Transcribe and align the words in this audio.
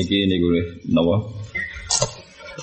Iki 0.00 0.16
ini 0.24 0.36
gue 0.40 0.60
nawa 0.96 1.20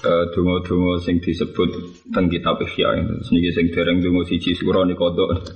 eh, 0.02 0.24
Dungo-dungo 0.34 0.98
sing 1.02 1.22
disebut 1.22 1.70
teng 2.10 2.26
kitab 2.34 2.58
Ihya. 2.66 2.98
Niki 3.30 3.50
sing 3.54 3.66
dereng 3.70 4.02
dungo 4.02 4.26
siji 4.26 4.58
surah 4.58 4.86
ni 4.86 4.98
kodok. 4.98 5.54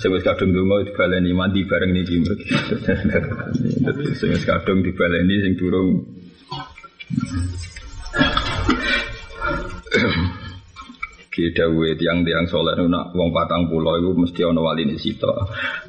Sing 0.00 0.12
wis 0.12 0.24
kadung 0.24 0.52
dungo 0.56 0.84
dibaleni 0.84 1.32
mandi 1.36 1.64
bareng 1.68 1.92
niki. 1.92 2.16
Sing 4.18 4.28
wis 4.32 4.44
kadung 4.44 4.80
dibaleni 4.80 5.36
sing 5.44 5.52
durung 5.60 6.04
didawe 11.36 11.88
tiang-tiang 12.00 12.48
saleh 12.48 12.80
nak 12.88 13.12
wong 13.12 13.28
40 13.28 13.68
iku 13.76 14.10
mesti 14.16 14.40
ana 14.40 14.64
wali 14.64 14.88
ini 14.88 14.96
sito 14.96 15.28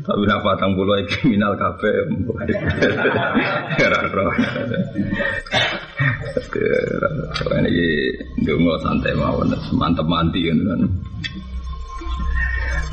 tapi 0.03 0.27
nak 0.27 0.43
patang 0.43 0.75
pulau 0.75 0.99
itu 0.99 1.07
kriminal 1.23 1.55
kafe 1.55 1.87
ini 7.63 7.87
dungo 8.43 8.75
santai 8.83 9.15
mawon 9.15 9.55
mantep 9.71 10.03
manti 10.03 10.51
kan. 10.51 10.83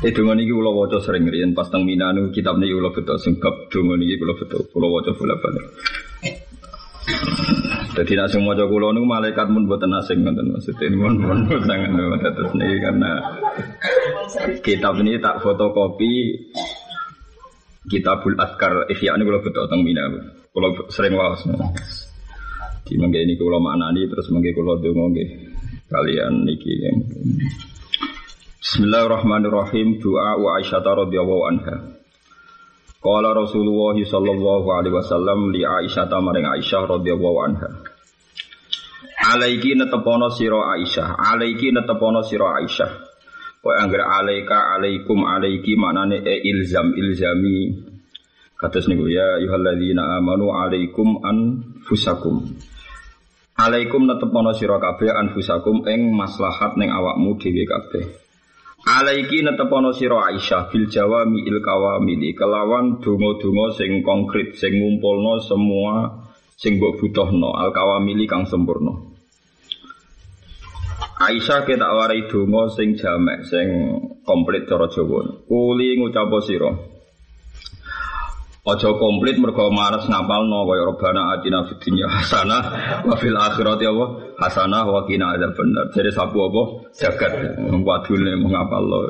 Eh, 0.03 0.11
itu 0.11 0.21
ngono 0.21 0.37
iki 0.37 0.53
kula 0.53 0.69
waca 0.69 1.01
sering 1.01 1.25
riyen 1.25 1.57
pas 1.57 1.65
teng 1.71 1.81
Minanu 1.81 2.29
kitab 2.29 2.61
niki 2.61 2.77
kula 2.77 2.93
beto 2.93 3.17
sing 3.17 3.41
bab 3.41 3.71
donga 3.73 3.97
niki 3.97 4.19
kula 4.21 4.37
beto 4.37 4.61
kula 4.69 4.87
waca 4.91 5.11
bola-bali 5.17 5.61
Jadi 7.95 8.11
nak 8.19 8.27
semua 8.27 8.51
maca 8.51 8.67
kula 8.67 8.91
niku 8.91 9.07
malaikat 9.07 9.47
pun 9.47 9.71
boten 9.71 9.95
asing 9.95 10.27
ngoten 10.27 10.51
maksudnya 10.51 10.91
ini 10.91 10.97
pun 10.99 11.13
pun 11.47 11.63
sangat 11.63 11.95
terus 12.35 12.51
niki 12.51 12.77
karena 12.83 13.11
kitab 14.59 14.99
ini 14.99 15.15
tak 15.23 15.39
fotokopi 15.39 16.43
Kitabul 17.85 18.33
Adkar 18.41 18.89
Ihya 18.89 19.13
ini 19.13 19.23
kula 19.23 19.39
betul 19.45 19.69
teng 19.69 19.85
Mina. 19.85 20.09
Kula 20.49 20.89
sering 20.89 21.13
waos. 21.13 21.45
Di 22.81 22.97
mangke 22.97 23.21
ini 23.21 23.37
kula 23.37 23.61
maknani 23.61 24.09
terus 24.09 24.25
mangke 24.33 24.57
kula 24.57 24.81
donga 24.81 25.13
nggih 25.13 25.29
kalian 25.93 26.49
niki. 26.49 26.81
Bismillahirrahmanirrahim. 28.57 30.01
Doa 30.01 30.33
wa 30.41 30.57
Aisyah 30.57 30.81
radhiyallahu 30.81 31.43
anha. 31.45 31.75
Qala 33.05 33.37
Rasulullah 33.37 33.93
sallallahu 33.93 34.67
alaihi 34.73 34.97
wasallam 34.97 35.53
li 35.53 35.61
Aisyah 35.61 36.09
maring 36.09 36.49
Aisyah 36.49 36.89
radhiyallahu 36.89 37.37
anha. 37.37 37.69
Alaiki 39.29 39.77
netepono 39.77 40.33
sira 40.33 40.73
Aisyah, 40.73 41.13
alaiki 41.13 41.69
netepono 41.69 42.25
sira 42.25 42.57
Aisyah. 42.57 42.91
Wa 43.61 43.77
anggere 43.77 44.01
alaika 44.09 44.73
alaikum 44.73 45.21
alaiki 45.21 45.77
maknane 45.77 46.17
e 46.25 46.49
ilzam 46.49 46.97
ilzami. 46.97 47.77
Kados 48.57 48.89
niku 48.89 49.05
ya 49.05 49.37
ayyuhalladzina 49.37 50.17
amanu 50.17 50.49
alaikum 50.57 51.21
anfusakum. 51.21 52.57
Alaikum 53.53 54.09
netepono 54.09 54.49
sira 54.57 54.81
kabeh 54.81 55.13
anfusakum 55.13 55.85
ing 55.85 56.09
maslahat 56.09 56.73
ning 56.73 56.89
awakmu 56.89 57.37
dhewe 57.37 57.69
kabeh. 57.69 58.24
Alaiki 58.85 59.41
netepono 59.41 59.97
sira 59.97 60.29
Aisyah 60.29 60.69
bil 60.69 60.85
jawami 60.85 61.41
il 61.41 61.57
kawamili 61.57 62.37
kelawan 62.37 63.01
donga-donga 63.01 63.73
sing 63.73 64.05
konkret 64.05 64.53
sing 64.53 64.77
ngumpulno 64.77 65.41
semua 65.41 66.21
sing 66.53 66.77
mbok 66.77 67.01
butuhno 67.01 67.49
al 67.57 67.73
kawamili 67.73 68.29
kang 68.29 68.45
sempurna. 68.45 68.93
Aisyah 71.17 71.65
kita 71.65 71.89
warai 71.97 72.29
donga 72.29 72.69
sing 72.77 72.93
jamek 72.93 73.49
sing 73.49 73.67
komplit 74.21 74.69
cara 74.69 74.85
Jawa. 74.85 75.49
Kuli 75.49 75.97
ngucap 75.97 76.29
sira. 76.45 76.94
Aja 78.65 78.89
komplit 78.97 79.37
mergo 79.37 79.69
mares 79.69 80.09
ngapalno 80.09 80.65
kaya 80.65 80.89
robana 80.89 81.37
atina 81.37 81.69
fid 81.69 81.77
dunya 81.85 82.09
hasanah 82.09 83.05
wa 83.05 83.13
fil 83.13 83.37
akhirati 83.37 83.85
apa 83.85 84.05
hasanah 84.41 84.89
wa 84.89 85.05
qina 85.05 85.37
adzabannar. 85.37 85.93
Jadi 85.93 86.09
sapu 86.09 86.41
apa 86.49 86.89
jagat 86.97 87.61
wadune 87.61 88.33
mengapalno. 88.41 89.05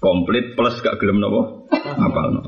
Komplit 0.00 0.56
plus 0.56 0.80
gak 0.80 0.96
gelem 0.96 1.20
napa 1.20 1.68
ngapalno. 2.00 2.40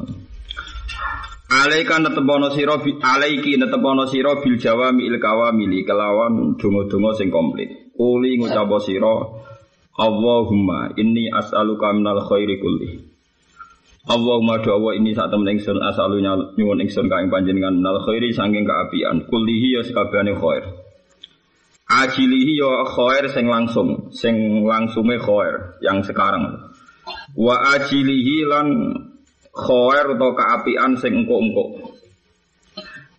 Alaika 1.47 2.01
netepono 2.01 2.49
sira 2.57 2.81
bi 2.81 2.97
alaiki 2.97 3.61
netepono 3.61 4.09
sira 4.09 4.41
bil 4.41 4.57
jawami 4.57 5.05
il 5.05 5.21
kawamili 5.21 5.85
kelawan 5.85 6.57
donga-donga 6.57 7.13
sing 7.21 7.29
komplit. 7.29 7.93
Kuli 7.93 8.41
ngucap 8.41 8.73
sira 8.81 9.45
Allahumma 10.01 10.97
inni 10.97 11.29
as'aluka 11.29 11.93
minal 11.93 12.25
khairi 12.25 12.57
kulli. 12.65 13.06
Allahumma 14.07 14.63
doa 14.63 14.95
ini 14.95 15.19
saat 15.19 15.35
temen 15.35 15.59
ingsun 15.59 15.83
asalunya 15.83 16.39
nyuwun 16.55 16.79
ingsun 16.79 17.11
kaing 17.11 17.27
panjenengan. 17.27 17.75
Minal 17.75 17.99
khairi 18.07 18.31
saking 18.31 18.63
keapian. 18.63 19.27
Kulihi 19.27 19.75
ya 19.75 19.83
sekabehane 19.83 20.39
khair. 20.39 20.63
Ajilihi 21.91 22.55
ya 22.55 22.87
khair 22.87 23.27
sing 23.35 23.51
langsung 23.51 24.15
sing 24.15 24.63
langsunge 24.63 25.19
khair 25.19 25.75
yang 25.83 26.07
sekarang. 26.07 26.71
Wa 27.35 27.75
ajilihi 27.75 28.47
lan 28.47 28.95
khair 29.51 30.15
atau 30.15 30.31
keapian 30.39 30.95
sing 31.03 31.27
engko-engko 31.27 31.95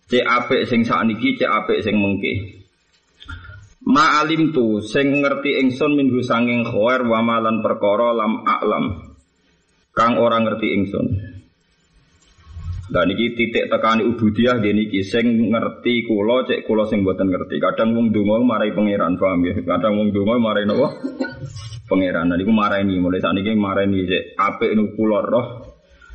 cek 0.08 0.24
apik 0.24 0.64
sing 0.64 0.88
sakniki 0.88 1.36
cek 1.36 1.52
apik 1.52 1.84
sing 1.84 2.00
mengke. 2.00 2.64
Ma'alim 3.84 4.56
tu 4.56 4.80
sing 4.80 5.20
ngerti 5.20 5.60
ingsun 5.60 5.96
minggu 5.96 6.24
sanging 6.24 6.64
khair 6.64 7.04
wa 7.04 7.20
malan 7.20 7.60
perkara 7.60 8.16
lam 8.16 8.40
a'lam 8.44 9.07
kang 9.98 10.14
orang 10.14 10.46
ngerti 10.46 10.68
ingsun. 10.78 11.06
Dan 12.88 13.12
iki 13.12 13.36
titik 13.36 13.68
tekani 13.68 14.00
ubudiyah 14.00 14.64
gini 14.64 14.88
iki 14.88 15.04
sing 15.04 15.52
ngerti 15.52 16.08
kula 16.08 16.48
cek 16.48 16.64
kula 16.64 16.88
sing 16.88 17.04
mboten 17.04 17.28
ngerti. 17.28 17.60
Kadang 17.60 17.92
wong 17.92 18.14
donga 18.14 18.40
marai 18.40 18.72
pangeran, 18.72 19.20
paham 19.20 19.44
ya? 19.44 19.52
Kadang 19.60 19.92
wong 19.98 20.08
donga 20.14 20.40
marai 20.40 20.64
napa? 20.64 20.96
Pangeran. 21.90 22.32
Nah 22.32 22.36
niku 22.40 22.52
marani 22.52 22.96
mulai 22.96 23.20
saat 23.20 23.36
ini 23.36 23.52
marani 23.52 24.08
cek 24.08 24.40
apik 24.40 24.72
nu 24.72 24.96
kula 24.96 25.20
roh 25.20 25.46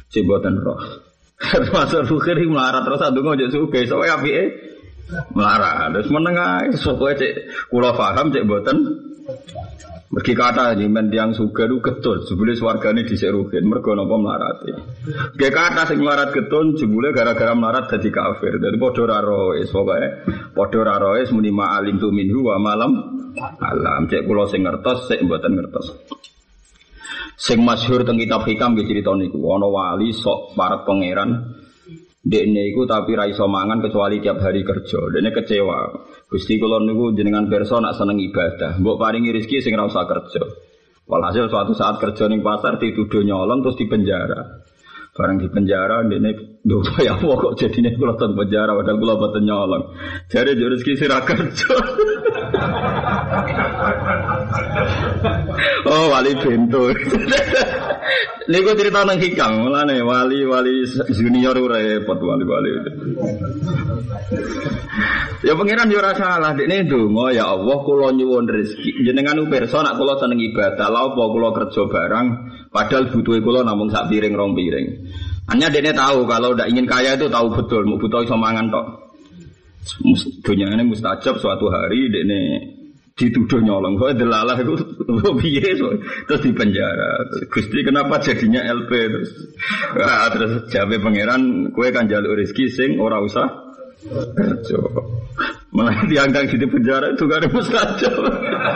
cek 0.10 0.26
mboten 0.26 0.58
roh. 0.58 0.82
Termasuk 1.54 2.10
fikir 2.10 2.42
melarat 2.50 2.82
terus 2.90 3.06
ndonga 3.06 3.38
cek 3.38 3.50
suge 3.54 3.82
sowe 3.86 4.06
apike 4.10 4.44
melarat. 5.38 5.94
Terus 5.94 6.10
meneng 6.10 6.42
ae 6.42 6.74
cek 6.74 7.34
kula 7.70 7.94
paham 7.94 8.34
cek 8.34 8.50
mboten 8.50 8.78
Mergi 10.14 10.38
kata 10.38 10.78
men 10.78 11.10
tiang 11.10 11.34
suga 11.34 11.66
itu 11.66 11.82
getun, 11.82 12.22
jebule 12.30 12.54
swargane 12.54 13.02
dhisik 13.02 13.34
rugen 13.34 13.66
mergo 13.66 13.98
napa 13.98 14.14
mlarate. 14.14 14.70
Ge 15.34 15.50
kata 15.50 15.90
sing 15.90 16.06
melarat 16.06 16.30
getun 16.30 16.78
jebule 16.78 17.10
gara-gara 17.10 17.58
melarat 17.58 17.90
dadi 17.90 18.14
kafir. 18.14 18.62
Dadi 18.62 18.78
padha 18.78 19.02
ora 19.10 19.18
roes 19.26 19.74
pokoke 19.74 20.54
padha 20.54 21.34
muni 21.34 21.50
ma'alim 21.50 21.98
tu 21.98 22.14
minhu 22.14 22.46
wa 22.46 22.62
malam 22.62 22.94
alam. 23.58 24.06
Cek 24.06 24.30
kula 24.30 24.46
sing 24.46 24.62
ngertos 24.62 25.10
sik 25.10 25.26
mboten 25.26 25.58
ngertos. 25.58 25.88
Sing 27.34 27.66
masyhur 27.66 28.06
teng 28.06 28.22
kitab 28.22 28.46
hikam 28.46 28.78
nggih 28.78 28.86
crita 28.86 29.18
niku 29.18 29.42
ana 29.50 29.66
wali 29.66 30.14
sok 30.14 30.54
para 30.54 30.86
pangeran 30.86 31.58
Dekne 32.24 32.72
iku 32.72 32.88
tapi 32.88 33.20
ra 33.20 33.28
iso 33.28 33.52
mangan 33.52 33.84
kecuali 33.84 34.24
tiap 34.24 34.40
hari 34.40 34.64
kerja. 34.64 35.12
Dekne 35.12 35.36
kecewa. 35.36 35.92
Gusti 36.32 36.56
kula 36.56 36.80
niku 36.80 37.12
jenengan 37.12 37.52
pirsa 37.52 37.84
nak 37.84 38.00
seneng 38.00 38.16
ibadah. 38.24 38.80
Mbok 38.80 38.96
paringi 38.96 39.36
rezeki 39.36 39.60
sing 39.60 39.76
ra 39.76 39.84
usah 39.84 40.08
kerja. 40.08 40.40
Walhasil 41.04 41.52
suatu 41.52 41.76
saat 41.76 42.00
kerja 42.00 42.32
ning 42.32 42.40
pasar 42.40 42.80
dituduh 42.80 43.28
nyolong 43.28 43.60
terus 43.60 43.76
dipenjara. 43.76 44.64
Barang 45.14 45.38
di 45.38 45.46
penjara, 45.46 46.02
ini 46.10 46.58
doa 46.66 46.98
ya 47.06 47.14
Allah 47.20 47.36
kok 47.38 47.54
jadinya 47.60 47.92
kula 47.94 48.18
teng 48.18 48.34
penjara 48.40 48.72
padahal 48.72 48.98
kula 49.04 49.20
boten 49.20 49.44
nyolong. 49.44 49.84
Jare 50.32 50.56
yo 50.56 50.72
rezeki 50.72 50.96
sira 50.96 51.20
kerja. 51.28 51.70
oh 55.92 56.08
wali 56.08 56.32
bento. 56.40 56.88
Niku 58.44 58.76
cerita 58.76 59.08
nang 59.08 59.16
hikam, 59.16 59.64
mulane 59.64 60.04
wali-wali 60.04 60.84
junior 61.16 61.56
ora 61.56 61.80
repot 61.80 62.20
wali-wali. 62.20 62.70
ya 65.48 65.56
pangeran 65.56 65.88
yo 65.88 66.04
ora 66.04 66.12
salah, 66.12 66.52
dekne 66.52 66.84
ndonga 66.84 67.32
ya 67.32 67.56
Allah 67.56 67.78
kula 67.88 68.12
nyuwun 68.12 68.52
rezeki. 68.52 69.08
Jenengan 69.08 69.48
pirsa 69.48 69.80
nak 69.80 69.96
kula 69.96 70.20
seneng 70.20 70.44
ibadah, 70.44 70.88
lha 70.92 71.02
apa 71.08 71.24
kula 71.24 71.50
kerja 71.56 71.82
barang 71.88 72.28
padahal 72.68 73.04
butuhe 73.16 73.40
kula 73.40 73.64
namung 73.64 73.88
sak 73.88 74.12
piring 74.12 74.36
rong 74.36 74.52
piring. 74.60 74.88
Hanya 75.48 75.72
dia 75.72 75.96
tahu 75.96 76.28
kalau 76.28 76.52
tidak 76.56 76.68
ingin 76.72 76.88
kaya 76.88 77.16
itu 77.16 77.32
tahu 77.32 77.48
betul, 77.52 77.88
mau 77.88 77.96
butuh 77.96 78.28
iso 78.28 78.36
mangan 78.36 78.68
tok. 78.68 78.86
Dunia 80.44 80.72
ini 80.72 80.84
mustajab 80.88 81.40
suatu 81.40 81.68
hari 81.68 82.08
dia 82.08 82.24
dituduh 83.14 83.62
nyolong. 83.62 83.98
Soalnya 84.02 84.26
delalah 84.26 84.58
itu 84.58 84.74
piye 85.42 85.78
so. 85.78 85.94
terus 86.26 86.42
di 86.42 86.52
penjara. 86.54 87.10
Gusti 87.50 87.78
kenapa 87.86 88.18
jadinya 88.22 88.62
LP 88.66 88.92
terus? 88.92 89.32
Nah, 89.94 90.30
terus 90.34 90.52
jawab 90.74 90.98
pangeran, 91.02 91.70
kue 91.74 91.94
kan 91.94 92.10
jalur 92.10 92.38
rezeki 92.38 92.66
sing 92.74 92.90
ora 92.98 93.22
usah 93.22 93.46
kerja. 94.10 94.78
Malah 95.74 96.06
diangkat 96.06 96.54
di 96.54 96.68
penjara 96.70 97.14
itu 97.14 97.26
gak 97.26 97.40
ada 97.46 97.50
mustajab. 97.50 98.14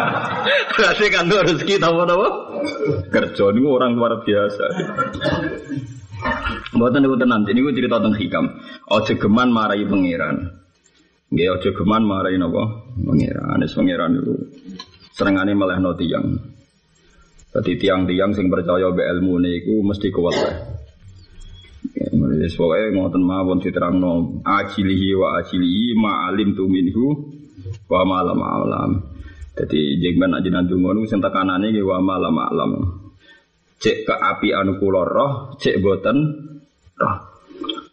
Berarti 0.77 1.05
kan 1.13 1.29
rezeki 1.29 1.77
tahu 1.77 1.95
apa? 2.05 2.27
Kerja 3.13 3.43
ini 3.53 3.59
orang 3.65 3.93
luar 3.93 4.17
biasa. 4.25 4.65
Mboten 6.73 7.05
niku 7.05 7.15
tenan, 7.21 7.45
niku 7.45 7.69
cerita 7.69 8.01
tentang 8.01 8.17
hikam. 8.17 8.45
Aja 8.89 9.13
geman 9.13 9.53
marai 9.53 9.85
pangeran. 9.85 10.66
Nggih 11.27 11.47
aja 11.51 11.69
geman 11.75 12.07
marai 12.07 12.39
napa? 12.39 12.87
Pangeran. 13.03 13.59
Anis 13.59 13.75
pangeran 13.75 14.15
niku 14.15 14.35
serengane 15.11 15.51
melehno 15.51 15.91
tiyang. 15.99 16.39
Dadi 17.51 17.75
tiang-tiang 17.75 18.31
sing 18.31 18.47
percaya 18.47 18.87
be 18.95 19.03
ilmu 19.03 19.35
niku 19.43 19.83
mesti 19.83 20.07
kuat 20.07 20.35
wae. 20.39 20.55
Wis 22.37 22.53
pokoke 22.55 22.93
ngoten 22.95 23.23
mawon 23.27 23.59
diterangno 23.59 24.39
ajilihi 24.45 25.09
wa 25.17 25.41
ajilihi 25.41 25.97
ma 25.99 26.31
alim 26.31 26.55
tu 26.55 26.63
minhu 26.71 27.11
wa 27.91 28.01
ma 28.07 28.23
lam 28.23 28.39
alam. 28.39 28.91
Dadi 29.51 29.99
jengben 29.99 30.31
aja 30.31 30.47
ndonga 30.47 30.95
niku 30.95 31.11
sing 31.11 31.19
tekanane 31.19 31.75
wa 31.83 31.99
ma 31.99 32.15
lam 32.23 32.37
alam. 32.39 32.71
Cek 33.83 34.07
ke 34.07 34.15
api 34.15 34.55
anu 34.55 34.79
kula 34.79 35.03
roh, 35.03 35.59
cek 35.59 35.83
boten 35.83 36.17
roh. 36.95 37.26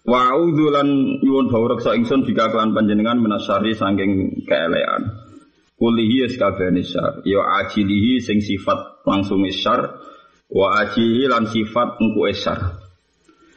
Wa 0.04 0.36
udzulan 0.36 1.18
nyuwun 1.24 1.48
bawrek 1.48 1.80
sa 1.80 1.96
ingsun 1.96 2.28
jika 2.28 2.52
kelan 2.52 2.76
panjenengan 2.76 3.16
menasari 3.16 3.72
saking 3.72 4.44
keelean. 4.44 5.24
Kulihi 5.74 6.28
eskabene 6.28 6.84
syar, 6.84 7.24
ya 7.26 7.40
ajilihi 7.64 8.22
sing 8.22 8.38
sifat 8.38 9.02
langsung 9.08 9.42
syar, 9.50 9.96
wa 10.52 10.66
ajilihi 10.84 11.26
lan 11.26 11.48
sifat 11.48 11.98
engku 11.98 12.30
syar. 12.36 12.78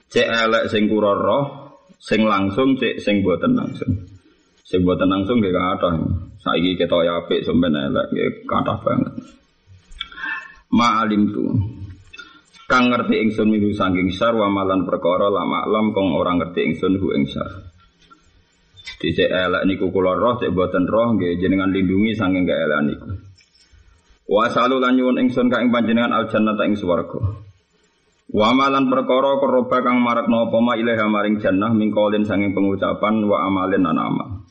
Cek 0.07 0.23
elek 0.23 0.71
sing 0.71 0.88
kura 0.88 1.13
roh, 1.13 1.45
sing 1.99 2.23
langsung 2.23 2.79
cek 2.79 3.03
sing 3.03 3.21
boten 3.21 3.53
langsung. 3.53 4.07
Sing 4.63 4.88
boten 4.88 5.11
langsung 5.11 5.43
nggih 5.43 5.51
kathah. 5.51 6.00
Saiki 6.39 6.79
ketok 6.79 7.03
apik 7.03 7.43
sampeyan 7.43 7.91
elek 7.91 8.07
nggih 8.11 8.29
kathah 8.47 8.77
banget. 8.81 9.13
Ma 10.71 11.03
alim 11.03 11.27
tu. 11.31 11.43
Kang 12.67 12.91
ngerti 12.91 13.15
ingsun 13.23 13.47
milu 13.47 13.71
saking 13.71 14.11
syar 14.11 14.35
wa 14.35 14.51
malan 14.51 14.83
perkara 14.83 15.31
lama 15.31 15.63
lam 15.71 15.95
kong 15.95 16.11
orang 16.11 16.43
ngerti 16.43 16.67
ingsun 16.67 16.99
hu 16.99 17.15
ing 17.15 17.23
syar. 17.23 17.47
Dicek 18.99 19.31
elek 19.31 19.63
niku 19.63 19.87
kula 19.87 20.11
roh 20.19 20.35
cek 20.35 20.51
boten 20.51 20.83
roh 20.83 21.15
nggih 21.15 21.39
jenengan 21.39 21.71
lindungi 21.71 22.11
saking 22.11 22.43
elek 22.43 22.79
niku. 22.83 23.07
Wa 24.27 24.51
salu 24.51 24.83
lan 24.83 24.99
nyuwun 24.99 25.15
ingsun 25.15 25.47
ka 25.47 25.63
panjenengan 25.63 26.11
al 26.11 26.27
jannata 26.27 26.67
ing 26.67 26.75
swarga. 26.75 27.39
Wa 28.35 28.51
amalan 28.51 28.91
perkara 28.91 29.39
koroba 29.39 29.79
kang 29.79 30.03
marakno 30.03 30.51
apa 30.51 30.59
ma 30.59 30.75
ilaha 30.75 31.07
maring 31.07 31.39
jannah 31.39 31.71
mingkolin 31.71 32.27
sanging 32.27 32.51
pengucapan 32.51 33.23
wa 33.23 33.47
amalin 33.47 33.87
lan 33.87 33.95
amal. 33.95 34.43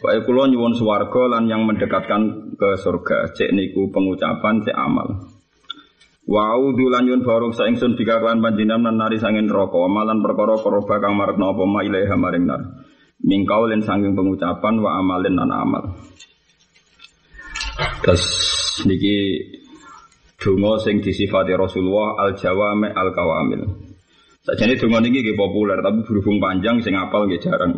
Wae 0.00 0.24
kula 0.24 0.48
nyuwun 0.48 0.72
swarga 0.72 1.36
lan 1.36 1.44
yang 1.44 1.68
mendekatkan 1.68 2.56
ke 2.56 2.80
surga, 2.80 3.36
cek 3.36 3.52
niku 3.52 3.92
pengucapan 3.92 4.64
cek 4.64 4.72
amal. 4.72 5.39
Wa 6.30 6.54
audu 6.54 6.86
lan 6.94 7.10
nyuwun 7.10 7.26
baruk 7.26 7.58
sa 7.58 7.66
ingsun 7.66 7.98
dikakuan 7.98 8.38
panjenengan 8.38 8.94
nari 8.94 9.18
sanging 9.18 9.50
neraka, 9.50 9.82
amalan 9.82 10.22
perkara 10.22 10.54
koroba 10.62 11.02
kang 11.02 11.18
marakno 11.18 11.50
apa 11.50 11.62
ma 11.66 11.82
ilaha 11.82 12.14
maring 12.14 12.46
nar. 12.46 12.62
Mingkaulin 13.26 13.82
sanging 13.82 14.14
pengucapan 14.14 14.78
wa 14.78 15.02
amalin 15.02 15.34
lan 15.34 15.50
amal. 15.50 15.84
Terus 18.06 18.22
niki 18.86 19.42
donga 20.38 20.78
sing 20.78 21.02
disifati 21.02 21.50
Rasulullah 21.58 22.22
al 22.22 22.38
jawame 22.38 22.94
al 22.94 23.10
kawamil. 23.10 23.66
Sajane 24.46 24.78
donga 24.78 25.02
niki 25.02 25.26
nggih 25.26 25.34
populer 25.34 25.82
tapi 25.82 26.06
berhubung 26.06 26.38
panjang 26.38 26.78
sing 26.78 26.94
apal 26.94 27.26
nggih 27.26 27.42
jarang. 27.42 27.74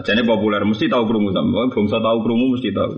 Sajane 0.00 0.24
populer 0.24 0.64
mesti 0.64 0.88
tahu 0.88 1.04
krungu 1.04 1.36
sampe 1.36 1.52
bangsa 1.52 2.00
tahu 2.00 2.18
krungu 2.24 2.56
mesti 2.56 2.72
tahu. 2.72 2.96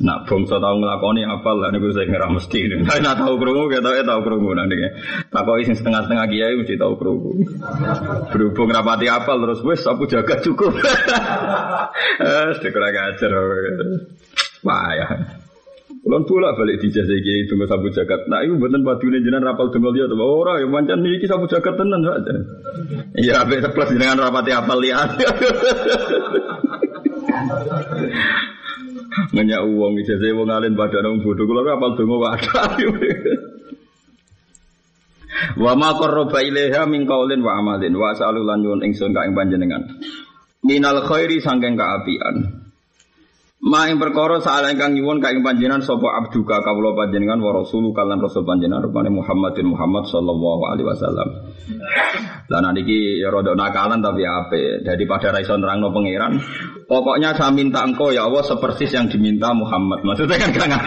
Nak 0.00 0.24
bangsa 0.24 0.56
tahu 0.56 0.80
nglakoni 0.80 1.20
apal 1.28 1.60
lah 1.60 1.68
niku 1.68 1.92
sing 1.92 2.08
ora 2.08 2.32
mesti. 2.32 2.80
Nek 2.80 3.04
nak 3.04 3.20
tahu 3.20 3.36
krungu 3.36 3.68
ketoke 3.68 4.00
tahu 4.00 4.20
krungu 4.24 4.56
nang 4.56 4.72
niki. 4.72 4.88
Takoki 5.28 5.68
sing 5.68 5.76
setengah-setengah 5.76 6.26
kiai 6.32 6.56
mesti 6.56 6.80
tahu 6.80 6.96
krungu. 6.96 7.36
Berhubung 8.32 8.72
rapati 8.72 9.12
apal 9.12 9.44
terus 9.44 9.60
wis 9.60 9.84
aku 9.84 10.08
jaga 10.08 10.40
cukup. 10.40 10.72
Eh, 12.22 12.70
kurang 12.72 12.94
ajar. 12.94 13.32
Ya. 14.62 15.06
Kulon 16.02 16.26
pula 16.26 16.50
balik 16.58 16.82
di 16.82 16.90
jasa 16.90 17.14
iki 17.14 17.46
tunggu 17.46 17.70
sabu 17.70 17.86
jagat. 17.94 18.26
Nah 18.26 18.42
itu 18.42 18.58
bener 18.58 18.82
badune 18.82 19.22
jenengan 19.22 19.54
rapal 19.54 19.70
tunggu 19.70 19.94
dia 19.94 20.10
tuh. 20.10 20.18
Ora 20.18 20.58
ya 20.58 20.66
mancan 20.66 21.06
iki 21.06 21.30
sabu 21.30 21.46
jagat 21.46 21.78
tenan 21.78 22.02
saja. 22.02 22.34
Iya 23.14 23.46
ape 23.46 23.62
plus 23.70 23.94
jenengan 23.94 24.18
rapati 24.18 24.50
apal 24.50 24.82
lihat. 24.82 25.14
Nanya 29.36 29.60
uang 29.64 30.00
ijazah 30.00 30.32
wong 30.32 30.48
alim 30.48 30.72
pada 30.72 31.04
nang 31.04 31.20
bodoh 31.20 31.44
kula 31.44 31.66
rapal 31.66 31.92
tunggu 31.98 32.16
wadah. 32.16 32.78
Wa 35.58 35.72
ma 35.74 35.90
qarraba 35.96 36.38
ilaiha 36.44 36.86
min 36.86 37.04
qaulin 37.08 37.42
wa 37.42 37.58
amalin 37.58 37.92
wa 37.98 38.14
sa'alu 38.14 38.46
lan 38.46 38.62
nyuwun 38.62 38.80
ingsun 38.86 39.10
ka 39.10 39.26
ing 39.26 39.34
panjenengan. 39.34 39.82
Minal 40.62 41.02
khairi 41.02 41.42
sangking 41.42 41.74
kaapian. 41.74 42.61
Ma 43.62 43.86
ing 43.86 44.02
perkara 44.02 44.42
saala 44.42 44.74
ingkang 44.74 44.98
nyuwun 44.98 45.22
ka 45.22 45.30
ing 45.30 45.46
panjenengan 45.46 45.86
sapa 45.86 46.18
abduka 46.18 46.58
kawula 46.66 46.98
panjenengan 46.98 47.38
wa 47.38 47.62
rasulu 47.62 47.94
kalan 47.94 48.18
rasul 48.18 48.42
panjenengan 48.42 48.90
rupane 48.90 49.06
Muhammadin 49.06 49.70
Muhammad 49.70 50.02
sallallahu 50.10 50.62
alaihi 50.66 50.82
wasallam. 50.90 51.28
Lah 52.50 52.58
niki 52.74 53.22
ya 53.22 53.30
rada 53.30 53.54
nakalan 53.54 54.02
tapi 54.02 54.26
ape 54.26 54.82
daripada 54.82 55.30
ra 55.30 55.38
iso 55.38 55.54
nerangno 55.54 55.94
pangeran. 55.94 56.42
Pokoknya 56.90 57.38
saya 57.38 57.54
minta 57.54 57.86
engkau 57.86 58.10
ya 58.10 58.26
Allah 58.26 58.42
seperti 58.42 58.90
yang 58.90 59.06
diminta 59.06 59.54
Muhammad. 59.54 60.02
Maksudnya 60.10 60.42
kan 60.42 60.50
gak 60.58 60.82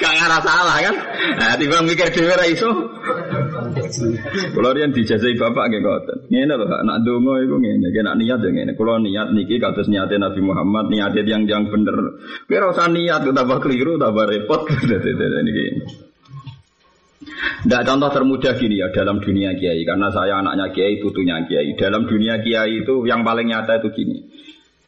gak 0.00 0.42
salah 0.48 0.80
kan? 0.80 0.96
Nah, 1.36 1.60
tiba 1.60 1.84
mikir 1.84 2.08
dhewe 2.08 2.40
ra 2.40 2.46
iso. 2.48 2.72
Kulo 4.54 4.68
riyen 4.72 4.92
dijazai 4.92 5.34
bapak 5.34 5.64
nggih 5.70 5.82
ngoten. 5.82 6.18
Ngene 6.30 6.54
lho, 6.54 6.66
nak 6.66 6.98
donga 7.02 7.42
iku 7.42 7.56
ngene, 7.58 7.88
nak 7.90 8.16
niat 8.18 8.40
ya 8.42 8.50
ngene. 8.52 8.72
Kulo 8.78 9.00
niat 9.02 9.32
niki 9.32 9.58
kados 9.58 9.88
niate 9.88 10.20
Nabi 10.20 10.40
Muhammad, 10.44 10.92
niate 10.92 11.26
yang 11.26 11.48
yang 11.48 11.66
bener. 11.72 12.20
Ora 12.46 12.66
usah 12.70 12.88
niat 12.92 13.26
tambah 13.26 13.58
keliru, 13.58 13.98
tambah 13.98 14.26
repot. 14.28 14.66
Tidak 17.66 17.82
contoh 17.82 18.10
termudah 18.14 18.54
gini 18.54 18.78
ya 18.78 18.94
dalam 18.94 19.18
dunia 19.18 19.58
kiai 19.58 19.82
karena 19.82 20.06
saya 20.14 20.38
anaknya 20.38 20.70
kiai 20.70 21.02
putunya 21.02 21.42
kiai. 21.50 21.74
Dalam 21.74 22.06
dunia 22.06 22.38
kiai 22.38 22.86
itu 22.86 23.02
yang 23.02 23.26
paling 23.26 23.50
nyata 23.50 23.82
itu 23.82 23.90
gini. 23.90 24.22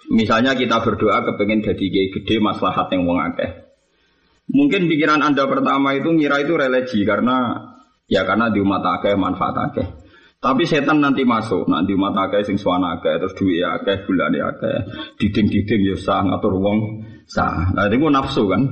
Misalnya 0.09 0.55
kita 0.55 0.81
berdoa 0.81 1.27
kepengen 1.27 1.67
jadi 1.67 1.85
kiai 1.91 2.09
gede 2.15 2.39
maslahat 2.39 2.87
yang 2.95 3.05
wong 3.05 3.19
akeh. 3.19 3.69
Mungkin 4.49 4.89
pikiran 4.89 5.21
anda 5.21 5.45
pertama 5.45 5.93
itu 5.93 6.09
ngira 6.09 6.41
itu 6.41 6.57
religi 6.57 7.05
karena 7.05 7.68
ya 8.09 8.25
karena 8.25 8.49
di 8.49 8.59
umat 8.59 8.83
akeh 8.83 9.15
manfaat 9.15 9.57
akeh. 9.71 9.87
Tapi 10.39 10.63
setan 10.65 11.03
nanti 11.03 11.27
masuk, 11.27 11.67
nanti 11.67 11.93
umat 11.99 12.15
akeh 12.15 12.47
sing 12.47 12.57
suwana 12.57 12.99
akeh, 12.99 13.21
terus 13.21 13.35
duit 13.35 13.63
akeh, 13.63 14.07
bulan 14.07 14.33
akeh, 14.33 14.77
diding-diding 15.19 15.83
ya 15.93 15.97
sah 15.99 16.25
ngatur 16.25 16.57
wong 16.57 17.05
sah. 17.29 17.75
Nah 17.75 17.91
itu 17.91 18.09
nafsu 18.09 18.47
kan. 18.47 18.63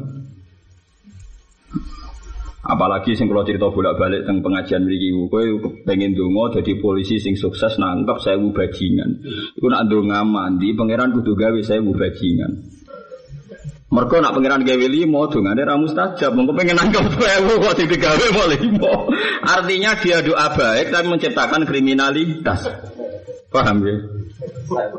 Apalagi 2.66 3.14
sing 3.14 3.30
kalau 3.30 3.46
cerita 3.46 3.70
bolak-balik 3.70 4.26
tentang 4.26 4.42
pengajian 4.42 4.82
mriki 4.82 5.14
kowe 5.30 5.70
pengen 5.86 6.18
donga 6.18 6.58
jadi 6.58 6.74
polisi 6.82 7.22
sing 7.22 7.38
sukses 7.38 7.78
nangkep 7.78 8.18
saya 8.18 8.42
bajingan. 8.42 9.22
Iku 9.54 9.70
nak 9.70 9.86
donga 9.86 10.26
mandi 10.26 10.74
pangeran 10.74 11.14
kudu 11.14 11.38
gawe 11.38 11.60
saya 11.62 11.78
bajingan. 11.78 12.75
Mereka 13.86 14.18
nak 14.18 14.34
pangeran 14.34 14.66
gawe 14.66 14.86
limo 14.90 15.30
dongane 15.30 15.62
ra 15.62 15.78
mustajab. 15.78 16.34
Mengko 16.34 16.58
pengen 16.58 16.74
nangkep 16.74 17.06
sewu 17.06 17.54
kok 17.62 17.74
digawe 17.78 18.26
mau 18.34 18.50
limo. 18.50 18.94
Artinya 19.46 19.94
dia 20.02 20.18
doa 20.26 20.50
baik 20.50 20.90
tapi 20.90 21.06
menciptakan 21.06 21.62
kriminalitas. 21.62 22.66
Paham 23.46 23.86
ya? 23.86 23.94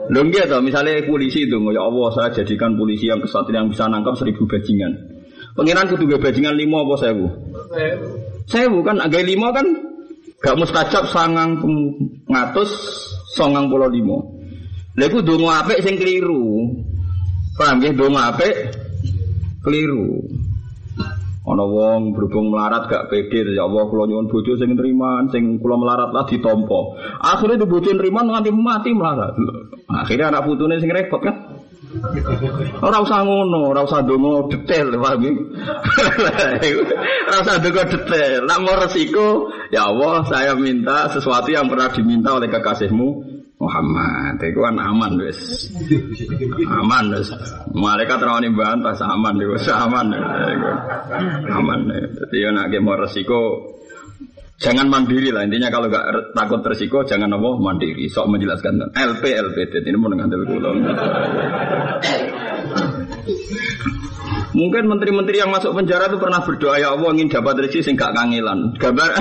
Lho 0.07 0.21
nggih 0.23 0.47
to, 0.47 0.63
misalnya 0.63 1.03
polisi 1.03 1.43
itu 1.43 1.59
ya 1.75 1.83
Allah 1.83 2.07
saya 2.15 2.29
jadikan 2.31 2.79
polisi 2.79 3.11
yang 3.11 3.19
kesatria 3.19 3.59
yang 3.59 3.67
bisa 3.67 3.91
nangkap 3.91 4.15
seribu 4.15 4.47
bajingan. 4.47 4.95
Pengiran 5.51 5.91
kudu 5.91 6.07
gue 6.07 6.19
bajingan 6.23 6.55
lima 6.55 6.87
apa 6.87 6.95
sewu? 6.95 7.27
Sewu 8.47 8.79
kan 8.87 9.03
agak 9.03 9.27
lima 9.27 9.51
kan 9.51 9.67
gak 10.39 10.55
mustajab 10.55 11.11
sangang 11.11 11.59
ngatus 12.31 12.71
songang 13.35 13.67
pulau 13.67 13.91
lima. 13.91 14.15
Lalu 14.95 15.17
dongo 15.27 15.51
ape 15.51 15.83
sing 15.83 15.99
keliru. 15.99 16.71
Paham 17.57 17.81
ya 17.81 17.89
dongo 17.89 18.21
ape 18.21 18.49
keliru. 19.65 20.21
Ana 21.47 21.63
wong 21.63 22.11
berhubung 22.11 22.51
melarat 22.51 22.91
gak 22.91 23.07
pede 23.07 23.55
ya 23.55 23.63
Allah 23.65 23.87
kula 23.87 24.03
nyuwun 24.03 24.27
bojo 24.27 24.59
sing 24.59 24.75
nriman 24.75 25.31
sing 25.31 25.57
kula 25.63 25.79
melarat 25.79 26.11
lah 26.11 26.27
ditampa. 26.27 26.79
Akhirnya 27.23 27.63
di 27.63 27.67
bojo 27.71 27.89
nriman 27.95 28.29
nganti 28.29 28.51
mati 28.51 28.91
melarat. 28.91 29.33
Akhirnya 29.89 30.29
anak 30.29 30.43
putune 30.43 30.77
sing 30.77 30.91
repot 30.91 31.23
kan. 31.23 31.57
Ora 32.83 32.99
usah 32.99 33.23
ngono, 33.23 33.71
ora 33.71 33.81
usah 33.81 34.03
donga 34.03 34.43
detail, 34.51 34.91
paham 34.99 35.23
ya? 35.23 35.31
Ora 37.31 37.37
usah 37.41 37.57
donga 37.63 37.83
detail. 37.87 38.43
Nak 38.43 38.59
resiko, 38.85 39.47
ya 39.71 39.87
Allah, 39.87 40.27
saya 40.27 40.51
minta 40.59 41.07
sesuatu 41.09 41.47
yang 41.47 41.71
pernah 41.71 41.87
diminta 41.95 42.35
oleh 42.35 42.51
kekasihmu 42.51 43.26
Muhammad. 43.57 44.37
Itu 44.37 44.61
kan 44.61 44.77
aman 44.77 45.17
wis. 45.17 45.73
Aman 46.69 47.09
wis. 47.09 47.33
Malaikat 47.73 48.21
rawani 48.21 48.53
bantah 48.53 48.93
aman 48.93 49.35
wis 49.41 49.65
aman. 49.69 50.13
Aman. 51.49 51.79
Jadi 51.89 52.37
ya 52.37 52.53
nak 52.53 52.69
mau 52.81 52.93
resiko 52.93 53.73
Jangan 54.57 54.89
mandiri 54.89 55.29
lah 55.29 55.45
intinya 55.45 55.69
kalau 55.69 55.85
nggak 55.85 56.33
takut 56.33 56.65
resiko 56.65 57.05
jangan 57.05 57.29
apa 57.29 57.61
mandiri. 57.61 58.09
Sok 58.09 58.25
menjelaskan 58.25 58.89
LP 58.89 59.23
LPT 59.37 59.85
ini 59.85 59.97
mau 60.01 60.09
dengan 60.09 60.33
kulo. 60.33 60.73
Mungkin 64.57 64.89
menteri-menteri 64.89 65.37
yang 65.37 65.53
masuk 65.53 65.77
penjara 65.77 66.09
itu 66.09 66.17
pernah 66.17 66.41
berdoa 66.41 66.81
ya 66.81 66.97
Allah 66.97 67.13
ingin 67.13 67.29
dapat 67.29 67.61
rezeki 67.61 67.85
sing 67.85 67.93
gak 67.93 68.17
kangelan. 68.17 68.73
Gambar 68.81 69.13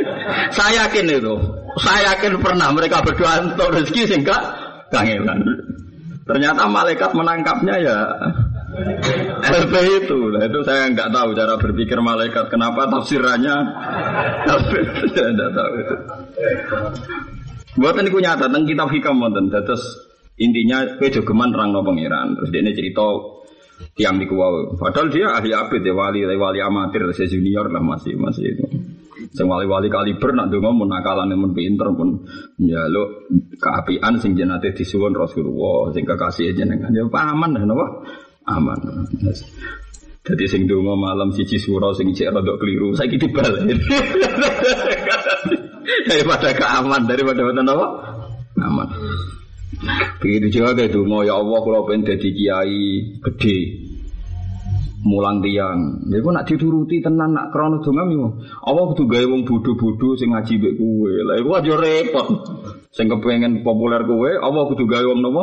saya 0.56 0.84
yakin 0.84 1.08
itu. 1.08 1.34
Saya 1.80 2.12
yakin 2.12 2.36
pernah 2.44 2.68
mereka 2.76 3.00
berdoa 3.00 3.40
untuk 3.40 3.72
rezeki 3.72 4.04
sing 4.04 4.20
gak 4.20 4.42
kangelan. 4.92 5.40
Ternyata 6.28 6.68
malaikat 6.68 7.10
menangkapnya 7.16 7.74
ya 7.80 7.98
LP 9.64 9.74
itu, 10.00 10.18
nah 10.32 10.48
itu 10.48 10.60
saya 10.64 10.88
nggak 10.88 11.12
tahu 11.12 11.36
cara 11.36 11.60
berpikir 11.60 11.98
malaikat. 12.00 12.48
Kenapa 12.48 12.88
tafsirannya 12.88 13.56
saya 15.12 15.28
nggak 15.32 15.50
tahu 15.56 15.72
itu. 15.76 15.96
Buatan 17.80 18.08
itu 18.08 18.18
nyata 18.20 18.48
tentang 18.48 18.64
kitab 18.68 18.88
hikam 18.92 19.20
wonten. 19.20 19.48
Terus 19.48 19.84
intinya 20.36 20.84
kue 21.00 21.08
jogeman 21.08 21.52
terang 21.52 21.72
no 21.72 21.80
pangeran. 21.80 22.36
Terus 22.36 22.48
dia 22.52 22.60
ini 22.60 22.72
cerita 22.76 23.04
tiang 23.96 24.16
di 24.18 24.26
kuwau. 24.26 24.78
Padahal 24.78 25.08
dia 25.10 25.32
ahli 25.32 25.50
abid 25.52 25.82
ya 25.82 25.94
wali 25.94 26.24
wali 26.24 26.58
amatir, 26.60 27.06
saya 27.12 27.28
junior 27.28 27.68
lah 27.68 27.82
masih 27.82 28.16
masih 28.16 28.44
itu. 28.52 28.66
Sing 29.32 29.46
wali-wali 29.48 29.88
kaliber 29.88 30.34
nak 30.34 30.50
donga 30.52 30.74
mun 30.74 30.88
nakalan 30.92 31.32
mun 31.38 31.54
pinter 31.56 31.88
pun 31.94 32.26
lo 32.58 33.02
keapian 33.56 34.18
sing 34.20 34.36
jenate 34.36 34.74
disuwun 34.74 35.14
Rasulullah 35.14 35.94
sing 35.94 36.04
kekasih 36.04 36.52
jenengan 36.52 36.92
ya 36.92 37.06
paman 37.06 37.54
napa 37.56 37.86
aman. 38.50 38.78
Jadi 40.22 40.44
sing 40.46 40.66
donga 40.66 40.94
malam 40.98 41.30
siji 41.32 41.56
suro 41.56 41.94
sing 41.94 42.10
cek 42.12 42.34
rada 42.34 42.54
keliru 42.58 42.94
saiki 42.94 43.16
dibalik. 43.18 43.62
daripada 46.08 46.48
keaman 46.54 47.02
daripada 47.06 47.40
apa? 47.42 47.86
Aman. 48.62 48.88
Begitu 50.20 50.60
juga 50.60 50.76
kayak 50.76 50.92
donga 50.94 51.26
ya 51.26 51.40
Allah 51.40 51.58
kalau 51.64 51.82
pengen 51.88 52.06
jadi 52.06 52.28
kiai 52.30 52.82
gede 53.18 53.58
mulang 55.02 55.42
tiang. 55.42 56.06
Jadi 56.06 56.22
nak 56.22 56.46
dituruti 56.46 57.02
tenan 57.02 57.34
nak 57.34 57.50
krono 57.50 57.82
donga 57.82 58.06
mi. 58.06 58.16
Allah 58.62 58.84
kudu 58.94 59.04
gawe 59.10 59.26
wong 59.26 59.42
bodho-bodho 59.42 60.14
sing 60.14 60.30
ngaji 60.30 60.52
mbek 60.62 60.74
kowe. 60.78 61.12
Lah 61.26 61.34
iku 61.42 61.50
aja 61.58 61.74
repot. 61.74 62.26
Sing 62.94 63.10
kepengen 63.10 63.66
populer 63.66 64.06
kowe, 64.06 64.30
Allah 64.30 64.62
kudu 64.70 64.84
gawe 64.86 65.04
wong 65.10 65.20
napa? 65.20 65.42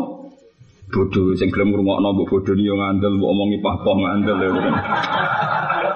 Bodho 0.89 1.35
sing 1.35 1.51
gelem 1.51 1.75
ngrungokno 1.75 2.07
mbok 2.15 2.27
bodhoni 2.33 2.65
yo 2.65 2.73
ngandel, 2.79 3.19
mbok 3.19 3.29
omongi 3.29 3.57
pah-pah 3.61 3.95
ngandel 3.99 4.37
ya. 4.41 4.49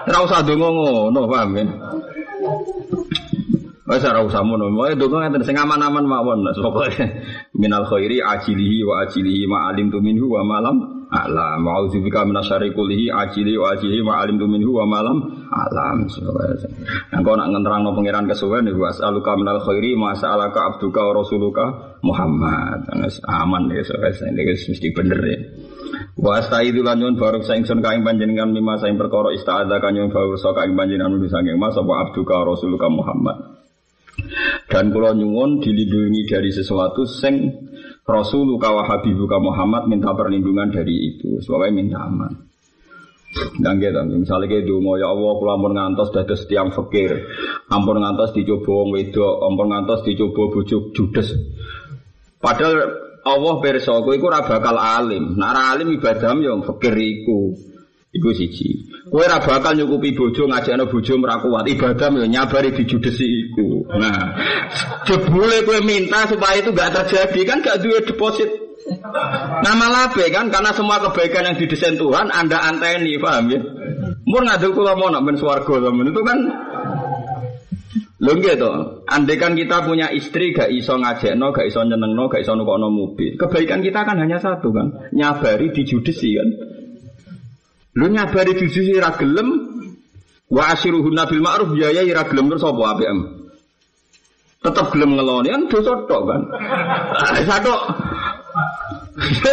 Ora 0.04 0.20
usah 0.28 0.44
donga 0.44 0.68
ngono, 0.68 1.20
paham 1.32 1.56
ya? 1.56 1.64
Wes 3.84 4.04
ora 4.04 4.20
usah 4.28 4.44
ngono. 4.44 4.76
Wae 4.76 5.00
donga 5.00 5.24
ngeten 5.24 5.44
sing 5.48 5.56
aman-aman 5.56 6.04
mawon. 6.04 6.44
Pokoke 6.60 7.10
minal 7.64 7.88
khairi 7.88 8.20
ajilihi 8.20 8.84
wa 8.84 9.08
ajilihi 9.08 9.48
ma 9.48 9.72
alim 9.72 9.88
tu 9.88 10.04
minhu 10.04 10.28
wa 10.28 10.44
malam 10.44 11.04
alam. 11.14 11.62
Wa 11.62 11.72
audzubika 11.80 12.26
minasyari 12.26 12.74
kullihi 12.74 13.14
ajili 13.14 13.54
wa 13.56 13.72
ajili 13.78 14.02
ma 14.02 14.20
alimtu 14.26 14.50
minhu 14.50 14.74
wa 14.74 14.86
malam 14.90 15.48
alam. 15.54 16.10
Nang 17.14 17.22
kok 17.22 17.36
nak 17.38 17.48
ngenterangno 17.54 17.94
pangeran 17.94 18.26
kesuwen 18.26 18.66
niku 18.66 18.90
as'aluka 18.90 19.38
minal 19.38 19.62
khairi 19.62 19.94
ma 19.94 20.18
sa'alaka 20.18 20.74
abduka 20.74 21.00
wa 21.06 21.14
rasuluka 21.22 21.66
Muhammad. 22.02 22.90
Aman 23.30 23.70
ya 23.70 23.86
wis 23.86 24.62
mesti 24.68 24.90
bener 24.92 25.22
ya. 25.22 25.40
Wa 26.18 26.42
astaidu 26.42 26.82
lan 26.82 27.02
nyun 27.02 27.16
baruk 27.18 27.46
saingsun 27.46 27.82
kaing 27.82 28.02
panjenengan 28.02 28.50
mimma 28.50 28.82
saing 28.82 28.98
perkara 28.98 29.34
ista'adza 29.34 29.78
kanyun 29.82 30.10
baruk 30.10 30.38
sa 30.42 30.54
kaing 30.58 30.74
panjenengan 30.74 31.14
nulis 31.14 31.30
saking 31.30 31.58
mas 31.58 31.78
apa 31.78 31.94
abduka 32.10 32.42
rasuluka 32.42 32.90
Muhammad 32.90 33.63
dan 34.68 34.90
kula 34.90 35.14
nyuwun 35.14 35.62
dilindungi 35.62 36.26
dari 36.28 36.50
sesuatu 36.50 37.06
sing 37.06 37.52
Rasulullah 38.04 38.72
wa 38.76 38.84
Habibuka 38.84 39.40
Muhammad 39.40 39.88
minta 39.88 40.12
perlindungan 40.12 40.72
dari 40.74 41.16
itu. 41.16 41.40
Sebabnya 41.40 41.72
minta 41.72 42.00
aman. 42.04 42.34
Dan 43.34 43.82
gitu, 43.82 43.98
misalnya 44.14 44.46
kayak 44.46 44.70
dulu, 44.70 44.94
ya 45.02 45.10
Allah, 45.10 45.32
kalau 45.42 45.52
ampun 45.58 45.74
ngantos 45.74 46.14
dados 46.14 46.46
tiang 46.46 46.70
fakir, 46.70 47.18
ampun 47.66 47.98
ngantos 47.98 48.30
dicoba 48.38 48.70
wong 48.70 48.94
wedok, 48.94 49.42
ampun 49.42 49.74
ngantos 49.74 50.06
dicoba 50.06 50.54
bujuk 50.54 50.94
judes. 50.94 51.34
Padahal 52.38 52.78
Allah 53.26 53.54
perso, 53.58 54.06
kowe 54.06 54.14
iku 54.14 54.30
alim. 54.30 55.34
Nek 55.34 55.56
alim 55.56 55.98
ibadahmu 55.98 56.42
yang 56.46 56.62
fakir 56.62 56.94
iku. 56.94 57.73
Iku 58.14 58.30
siji. 58.30 58.86
Kowe 59.10 59.26
ora 59.26 59.42
bakal 59.42 59.74
nyukupi 59.74 60.14
bojo 60.14 60.46
ngajakno 60.46 60.86
bojo 60.86 61.18
ora 61.18 61.42
kuat. 61.42 61.66
Ibadah 61.66 62.14
yo 62.14 62.26
nyabari 62.30 62.70
dijudesi 62.70 63.26
iku. 63.26 63.90
Nah, 63.98 64.38
jebule 65.10 65.66
kowe 65.66 65.82
minta 65.82 66.30
supaya 66.30 66.62
itu 66.62 66.70
gak 66.78 66.94
terjadi 66.94 67.42
kan 67.42 67.58
gak 67.66 67.82
duwe 67.82 68.06
deposit. 68.06 68.50
Nama 69.66 69.86
labe 69.90 70.30
kan 70.30 70.54
karena 70.54 70.70
semua 70.78 71.02
kebaikan 71.02 71.48
yang 71.48 71.56
didesain 71.56 71.96
Tuhan 71.96 72.30
Anda 72.30 72.60
anteni, 72.68 73.16
paham 73.16 73.48
ya? 73.50 73.60
Mun 74.28 74.44
ngadu 74.44 74.76
kula 74.76 74.94
mau 74.94 75.08
nak 75.08 75.24
ben 75.24 75.40
swarga 75.40 75.80
itu 75.80 76.22
kan 76.22 76.40
Lho 78.24 78.40
gitu, 78.40 78.72
andai 79.04 79.36
kan 79.36 79.52
kita 79.52 79.84
punya 79.84 80.08
istri 80.16 80.56
gak 80.56 80.72
iso 80.72 80.96
no, 80.96 81.52
gak 81.52 81.68
iso 81.68 81.84
no, 81.84 82.24
gak 82.32 82.40
iso 82.40 82.56
nukokno 82.56 82.88
mobil. 82.88 83.36
Kebaikan 83.36 83.84
kita 83.84 84.08
kan 84.08 84.16
hanya 84.16 84.40
satu 84.40 84.72
kan, 84.72 85.12
nyabari 85.12 85.76
dijudesi 85.76 86.32
kan. 86.40 86.48
Lu 87.94 88.06
nyabari 88.10 88.58
sisi 88.58 88.98
ra 88.98 89.14
gelem 89.18 89.50
wa 90.50 90.64
asyiruhunna 90.74 91.30
bil 91.30 91.42
ma'ruf 91.46 91.70
ya 91.78 91.94
ya 91.94 92.02
ra 92.14 92.26
gelem 92.26 92.50
terus 92.50 92.66
apa 92.66 92.84
APM? 92.98 93.20
Tetap 94.64 94.88
gelem 94.96 95.12
ngeloni 95.14 95.50
kan 95.54 95.64
dosa 95.70 95.94
tok 96.10 96.22
kan. 96.26 96.42
Satu 97.46 97.74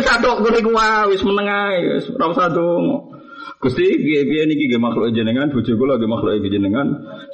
satu 0.08 0.30
kuwi 0.40 0.60
wis 1.12 1.22
meneng 1.26 1.48
ae 1.48 1.78
wis 2.00 2.06
ora 2.16 2.26
usah 2.32 2.48
dongo. 2.48 3.10
Gusti 3.60 3.84
piye-piye 3.84 4.48
niki 4.48 4.72
nggih 4.72 4.80
makhluk 4.80 5.12
jenengan 5.12 5.52
bojo 5.52 5.76
kula 5.76 6.00
nggih 6.00 6.08
makhluk 6.08 6.40
jenengan 6.48 6.86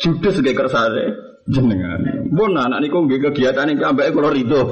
judes 0.03 0.43
nggih 0.43 0.59
kersane 0.59 1.15
jenengan. 1.47 2.27
Mun 2.35 2.59
anak 2.59 2.83
niku 2.83 3.07
nggih 3.07 3.23
kegiatan 3.31 3.71
iki 3.71 3.85
ambeke 3.87 4.11
kula 4.11 4.35
rido. 4.35 4.67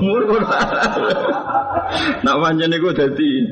Nak 2.24 2.36
pancen 2.40 2.70
niku 2.70 2.90
dadi 2.90 3.46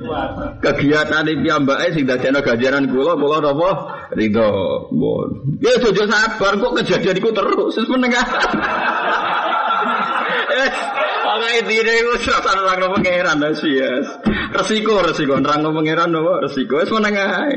kegiatan 0.59 1.31
iki 1.31 1.49
ambeke 1.51 1.87
sing 1.95 2.05
dadekno 2.11 2.43
ganjaran 2.43 2.91
kula 2.91 3.15
kula 3.15 3.39
napa 3.39 3.71
rido. 4.19 4.51
Mun. 4.91 5.63
Ya 5.63 5.79
jojo 5.79 6.11
sabar 6.11 6.59
kok 6.59 6.75
kejadian 6.83 7.23
iku 7.23 7.31
terus 7.31 7.79
wis. 7.79 7.87
Oke, 11.33 11.65
dine 11.65 11.93
iku 11.97 12.13
serasa 12.21 12.53
nerangno 12.53 12.93
pangeran 12.93 13.41
yes. 13.65 14.07
Resiko 14.53 15.01
resiko 15.01 15.41
nerangno 15.41 15.73
pangeran 15.73 16.13
napa 16.13 16.45
resiko 16.45 16.77
wis 16.77 16.93
menengah. 16.93 17.49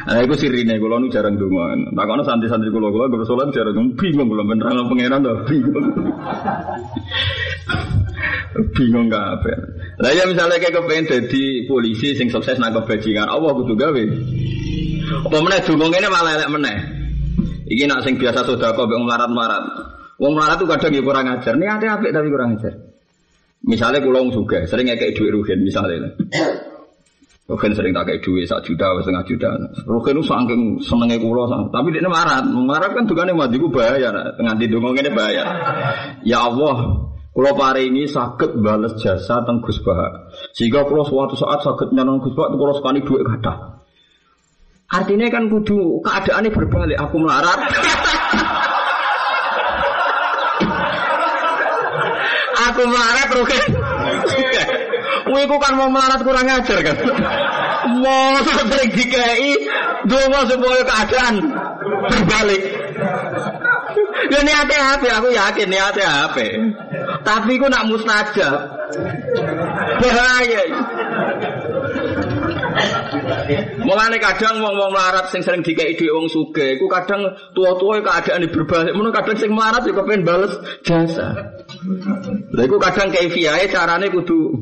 Nah, 0.00 0.18
itu 0.26 0.34
sirine 0.34 0.82
kula 0.82 0.98
nu 0.98 1.06
jarang 1.12 1.38
donga. 1.38 1.78
Takono 1.94 2.26
santri-santri 2.26 2.74
kula 2.74 2.90
kula 2.90 3.06
kula 3.06 3.22
salat 3.22 3.54
jarang 3.54 3.94
bingung 3.94 4.26
kula 4.26 4.42
beneran 4.42 4.82
pangeran 4.90 5.22
to 5.22 5.32
bingung. 5.46 5.86
bingung 8.74 9.06
kabeh. 9.06 9.58
Lah 10.02 10.10
ya 10.10 10.26
misalnya 10.26 10.58
kayak 10.58 10.74
kepengen 10.74 11.06
jadi 11.06 11.70
polisi 11.70 12.18
sing 12.18 12.34
sukses 12.34 12.58
nang 12.58 12.74
kebajingan, 12.74 13.30
Allah 13.30 13.54
kudu 13.54 13.78
gawe. 13.78 14.04
Apa 15.30 15.38
meneh 15.38 15.60
donga 15.62 15.86
ngene 15.86 16.08
malah 16.10 16.32
elek 16.34 16.50
meneh. 16.50 16.78
Iki 17.70 17.86
nak 17.86 18.02
sing 18.02 18.18
biasa 18.18 18.42
sedekah 18.42 18.74
mbek 18.74 18.98
melarat-melarat. 19.06 19.99
Wong 20.20 20.36
melarat 20.36 20.60
tuh 20.60 20.68
kadang 20.68 20.92
ya 20.92 21.00
kurang 21.00 21.26
ajar. 21.32 21.56
Niate 21.56 21.88
apik 21.88 22.12
tapi 22.12 22.28
kurang 22.28 22.60
ajar. 22.60 22.76
Misalnya 23.64 24.04
wong 24.04 24.32
sugih, 24.32 24.64
sering 24.68 24.88
ngekek 24.88 25.16
dhuwit 25.16 25.32
rugen 25.32 25.64
misalnya. 25.64 26.12
Rukin 27.50 27.74
sering 27.74 27.90
tak 27.90 28.06
kayak 28.06 28.22
duit 28.22 28.46
satu 28.46 28.62
juta, 28.62 28.86
setengah 29.02 29.26
juta. 29.26 29.50
Rukin 29.82 30.14
itu 30.14 30.22
saking 30.22 30.60
senengnya 30.86 31.18
kulo, 31.18 31.50
tapi 31.74 31.90
dia 31.90 32.06
marah. 32.06 32.46
Marah 32.46 32.94
kan 32.94 33.10
tukangnya 33.10 33.34
mati 33.34 33.58
gue 33.58 33.66
bayar, 33.66 34.14
tengah 34.38 34.54
di 34.54 34.70
dongeng 34.70 35.02
ini 35.02 35.10
bayar. 35.10 35.46
Ya 36.22 36.46
Allah, 36.46 37.10
kulo 37.34 37.50
ini 37.82 38.06
sakit 38.06 38.54
balas 38.62 38.94
jasa 39.02 39.42
tentang 39.42 39.66
Gus 39.66 39.82
Bah. 39.82 40.30
Sehingga 40.54 40.86
kulo 40.86 41.02
suatu 41.02 41.34
saat 41.34 41.66
sakit 41.66 41.90
nyanong 41.90 42.22
Gus 42.22 42.38
Bah, 42.38 42.54
kulo 42.54 42.70
sekali 42.78 43.02
duit 43.02 43.26
kata. 43.26 43.82
Artinya 44.90 45.26
kan 45.26 45.50
kudu 45.50 46.06
keadaannya 46.06 46.54
berbalik. 46.54 46.98
Aku 47.02 47.18
melarat. 47.18 47.66
Aku 52.80 52.88
melarat 52.88 53.28
Rukin. 53.36 53.64
Kowe 55.28 55.40
iku 55.44 55.56
kan 55.60 55.72
mau 55.76 55.92
melarat 55.92 56.20
kurang 56.24 56.48
ajar 56.48 56.78
kan. 56.80 56.96
Mau 58.00 58.40
sering 58.40 58.90
dikai 58.96 59.52
donga 60.08 60.40
supaya 60.48 60.82
keadaan 60.88 61.34
berbalik. 62.08 62.62
Ya 64.32 64.40
niate 64.40 64.76
apa? 64.80 65.06
Aku 65.20 65.28
yakin 65.28 65.68
niate 65.68 66.02
apa? 66.02 66.46
Tapi 67.20 67.60
ku 67.60 67.68
nak 67.68 67.84
mustajab. 67.84 68.58
Bahaya. 70.00 70.62
Mulane 73.82 74.16
kadang 74.22 74.62
wong-wong 74.62 74.94
melarat 74.94 75.26
sing 75.28 75.42
sering 75.42 75.60
dikei 75.66 75.98
dhuwit 75.98 76.14
wong 76.14 76.26
sugih, 76.30 76.78
iku 76.78 76.86
kadang 76.86 77.26
tua-tua 77.52 77.98
keadaan 77.98 78.46
berbalik, 78.46 78.94
ngono 78.94 79.10
kadang 79.10 79.36
sing 79.36 79.50
melarat 79.50 79.82
juga 79.82 80.06
pengen 80.06 80.22
bales 80.22 80.54
jasa. 80.86 81.34
Lha 82.52 82.62
iku 82.68 82.76
kadang 82.76 83.08
kaifiyahe 83.08 83.72
carane 83.72 84.12
kudu 84.12 84.52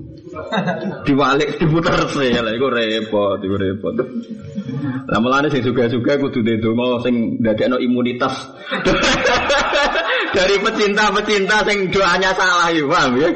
diwalik 1.03 1.59
diputer 1.59 1.99
sih 2.15 2.31
lah 2.37 2.53
iku 2.55 2.69
repot 2.71 3.41
iku 3.43 3.57
repot 3.59 3.95
lah 5.09 5.19
mulane 5.19 5.51
sing 5.51 5.65
suka-suka 5.67 6.21
kudu 6.21 6.47
ndonga 6.47 7.03
sing 7.03 7.43
ndadekno 7.43 7.81
imunitas 7.83 8.47
dari 10.37 10.57
pecinta-pecinta 10.63 11.67
sing 11.67 11.91
doanya 11.91 12.31
salah 12.37 12.71
ya 12.71 12.85
paham 12.87 13.13
ya 13.19 13.31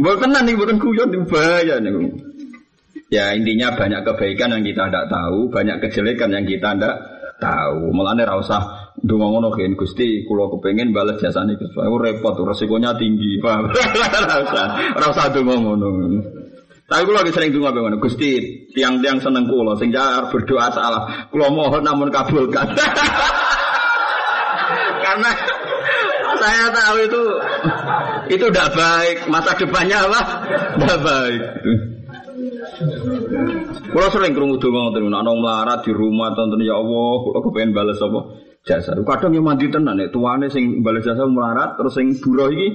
tenan 0.00 0.42
nih, 0.46 0.56
bukan 0.56 0.76
kuyon 0.80 1.08
bahaya 1.28 1.76
nih. 1.82 1.92
Ya 3.10 3.34
intinya 3.34 3.74
banyak 3.74 4.06
kebaikan 4.06 4.54
yang 4.54 4.62
kita 4.62 4.86
tidak 4.86 5.10
tahu, 5.10 5.50
banyak 5.50 5.76
kejelekan 5.82 6.30
yang 6.30 6.46
kita 6.46 6.78
tidak 6.78 6.94
tahu. 7.42 7.90
Mulane 7.90 8.22
ra 8.22 8.38
usah 8.38 8.89
Dungo 9.00 9.32
ngono 9.32 9.48
kan 9.48 9.72
Gusti, 9.80 10.28
kulo 10.28 10.52
kepengen 10.52 10.92
balas 10.92 11.16
jasane 11.16 11.56
Gus. 11.56 11.72
Aku 11.72 11.96
repot, 11.96 12.36
resikonya 12.44 12.92
tinggi. 13.00 13.40
Paham? 13.40 13.72
Rasa 13.72 14.76
rasa 14.92 15.32
dungo 15.32 15.56
ngono. 15.56 15.88
Tapi 16.84 17.02
kulo 17.08 17.24
lagi 17.24 17.32
sering 17.32 17.56
dungo 17.56 17.72
ngono. 17.72 17.96
Gusti, 17.96 18.36
tiang-tiang 18.76 19.24
seneng 19.24 19.48
kulo 19.48 19.72
sing 19.80 19.88
jar 19.88 20.28
berdoa 20.28 20.68
salah. 20.68 21.32
Kulo 21.32 21.48
mohon 21.48 21.80
namun 21.80 22.12
kabulkan. 22.12 22.76
Karena 25.04 25.32
saya 26.36 26.68
tahu 26.68 26.96
itu 27.00 27.22
itu 28.36 28.44
tidak 28.52 28.76
baik. 28.76 29.16
Masa 29.32 29.56
depannya 29.56 30.04
apa? 30.04 30.20
Tidak 30.76 30.98
baik. 31.00 31.42
Kulo 33.96 34.06
sering 34.12 34.36
krungu 34.36 34.60
donga 34.60 34.92
ngoten, 34.92 35.08
ana 35.08 35.32
melarat 35.32 35.88
di 35.88 35.92
rumah 35.96 36.36
tonton 36.36 36.60
ya 36.60 36.76
Allah, 36.76 37.12
kulo 37.24 37.40
kepengen 37.48 37.72
balas 37.72 37.96
apa? 38.04 38.49
Jasa. 38.64 38.92
Kadang 38.92 39.32
yang 39.32 39.46
mandi 39.46 39.72
tenan 39.72 39.96
nek 39.96 40.12
tuane 40.12 40.52
sing 40.52 40.84
balas 40.84 41.04
jasa 41.04 41.24
melarat 41.24 41.80
terus 41.80 41.96
sing 41.96 42.12
buruh 42.20 42.52
iki 42.52 42.68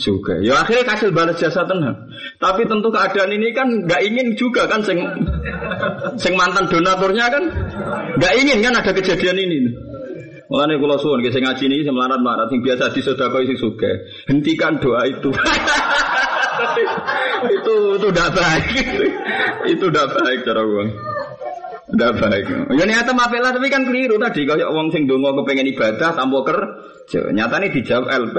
juga. 0.00 0.40
Ya 0.40 0.64
akhirnya 0.64 0.84
kasih 0.88 1.12
balas 1.12 1.36
jasa 1.36 1.68
tenan. 1.68 2.08
Tapi 2.40 2.64
tentu 2.64 2.88
keadaan 2.88 3.36
ini 3.36 3.52
kan 3.52 3.68
nggak 3.84 4.00
ingin 4.00 4.32
juga 4.36 4.64
kan 4.64 4.80
sing 4.80 4.96
sing 6.16 6.32
mantan 6.40 6.72
donaturnya 6.72 7.28
kan 7.28 7.44
nggak 8.16 8.32
ingin 8.40 8.58
kan 8.64 8.80
ada 8.80 8.92
kejadian 8.96 9.36
ini. 9.36 9.58
Mulane 10.50 10.82
kula 10.82 10.98
suwun 10.98 11.22
sing 11.30 11.46
ngaji 11.46 11.64
niki 11.70 11.86
sing 11.86 11.94
melarat-melarat 11.94 12.50
sing 12.50 12.64
biasa 12.64 12.90
disedekah 12.90 13.44
sing 13.46 13.58
suge. 13.60 13.92
Hentikan 14.26 14.82
doa 14.82 15.06
itu. 15.06 15.30
itu 17.56 17.74
itu 17.96 18.08
tidak 18.10 18.30
baik. 18.34 18.86
itu 19.72 19.86
tidak 19.86 20.06
baik 20.16 20.40
cara 20.42 20.62
uang. 20.64 21.09
Tidak 21.90 22.10
baik. 22.22 22.46
Ya 22.78 22.84
niatnya 22.86 23.12
mafilah 23.12 23.50
tapi 23.50 23.66
kan 23.66 23.82
keliru 23.82 24.14
tadi. 24.16 24.46
Kalau 24.46 24.70
orang 24.70 24.94
sing 24.94 25.10
dongo 25.10 25.34
kepengen 25.42 25.70
ibadah 25.74 26.14
tanpa. 26.14 26.40
Nyata 27.10 27.58
ini 27.58 27.74
dijawab 27.74 28.06
LP. 28.06 28.36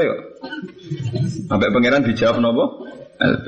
Sampai 1.51 1.67
pangeran 1.75 2.08
dijawab 2.08 2.39
nopo? 2.39 2.88
LP. 3.20 3.46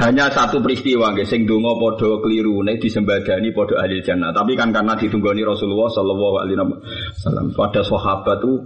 Hanya 0.00 0.32
satu 0.32 0.64
peristiwa 0.64 1.12
guys, 1.12 1.28
sing 1.28 1.44
dongo 1.44 1.76
podo 1.76 2.24
keliru 2.24 2.64
nih 2.64 2.80
disembadani 2.80 3.52
podo 3.52 3.76
ahli 3.78 4.00
jannah. 4.00 4.32
Tapi 4.32 4.56
kan 4.56 4.72
karena 4.72 4.96
ditunggoni 4.96 5.44
Rasulullah 5.44 5.92
Shallallahu 5.92 6.36
Alaihi 6.40 6.56
Wasallam 7.14 7.52
pada 7.52 7.84
sahabat 7.84 8.40
tuh 8.40 8.64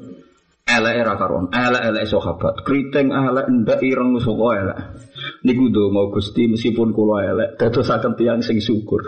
elek 0.65 0.95
era 0.95 1.19
karon, 1.19 1.51
elek 1.53 1.83
elek 1.91 2.07
sahabat, 2.07 2.63
keriting 2.63 3.11
elek 3.13 3.51
ndak 3.51 3.83
ireng 3.83 4.17
suka 4.23 4.49
elek. 4.63 4.79
Niku 5.43 5.75
dongo 5.75 6.15
gusti 6.15 6.49
meskipun 6.49 6.95
kulo 6.95 7.19
elek, 7.19 7.59
dadosaken 7.59 8.15
tiang 8.15 8.39
sing 8.39 8.63
syukur. 8.63 9.03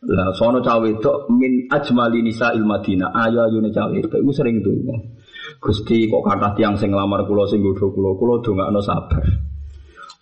Lah 0.00 0.32
sono 0.32 0.64
cawe 0.64 0.88
itu 0.88 1.12
min 1.28 1.68
ajmali 1.68 2.24
nisa 2.24 2.56
il 2.56 2.64
Madinah. 2.64 3.12
Ayo 3.12 3.44
ayo 3.44 3.60
cawe 3.68 3.92
itu 3.92 4.16
iku 4.16 4.32
sering 4.32 4.64
donga. 4.64 4.96
Gusti 5.60 6.08
kok 6.08 6.24
kata 6.24 6.56
tiang 6.56 6.72
sing 6.80 6.88
lamar 6.96 7.28
kula 7.28 7.44
sing 7.44 7.60
godho 7.60 7.92
kula, 7.92 8.16
kula 8.16 8.40
dongakno 8.40 8.80
sabar. 8.80 9.20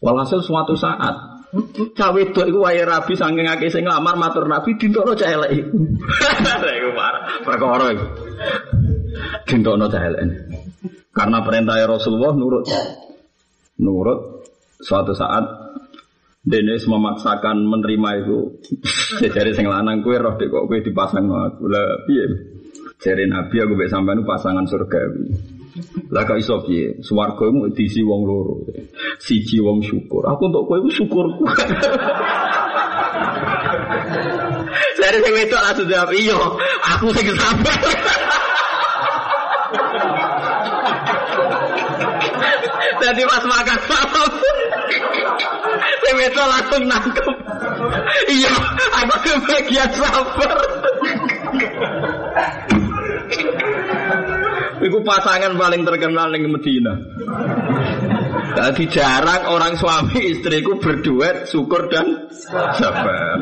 Walhasil 0.03 0.43
suatu 0.43 0.75
saat 0.75 1.39
cawe 1.95 2.19
itu 2.19 2.41
iku 2.43 2.59
wae 2.59 2.83
rabi 2.83 3.15
saking 3.15 3.47
akeh 3.47 3.71
sing 3.71 3.87
lamar 3.87 4.19
matur 4.19 4.51
Nabi 4.51 4.75
dintokno 4.75 5.15
cah 5.15 5.31
elek 5.31 5.51
iku. 5.55 5.79
Iku 6.79 6.91
perkara 7.47 7.87
iku. 7.95 8.07
Dintokno 9.47 9.87
cah 9.87 10.03
elek. 10.03 10.23
Karena 11.15 11.39
perintah 11.47 11.79
Rasulullah 11.87 12.35
nurut. 12.35 12.67
Nurut 13.79 14.43
suatu 14.83 15.15
saat 15.15 15.47
Dennis 16.49 16.89
memaksakan 16.89 17.61
menerima 17.69 18.25
itu. 18.25 18.39
Jadi 19.37 19.53
sing 19.53 19.69
lanang 19.69 20.01
kue 20.01 20.17
roh 20.17 20.41
dek 20.41 20.49
kok 20.49 20.65
kue 20.65 20.81
dipasang 20.81 21.29
aku 21.29 21.69
lah 21.69 22.09
piye. 22.09 22.25
Jadi 22.99 23.29
Nabi 23.29 23.63
aku 23.63 23.77
bisa 23.79 24.01
sampai 24.01 24.19
pasangan 24.25 24.65
surgawi. 24.67 25.29
Lah 26.11 26.25
kau 26.25 26.41
iso 26.41 26.59
piye? 26.65 26.99
Swarga 27.05 27.53
mu 27.53 27.69
diisi 27.71 28.01
wong 28.03 28.25
loro. 28.25 28.65
Siji 29.21 29.61
wong 29.61 29.85
syukur. 29.85 30.25
Aku 30.25 30.49
untuk 30.49 30.65
kowe 30.67 30.81
syukur. 30.91 31.29
Jadi 34.99 35.19
sing 35.25 35.33
wedok 35.33 35.63
langsung 35.63 35.89
jawab, 35.89 36.11
"Iya, 36.13 36.37
aku 36.97 37.07
sing 37.15 37.31
sabar." 37.39 37.79
Jadi 42.99 43.23
pas 43.25 43.45
makan 43.47 43.79
malam 43.89 44.58
Itu 46.09 46.41
langsung 46.41 46.83
nangkep. 46.89 47.27
Iya 48.29 48.53
Aku 49.05 49.17
kebagian 49.21 49.91
sabar 49.93 50.51
Itu 54.89 55.05
pasangan 55.05 55.53
paling 55.61 55.85
terkenal 55.85 56.33
di 56.33 56.49
Medina 56.49 56.95
jadi 58.59 58.85
jarang 58.91 59.43
orang 59.55 59.79
suami 59.79 60.19
istriku 60.35 60.83
berduet 60.83 61.47
syukur 61.47 61.87
dan 61.87 62.27
sabar. 62.75 63.39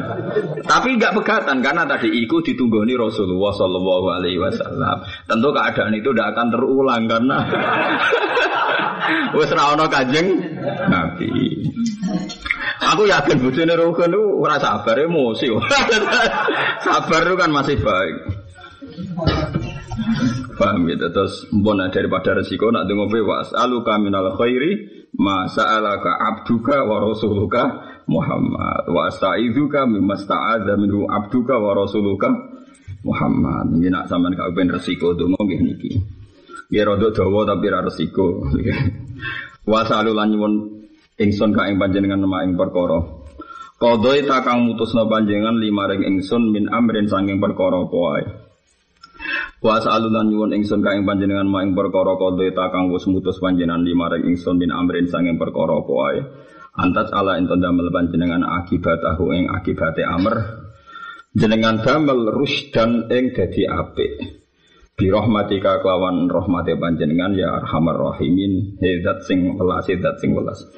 Tapi 0.61 0.89
nggak 1.01 1.15
pegatan 1.17 1.65
karena 1.65 1.89
tadi 1.89 2.13
ikut 2.27 2.45
ditunggoni 2.45 2.93
Rasulullah 2.99 3.53
Shallallahu 3.57 4.07
Alaihi 4.13 4.37
Wasallam. 4.37 4.97
Tentu 5.25 5.49
keadaan 5.57 5.97
itu 5.97 6.13
tidak 6.13 6.37
akan 6.37 6.47
terulang 6.53 7.03
karena 7.09 7.39
wes 9.41 9.51
rawon 9.57 9.83
kajeng 9.89 10.29
Nabi. 10.91 11.33
Aku 12.93 13.09
yakin 13.09 13.41
bujune 13.41 13.73
Rukun 13.73 14.13
itu 14.13 14.23
ora 14.37 14.61
sabar 14.61 15.01
emosi. 15.01 15.49
sabar 16.87 17.21
itu 17.25 17.37
kan 17.41 17.51
masih 17.51 17.77
baik. 17.81 18.17
Paham 20.57 20.85
gitu 20.89 21.09
terus 21.09 21.49
mbon 21.53 21.81
daripada 21.89 22.37
resiko 22.37 22.69
nak 22.69 22.85
dengo 22.85 23.09
bewas 23.09 23.53
aluka 23.57 23.97
minal 23.97 24.37
khairi 24.37 24.93
ma 25.17 25.49
sa'alaka 25.49 26.21
abduka 26.21 26.85
wa 26.85 27.01
rasuluka 27.01 27.63
Muhammad. 28.07 28.87
Wa 28.93 29.09
astaizuka 29.09 29.89
mimma 29.89 30.15
sta'adza 30.21 30.77
abduka 31.11 31.57
wa 31.57 31.73
rasuluka 31.73 32.29
Muhammad. 33.03 33.73
Ini 33.81 33.89
nak 33.89 34.07
sampean 34.13 34.37
gak 34.37 34.53
ben 34.53 34.69
resiko 34.69 35.17
donga 35.17 35.41
nggih 35.41 35.61
niki. 35.65 35.93
Nggih 36.69 36.83
rada 36.85 37.09
dawa 37.15 37.41
tapi 37.49 37.67
ra 37.71 37.81
resiko. 37.81 38.43
Wa 39.71 39.83
salulan 39.83 40.31
nyuwun 40.31 40.55
ingsun 41.19 41.51
ka 41.51 41.67
ing 41.67 41.83
panjenengan 41.83 42.23
nama 42.23 42.47
ing 42.47 42.55
perkara. 42.55 43.03
Kodoi 43.77 44.23
takang 44.23 44.63
mutusna 44.63 45.11
panjenengan 45.11 45.59
lima 45.59 45.91
ring 45.91 46.07
ingsun 46.07 46.55
min 46.55 46.71
amrin 46.71 47.11
sanging 47.11 47.43
perkara 47.43 47.83
apa 47.83 48.46
Wa 49.57 49.81
sa'alulan 49.81 50.29
nyuwun 50.29 50.53
ingsun 50.53 50.85
ka 50.85 50.93
ing 50.93 51.09
panjenengan 51.09 51.49
ma 51.49 51.65
ing 51.65 51.73
perkara 51.73 52.21
kodhe 52.21 52.53
kang 52.53 52.93
wis 52.93 53.09
mutus 53.09 53.41
panjenengan 53.41 53.81
limareng 53.81 54.29
ingsun 54.29 54.61
bin 54.61 54.69
amrin 54.69 55.09
sanging 55.09 55.41
perkara 55.41 55.81
apa 55.81 55.93
wae. 55.93 56.21
Antas 56.77 57.09
ala 57.09 57.41
ento 57.41 57.57
damel 57.57 57.89
panjenengan 57.89 58.45
akibatahu 58.45 59.33
ing 59.33 59.49
akibate 59.49 60.05
amr. 60.05 60.67
Jenengan 61.33 61.81
damel 61.81 62.29
rusdan 62.37 63.09
ing 63.09 63.33
dadi 63.33 63.65
apik. 63.65 64.13
Bi 64.97 65.09
rahmatika 65.09 65.81
kelawan 65.81 66.29
rahmate 66.29 66.77
panjenengan 66.77 67.33
ya 67.33 67.57
arhamar 67.57 67.97
rahimin. 67.97 68.77
Hezat 68.77 69.25
sing 69.25 69.57
welas, 69.57 69.89
hezat 69.89 70.21
sing 70.21 70.37
welas. 70.37 70.69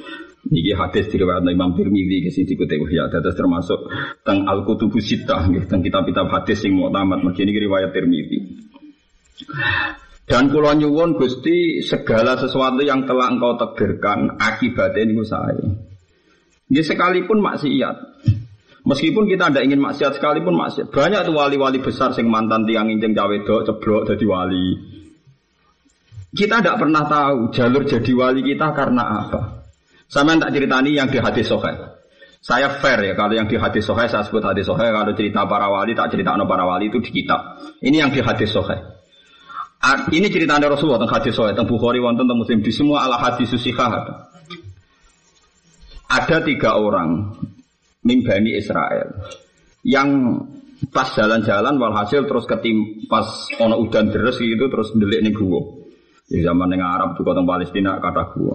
Niki 0.46 0.70
hadis 0.70 1.10
diriwayatkan 1.10 1.50
Imam 1.50 1.74
Tirmidzi 1.74 2.24
ke 2.24 2.30
sini 2.30 2.54
kutip 2.54 2.86
ya 2.94 3.10
dados 3.10 3.34
termasuk 3.34 3.90
teng 4.22 4.46
Al 4.46 4.62
Kutubus 4.62 5.04
Sittah 5.04 5.44
nggih 5.50 5.66
teng 5.66 5.82
kitab-kitab 5.82 6.30
hadis 6.30 6.62
sing 6.62 6.78
muktamad 6.78 7.26
mergi 7.26 7.42
niki 7.42 7.58
riwayat 7.68 7.90
Tirmidzi. 7.90 8.67
Dan 10.29 10.53
kula 10.53 10.77
nyuwun 10.77 11.16
Gusti 11.16 11.81
segala 11.81 12.37
sesuatu 12.37 12.85
yang 12.85 13.09
telah 13.09 13.33
engkau 13.33 13.57
takdirkan 13.57 14.37
akibatnya 14.37 15.09
ini 15.09 15.24
saya. 15.24 15.66
Ini 16.68 16.85
sekalipun 16.85 17.40
maksiat. 17.40 17.96
Meskipun 18.85 19.24
kita 19.24 19.48
tidak 19.48 19.64
ingin 19.64 19.81
maksiat 19.81 20.20
sekalipun 20.20 20.53
maksiat. 20.53 20.92
Banyak 20.92 21.24
tuh 21.24 21.35
wali-wali 21.37 21.81
besar 21.81 22.12
sing 22.12 22.29
mantan 22.29 22.68
tiang 22.68 22.92
injeng 22.92 23.16
cawe 23.16 23.37
ceblok 23.64 24.05
jadi 24.12 24.24
wali. 24.29 24.68
Kita 26.29 26.61
tidak 26.61 26.77
pernah 26.77 27.09
tahu 27.09 27.48
jalur 27.57 27.88
jadi 27.88 28.12
wali 28.12 28.44
kita 28.44 28.77
karena 28.77 29.24
apa. 29.24 29.64
Sama 30.12 30.37
tak 30.37 30.53
ceritani 30.53 30.92
yang 30.92 31.09
di 31.09 31.16
hati 31.20 31.40
sokai. 31.40 31.98
Saya 32.38 32.79
fair 32.79 33.03
ya 33.03 33.14
kalau 33.18 33.35
yang 33.35 33.51
di 33.51 33.59
hadis 33.59 33.83
sohe 33.83 34.07
saya 34.07 34.22
sebut 34.22 34.40
hadis 34.46 34.62
sohe 34.62 34.87
kalau 34.87 35.11
cerita 35.12 35.42
para 35.51 35.66
wali 35.66 35.92
tak 35.98 36.14
cerita 36.14 36.38
para 36.38 36.64
wali 36.64 36.87
itu 36.87 37.03
di 37.03 37.11
kitab. 37.11 37.59
Ini 37.83 38.07
yang 38.07 38.11
di 38.14 38.22
hadis 38.22 38.55
sohe. 38.55 38.97
Ini 39.86 40.26
cerita 40.26 40.58
dari 40.58 40.74
Rasulullah 40.74 40.98
tentang 40.98 41.22
hadis 41.22 41.32
sohe 41.38 41.54
tentang 41.54 41.70
Bukhari 41.70 42.02
wonten 42.02 42.26
tentang 42.26 42.42
Muslim 42.42 42.58
di 42.60 42.72
semua 42.74 43.06
ala 43.06 43.14
hadis 43.14 43.46
susihah. 43.46 44.26
Ada 46.08 46.42
tiga 46.42 46.74
orang 46.74 47.38
mimbani 48.02 48.58
Israel 48.58 49.22
yang 49.86 50.42
pas 50.90 51.14
jalan-jalan 51.14 51.78
walhasil 51.78 52.26
terus 52.26 52.48
ketim 52.50 53.06
pas 53.06 53.26
ono 53.62 53.78
udan 53.78 54.10
deres 54.10 54.40
gitu 54.42 54.66
terus 54.66 54.90
delik 54.98 55.22
nih 55.22 55.32
gua. 55.32 55.62
Di 56.28 56.44
zaman 56.44 56.74
yang 56.74 56.84
Arab 56.84 57.16
juga 57.16 57.38
tentang 57.38 57.48
Palestina 57.48 58.02
kata 58.02 58.22
gua 58.34 58.54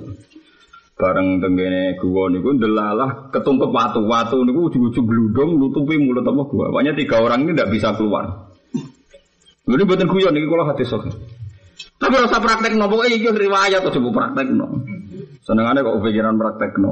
bareng 0.93 1.41
tenggene 1.41 1.97
gua 1.97 2.29
niku 2.29 2.53
delalah 2.53 3.33
ketumpet 3.33 3.69
watu 3.73 4.05
watu 4.05 4.38
niku 4.45 4.69
ujung-ujung 4.69 5.05
gludung 5.09 5.57
nutupi 5.57 5.97
mulut 5.97 6.21
apa 6.21 6.41
gua 6.45 6.69
pokoknya 6.69 6.93
tiga 6.93 7.17
orang 7.17 7.49
ini 7.49 7.57
tidak 7.57 7.69
bisa 7.73 7.97
keluar 7.97 8.53
ini 9.67 9.84
buatan 9.88 10.08
guyon 10.12 10.36
ini 10.36 10.47
kalau 10.47 10.65
hati 10.67 10.84
sok 10.84 11.08
tapi 11.99 12.13
rasa 12.19 12.38
praktek 12.43 12.76
no 12.76 12.91
pokoknya 12.91 13.15
ini 13.15 13.30
riwayat 13.32 13.80
atau 13.80 13.93
coba 13.95 14.10
praktek 14.12 14.47
no 14.52 14.84
senengannya 15.43 15.84
kok 15.84 15.99
pikiran 16.04 16.36
praktek 16.36 16.71
no 16.80 16.91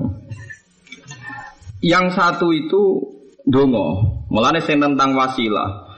yang 1.83 2.13
satu 2.13 2.53
itu 2.53 3.01
dongo 3.43 4.21
mulanya 4.31 4.61
saya 4.63 4.85
tentang 4.85 5.17
wasilah 5.17 5.91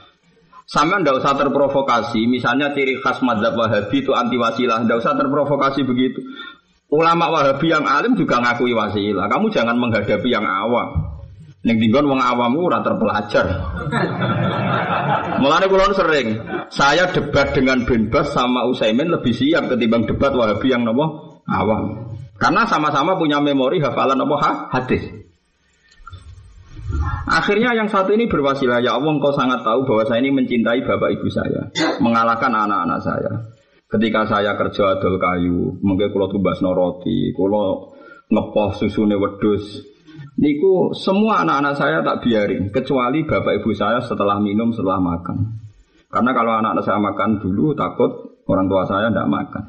Sama 0.64 0.96
ndak 0.96 1.20
usah 1.20 1.36
terprovokasi, 1.36 2.24
misalnya 2.24 2.72
ciri 2.72 2.96
khas 3.04 3.20
madzhab 3.20 3.52
Wahabi 3.52 4.00
itu 4.00 4.16
anti 4.16 4.40
wasilah, 4.40 4.80
ndak 4.80 5.04
usah 5.04 5.12
terprovokasi 5.12 5.84
begitu. 5.84 6.24
Ulama 6.88 7.28
Wahabi 7.28 7.68
yang 7.68 7.84
alim 7.84 8.16
juga 8.16 8.40
ngakui 8.40 8.72
wasilah. 8.72 9.28
Kamu 9.28 9.52
jangan 9.52 9.76
menghadapi 9.76 10.24
yang 10.24 10.48
awam. 10.48 11.13
Yang 11.64 11.88
tinggal 11.88 12.04
wong 12.04 12.20
awamu 12.20 12.68
ora 12.68 12.84
terpelajar. 12.84 13.46
Mulane 15.40 15.64
kula 15.72 15.96
sering, 15.96 16.36
saya 16.68 17.08
debat 17.08 17.56
dengan 17.56 17.88
Bas 18.12 18.36
sama 18.36 18.68
Usaimin 18.68 19.08
lebih 19.08 19.32
siap 19.32 19.72
ketimbang 19.72 20.04
debat 20.04 20.36
Wahabi 20.36 20.68
yang 20.68 20.84
nopo 20.84 21.40
awam. 21.48 22.12
Karena 22.36 22.68
sama-sama 22.68 23.16
punya 23.16 23.40
memori 23.40 23.80
hafalan 23.80 24.20
nopo 24.20 24.36
ha? 24.36 24.68
hadis. 24.76 25.08
Akhirnya 27.24 27.72
yang 27.72 27.88
satu 27.88 28.12
ini 28.12 28.28
berwasilah, 28.28 28.84
ya 28.84 29.00
Allah 29.00 29.16
engkau 29.16 29.32
sangat 29.32 29.64
tahu 29.64 29.88
bahwa 29.88 30.04
saya 30.04 30.20
ini 30.20 30.36
mencintai 30.36 30.84
bapak 30.84 31.16
ibu 31.16 31.32
saya, 31.32 31.72
mengalahkan 31.96 32.52
anak-anak 32.52 33.00
saya. 33.00 33.32
Ketika 33.88 34.28
saya 34.28 34.52
kerja 34.60 35.00
adol 35.00 35.16
kayu, 35.16 35.80
mungkin 35.80 36.12
kalau 36.12 36.28
tumbas 36.28 36.60
roti, 36.60 37.32
kalau 37.32 37.96
ngepoh 38.28 38.76
susune 38.76 39.16
wedus, 39.16 39.93
niku 40.40 40.94
semua 40.96 41.42
anak-anak 41.46 41.74
saya 41.74 41.98
tak 42.02 42.24
biarin, 42.24 42.70
kecuali 42.70 43.22
bapak 43.26 43.62
ibu 43.62 43.70
saya 43.74 44.02
setelah 44.02 44.38
minum, 44.38 44.70
setelah 44.74 44.98
makan. 45.02 45.60
Karena 46.10 46.30
kalau 46.30 46.52
anak-anak 46.62 46.84
saya 46.86 46.98
makan 47.02 47.30
dulu, 47.42 47.74
takut 47.74 48.10
orang 48.46 48.66
tua 48.70 48.82
saya 48.86 49.10
tidak 49.10 49.28
makan. 49.30 49.64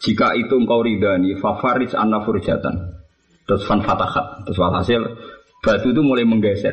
Jika 0.00 0.32
itu 0.36 0.54
engkau 0.56 0.80
ridani, 0.80 1.36
favorit 1.36 1.92
anna 1.92 2.24
furjatan. 2.24 3.00
Terus 3.44 3.64
fan 3.64 3.84
fatahat. 3.84 4.44
Terus 4.48 4.56
walhasil, 4.60 5.00
batu 5.60 5.92
itu 5.92 6.00
mulai 6.00 6.24
menggeser. 6.24 6.72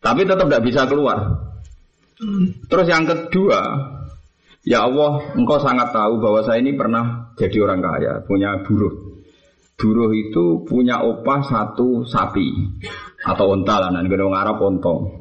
Tapi 0.00 0.24
tetap 0.24 0.48
tidak 0.48 0.64
bisa 0.64 0.88
keluar. 0.88 1.48
Terus 2.68 2.86
yang 2.88 3.04
kedua, 3.04 3.60
Ya 4.60 4.84
Allah, 4.84 5.32
engkau 5.40 5.56
sangat 5.56 5.88
tahu 5.88 6.20
bahwa 6.20 6.44
saya 6.44 6.60
ini 6.60 6.76
pernah 6.76 7.32
jadi 7.40 7.64
orang 7.64 7.80
kaya, 7.80 8.12
punya 8.28 8.60
buruh. 8.60 9.09
Buruh 9.80 10.12
itu 10.12 10.60
punya 10.68 11.00
opah 11.00 11.40
satu 11.40 12.04
sapi 12.04 12.52
atau 13.24 13.56
onta 13.56 13.80
lah, 13.80 13.88
nanti 13.88 14.12
orang 14.12 14.36
Arab 14.36 14.60
ontong. 14.60 15.20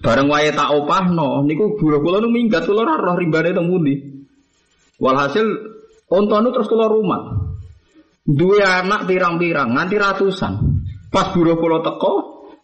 Bareng 0.00 0.32
wae 0.32 0.48
tak 0.56 0.72
opah 0.72 1.12
no, 1.12 1.44
niku 1.44 1.76
buruh 1.76 2.00
kula 2.00 2.24
nu 2.24 2.32
minggat 2.32 2.64
kula 2.64 2.88
ora 2.88 2.96
roh 2.96 3.20
rimbane 3.20 3.52
teng 3.52 3.68
pundi. 3.68 4.00
Walhasil 4.96 5.44
onta 6.08 6.40
nu 6.40 6.48
terus 6.56 6.72
kula 6.72 6.88
rumah. 6.88 7.52
Dua 8.24 8.80
anak 8.80 9.04
pirang-pirang 9.04 9.76
nganti 9.76 9.96
ratusan. 10.00 10.52
Pas 11.12 11.36
buruh 11.36 11.60
kula 11.60 11.84
teko, 11.84 12.12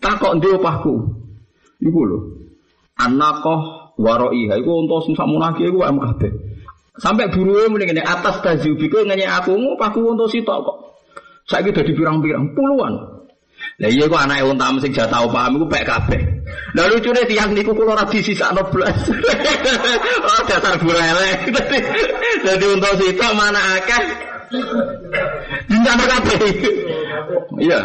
takok 0.00 0.40
ndi 0.40 0.48
opahku. 0.56 0.94
Iku 1.84 2.00
lho. 2.08 2.18
Anakoh 2.96 3.92
waroi 4.00 4.48
iku 4.48 4.72
untuk 4.80 5.04
sing 5.04 5.12
sakmunake 5.12 5.68
iku 5.68 5.84
am 5.84 6.00
kabeh. 6.00 6.32
Sampai 6.96 7.28
buruwe 7.28 7.68
muni 7.68 7.84
ngene 7.84 8.00
atas 8.00 8.40
tajubi 8.40 8.88
kowe 8.88 9.04
ngenye 9.04 9.28
aku 9.28 9.52
ngupaku 9.52 10.00
untuk 10.00 10.32
sitok 10.32 10.58
kok. 10.64 10.78
Saiki 11.46 11.70
dadi 11.70 11.94
pirang-pirang 11.94 12.54
puluhan. 12.58 12.94
Lah 13.76 13.90
iya 13.92 14.08
kok 14.08 14.20
anake 14.20 14.42
wong 14.44 14.56
tamu 14.56 14.78
sing 14.80 14.92
jatah 14.92 15.24
paham 15.28 15.60
iku 15.60 15.66
pek 15.68 15.84
kabeh. 15.84 16.20
Lah 16.76 16.84
lucune 16.92 17.22
tiyang 17.28 17.52
niku 17.52 17.72
kula 17.72 17.96
ora 17.96 18.04
disisakno 18.08 18.66
blas. 18.72 18.98
oh 20.28 20.40
dasar 20.48 20.74
burele. 20.80 21.30
Dadi 22.44 22.66
untuk 22.72 22.94
sitok 23.00 23.32
mana 23.36 23.60
akeh. 23.80 24.04
Dinten 25.68 25.98
kabeh. 26.02 26.40
Iya. 27.60 27.80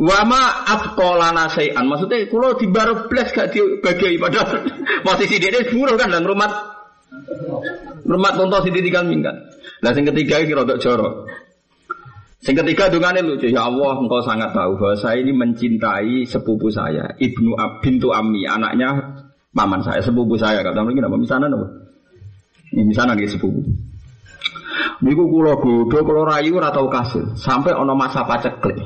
Wama 0.00 0.64
atkolana 0.64 1.52
sayan. 1.52 1.84
Maksudnya 1.84 2.24
kalau 2.32 2.56
di 2.56 2.66
baru 2.72 3.04
blas 3.12 3.28
gak 3.36 3.52
dibagi 3.52 4.16
padahal 4.16 4.64
posisi 5.04 5.36
dia 5.36 5.52
ini 5.52 5.68
buruh 5.68 6.00
kan 6.00 6.08
dan 6.08 6.24
rumah 6.24 6.48
rumah 8.08 8.32
tonton 8.32 8.64
sini 8.64 8.80
tiga 8.80 9.04
minggat. 9.04 9.36
Nah 9.84 9.92
yang 9.92 10.08
ketiga 10.08 10.40
ini 10.40 10.56
rodok 10.56 10.80
jorok. 10.80 11.28
Yang 12.40 12.56
ketiga 12.64 12.88
dungane 12.88 13.20
lucu. 13.20 13.52
Ya 13.52 13.68
Allah, 13.68 14.00
engkau 14.00 14.24
sangat 14.24 14.56
tahu 14.56 14.80
bahwa 14.80 14.96
saya 14.96 15.20
ini 15.20 15.36
mencintai 15.36 16.24
sepupu 16.24 16.72
saya, 16.72 17.12
ibnu 17.20 17.52
Ab, 17.52 17.84
bintu 17.84 18.16
Ami, 18.16 18.48
anaknya 18.48 18.96
paman 19.52 19.84
saya, 19.84 20.00
sepupu 20.00 20.40
saya. 20.40 20.64
Kata 20.64 20.80
mereka 20.80 21.04
apa? 21.04 21.20
Misalnya? 21.20 21.52
Ini 22.72 22.82
misalnya 22.88 23.12
dia 23.12 23.28
sepupu. 23.28 23.60
Niku 25.04 25.24
kulo 25.28 25.60
bodoh, 25.60 26.00
kulo 26.00 26.22
rayu 26.24 26.56
atau 26.60 26.88
kasil, 26.88 27.36
sampai 27.36 27.76
ono 27.76 27.92
masa 27.92 28.24
paceklik. 28.24 28.80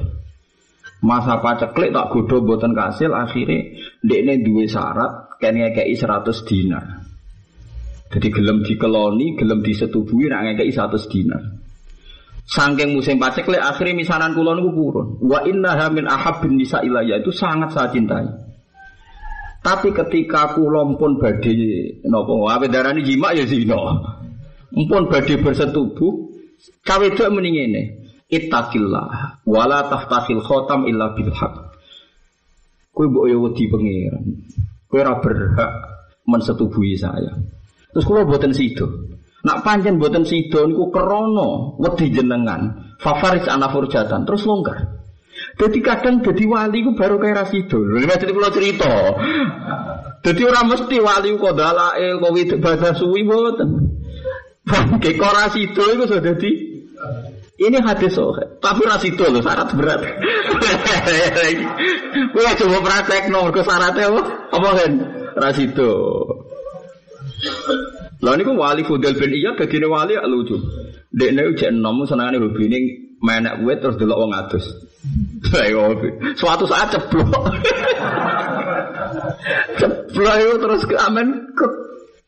Masa 1.05 1.39
paceklik 1.39 1.93
tak 1.93 2.09
godo 2.11 2.41
buatan 2.41 2.73
kasil 2.73 3.13
akhirnya 3.13 3.77
ini 4.01 4.41
dua 4.41 4.65
syarat 4.65 5.37
kene 5.37 5.69
ngekei 5.69 5.93
100 5.93 6.49
dinar. 6.49 6.85
Jadi 8.09 8.29
gelem 8.33 8.65
dikeloni, 8.65 9.37
gelem 9.37 9.61
disetubuhi 9.61 10.33
nak 10.33 10.49
ngekei 10.49 10.73
100 10.73 11.13
dinar. 11.13 11.43
Sangking 12.45 12.93
musim 12.93 13.17
paceklik 13.17 13.57
akhirnya 13.57 13.97
misanan 13.97 14.37
kulon 14.37 14.61
niku 14.61 14.71
purun. 14.77 15.07
Wa 15.25 15.49
inna 15.49 15.81
hamin 15.81 16.05
ahabin 16.05 16.61
nisa 16.61 16.85
ilayah 16.85 17.17
itu 17.17 17.33
sangat 17.33 17.73
saya 17.73 17.89
cintai. 17.89 18.29
Tapi 19.65 19.97
ketika 19.97 20.53
kulon 20.53 21.01
pun 21.01 21.17
badhe 21.17 21.57
napa 22.05 22.33
wae 22.37 22.69
darani 22.69 23.01
jima 23.01 23.33
ya 23.33 23.49
zina. 23.49 23.81
Mpun 24.77 25.09
badhe 25.09 25.41
bersetubuh 25.41 26.13
cawe 26.85 27.07
itu 27.09 27.25
ini. 27.25 28.05
Ittaqillah 28.29 29.41
wala 29.49 29.89
taftahil 29.89 30.45
khotam 30.45 30.85
illa 30.85 31.17
bil 31.17 31.33
haq. 31.33 31.55
Kowe 32.93 33.09
mbok 33.09 33.25
yo 33.25 33.37
wedi 33.41 33.65
pangeran. 33.73 34.25
Kowe 34.85 35.01
ora 35.01 35.17
berhak 35.21 35.73
mensetubuhi 36.29 36.97
saya. 37.01 37.33
Terus 37.89 38.05
kula 38.05 38.29
boten 38.29 38.53
sido. 38.53 39.14
Nak 39.45 39.61
pancen 39.61 40.01
boten 40.01 40.25
sido 40.25 40.65
niku 40.65 40.89
krana 40.89 41.77
wedi 41.77 42.09
jenengan. 42.09 42.97
Favaris 42.97 43.45
ana 43.45 43.69
furjatan 43.69 44.25
terus 44.25 44.49
longgar. 44.49 45.05
Jadi 45.61 45.79
kadang 45.85 46.25
jadi 46.25 46.45
wali 46.49 46.81
ku 46.81 46.97
baru 46.97 47.21
kayak 47.21 47.45
rasido. 47.45 47.85
Lha 47.85 48.17
jadi 48.17 48.33
kula 48.33 48.51
cerita. 48.51 48.91
Jadi 50.25 50.43
orang 50.49 50.67
mesti 50.73 50.97
wali 50.99 51.37
kok 51.37 51.55
dalake 51.55 52.07
kok 52.17 52.33
ibadah 52.57 52.93
suwi 52.97 53.23
boten. 53.29 53.71
Bangke 54.65 55.21
kok 55.21 55.35
rasido 55.37 55.85
iku 55.93 56.09
sudah 56.09 56.25
jadi 56.25 56.53
ini 57.55 57.79
hadis 57.79 58.19
oh, 58.19 58.35
tapi 58.59 58.83
ras 58.83 59.07
itu 59.07 59.23
loh 59.31 59.39
syarat 59.39 59.71
berat. 59.79 60.03
Gue 62.35 62.51
coba 62.59 62.79
praktek 62.83 63.31
nomor 63.31 63.55
ke 63.55 63.63
syaratnya 63.63 64.11
apa? 64.11 64.23
Apa 64.51 64.69
kan? 64.75 64.93
Ras 65.39 65.59
Lalu 68.25 68.41
ini 68.41 68.53
wali 68.57 68.83
Fudel 68.89 69.13
bin 69.21 69.37
Iyad 69.37 69.61
begini 69.61 69.85
wali 69.85 70.17
ya 70.17 70.25
lucu. 70.25 70.57
Dek 71.13 71.31
nih 71.37 71.45
ujian 71.53 71.77
nomu 71.77 72.09
senangan 72.09 72.41
ibu 72.41 72.57
bini 72.57 73.13
menek 73.21 73.61
gue 73.61 73.75
terus 73.77 74.01
dulu 74.01 74.17
wong 74.17 74.33
atus. 74.33 74.65
Suatu 76.41 76.65
saat 76.65 76.89
ceplok. 76.89 77.29
ceplok 79.81 80.35
itu 80.41 80.55
terus 80.57 80.83
ke 80.89 80.97
amen 80.97 81.53
ke 81.53 81.67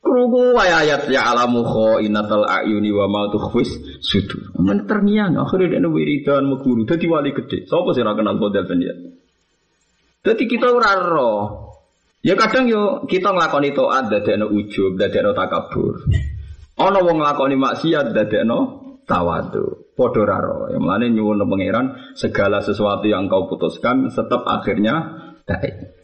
Krungu 0.07 0.55
ayat 0.55 1.11
ya 1.11 1.35
alamu 1.35 1.67
inatal 1.99 2.47
ayuni 2.47 2.95
wa 2.95 3.11
ma 3.11 3.27
tukhfis 3.27 3.99
sudur. 4.05 4.55
Men 4.63 4.87
terngiang 4.87 5.35
akhirnya 5.35 5.83
dia 5.83 5.91
wiridan 5.91 6.47
meguru 6.47 6.87
dadi 6.87 7.11
wali 7.11 7.35
gede. 7.35 7.67
Sapa 7.67 7.91
sih 7.91 8.07
ra 8.07 8.15
kenal 8.15 8.39
model 8.39 8.71
ben 8.71 8.87
Dadi 10.23 10.45
kita 10.47 10.71
ora 10.71 10.95
roh. 10.95 11.66
Ya 12.27 12.35
kadang 12.35 12.67
yo 12.67 13.07
kita 13.07 13.31
nglakoni 13.31 13.71
taat 13.71 14.11
dadekno 14.11 14.51
ujub, 14.51 14.99
dadekno 14.99 15.31
takabur. 15.31 16.11
Ana 16.75 16.99
wong 16.99 17.23
nglakoni 17.23 17.55
maksiat 17.55 18.11
dadekno 18.11 18.59
tawadu. 19.07 19.95
Padha 19.95 20.23
raro. 20.27 20.67
Yang 20.75 20.83
mana 20.83 21.07
nyuwun 21.07 21.47
pangeran 21.47 21.87
segala 22.19 22.67
sesuatu 22.67 23.07
yang 23.07 23.31
kau 23.31 23.47
putuskan 23.47 24.11
tetap 24.11 24.43
akhirnya 24.43 25.23
baik. 25.47 25.95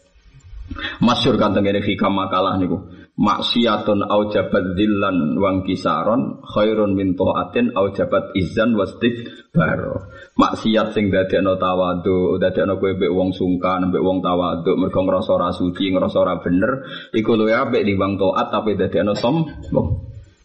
Masyur 1.03 1.37
kan 1.37 1.59
tengene 1.59 1.83
hikam 1.83 2.15
makalah 2.15 2.55
niku. 2.55 3.02
Maksiatun 3.23 4.03
au 4.11 4.35
jabat 4.35 4.75
dillan 4.75 5.39
wang 5.39 5.63
kisaron 5.63 6.43
khairun 6.43 6.99
min 6.99 7.15
taatin 7.15 7.71
au 7.79 7.95
jabat 7.95 8.35
izan 8.35 8.75
wastik 8.75 9.15
baro. 9.55 10.11
Maksiat 10.35 10.91
sing 10.91 11.07
dadekno 11.07 11.55
tawadhu, 11.55 12.43
dadekno 12.43 12.83
kowe 12.83 12.91
mbek 12.99 13.15
wong 13.15 13.31
sungkan, 13.31 13.95
mbek 13.95 14.03
wong 14.03 14.27
tawadhu, 14.27 14.75
mergo 14.75 15.07
ngrasa 15.07 15.39
ora 15.39 15.55
suci, 15.55 15.95
ngrasa 15.95 16.19
ora 16.19 16.43
bener, 16.43 16.83
iku 17.15 17.39
luwih 17.39 17.55
apik 17.55 17.87
timbang 17.87 18.19
taat 18.19 18.51
tapi 18.51 18.75
dadekno 18.75 19.15
sombong. 19.15 19.89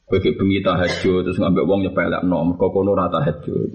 Kowe 0.05 0.17
ki 0.21 0.37
bengi 0.37 0.61
tahajud 0.61 1.25
terus 1.25 1.41
ngambek 1.41 1.65
wong 1.65 1.81
nyepelekno, 1.81 2.37
mergo 2.45 2.67
kono 2.69 2.93
ora 2.93 3.09
tahajud. 3.09 3.73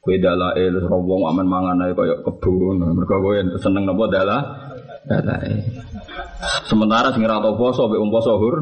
Kowe 0.00 0.16
dalail 0.16 0.72
wong 0.88 1.22
aman 1.28 1.44
mangan 1.44 1.84
ae 1.84 1.92
kaya 1.92 2.24
kebun, 2.24 2.80
mergo 2.96 3.12
kowe 3.12 3.36
seneng 3.60 3.84
napa 3.84 4.08
dalah 4.08 4.40
Sementara 6.68 7.16
sing 7.16 7.24
ora 7.24 7.40
tau 7.40 7.56
poso 7.56 7.88
mbek 7.88 8.00
wong 8.00 8.12
poso 8.12 8.36
hur. 8.36 8.56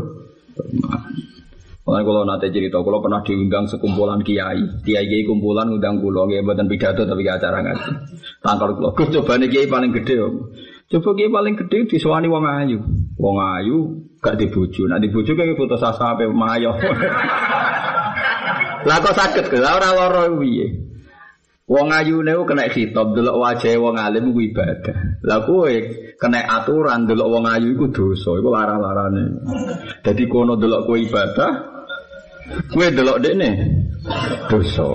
Kalau 1.87 2.26
nanti 2.26 2.50
cerita, 2.50 2.82
kalau 2.82 2.98
pernah 2.98 3.22
diundang 3.22 3.70
sekumpulan 3.70 4.18
kiai, 4.26 4.59
kiai 4.82 5.06
kiai 5.06 5.22
kumpulan 5.22 5.70
undang 5.70 6.02
kulo, 6.02 6.26
kiai 6.26 6.42
buatan 6.42 6.66
pidato 6.66 7.06
tapi 7.06 7.22
acara 7.30 7.62
ngaji. 7.62 7.90
Tangkal 8.42 8.74
kulo, 8.74 8.90
gus 8.90 9.14
coba 9.14 9.38
nih 9.38 9.46
kiai 9.46 9.70
paling 9.70 9.94
gede 9.94 10.18
om. 10.18 10.50
Coba 10.90 11.14
kiai 11.14 11.30
paling 11.30 11.54
gede 11.54 11.87
disuani 11.87 12.26
wong 12.26 12.42
ayu, 12.42 12.78
wong 13.18 13.37
ayu 13.38 13.78
gak 14.18 14.35
dibuju, 14.35 14.90
nah 14.90 14.98
dibuju 14.98 15.38
kayak 15.38 15.54
foto 15.54 15.78
sasa 15.78 16.18
apa 16.18 16.26
mayo. 16.26 16.74
Lah 18.87 19.02
kok 19.02 19.18
sakit 19.18 19.50
ke, 19.50 19.59
orang 19.59 19.98
loro? 19.98 20.38
Wong 21.66 21.90
ayu 21.90 22.22
niku 22.22 22.46
kena 22.46 22.70
khitab 22.70 23.11
delok 23.18 23.42
wajah 23.42 23.74
wong 23.83 23.98
alim 23.98 24.31
ku 24.31 24.38
ibadah. 24.38 25.18
Lah 25.26 25.42
kowe 25.42 25.74
kena 26.14 26.46
aturan 26.46 27.11
delok 27.11 27.26
wong 27.26 27.42
ayu 27.42 27.74
iku 27.74 27.90
dosa, 27.90 28.38
iku 28.38 28.55
larang-larane. 28.55 29.42
Dadi 29.98 30.31
kono 30.31 30.55
delok 30.55 30.87
kowe 30.87 30.94
ibadah, 30.94 31.50
kowe 32.70 32.87
delok 32.87 33.18
dekne 33.18 33.50
dosa. 34.46 34.87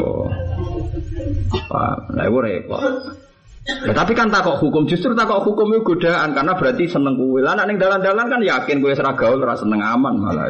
Pak, 1.52 2.16
lah 2.16 2.24
iku 2.32 2.40
repot. 2.40 2.84
Ya, 3.62 3.94
tapi 3.94 4.16
kan 4.16 4.32
takok 4.32 4.58
hukum 4.64 4.88
justru 4.88 5.12
takok 5.12 5.44
hukum 5.44 5.76
itu 5.76 5.84
godaan 5.84 6.32
karena 6.32 6.56
berarti 6.56 6.88
seneng 6.88 7.20
kue. 7.20 7.44
Lah 7.44 7.60
ning 7.68 7.84
dalan-dalan 7.84 8.32
kan 8.32 8.40
yakin 8.40 8.80
kue 8.80 8.96
seragaul 8.96 9.44
ora 9.44 9.60
seneng 9.60 9.84
aman 9.84 10.24
malah. 10.24 10.48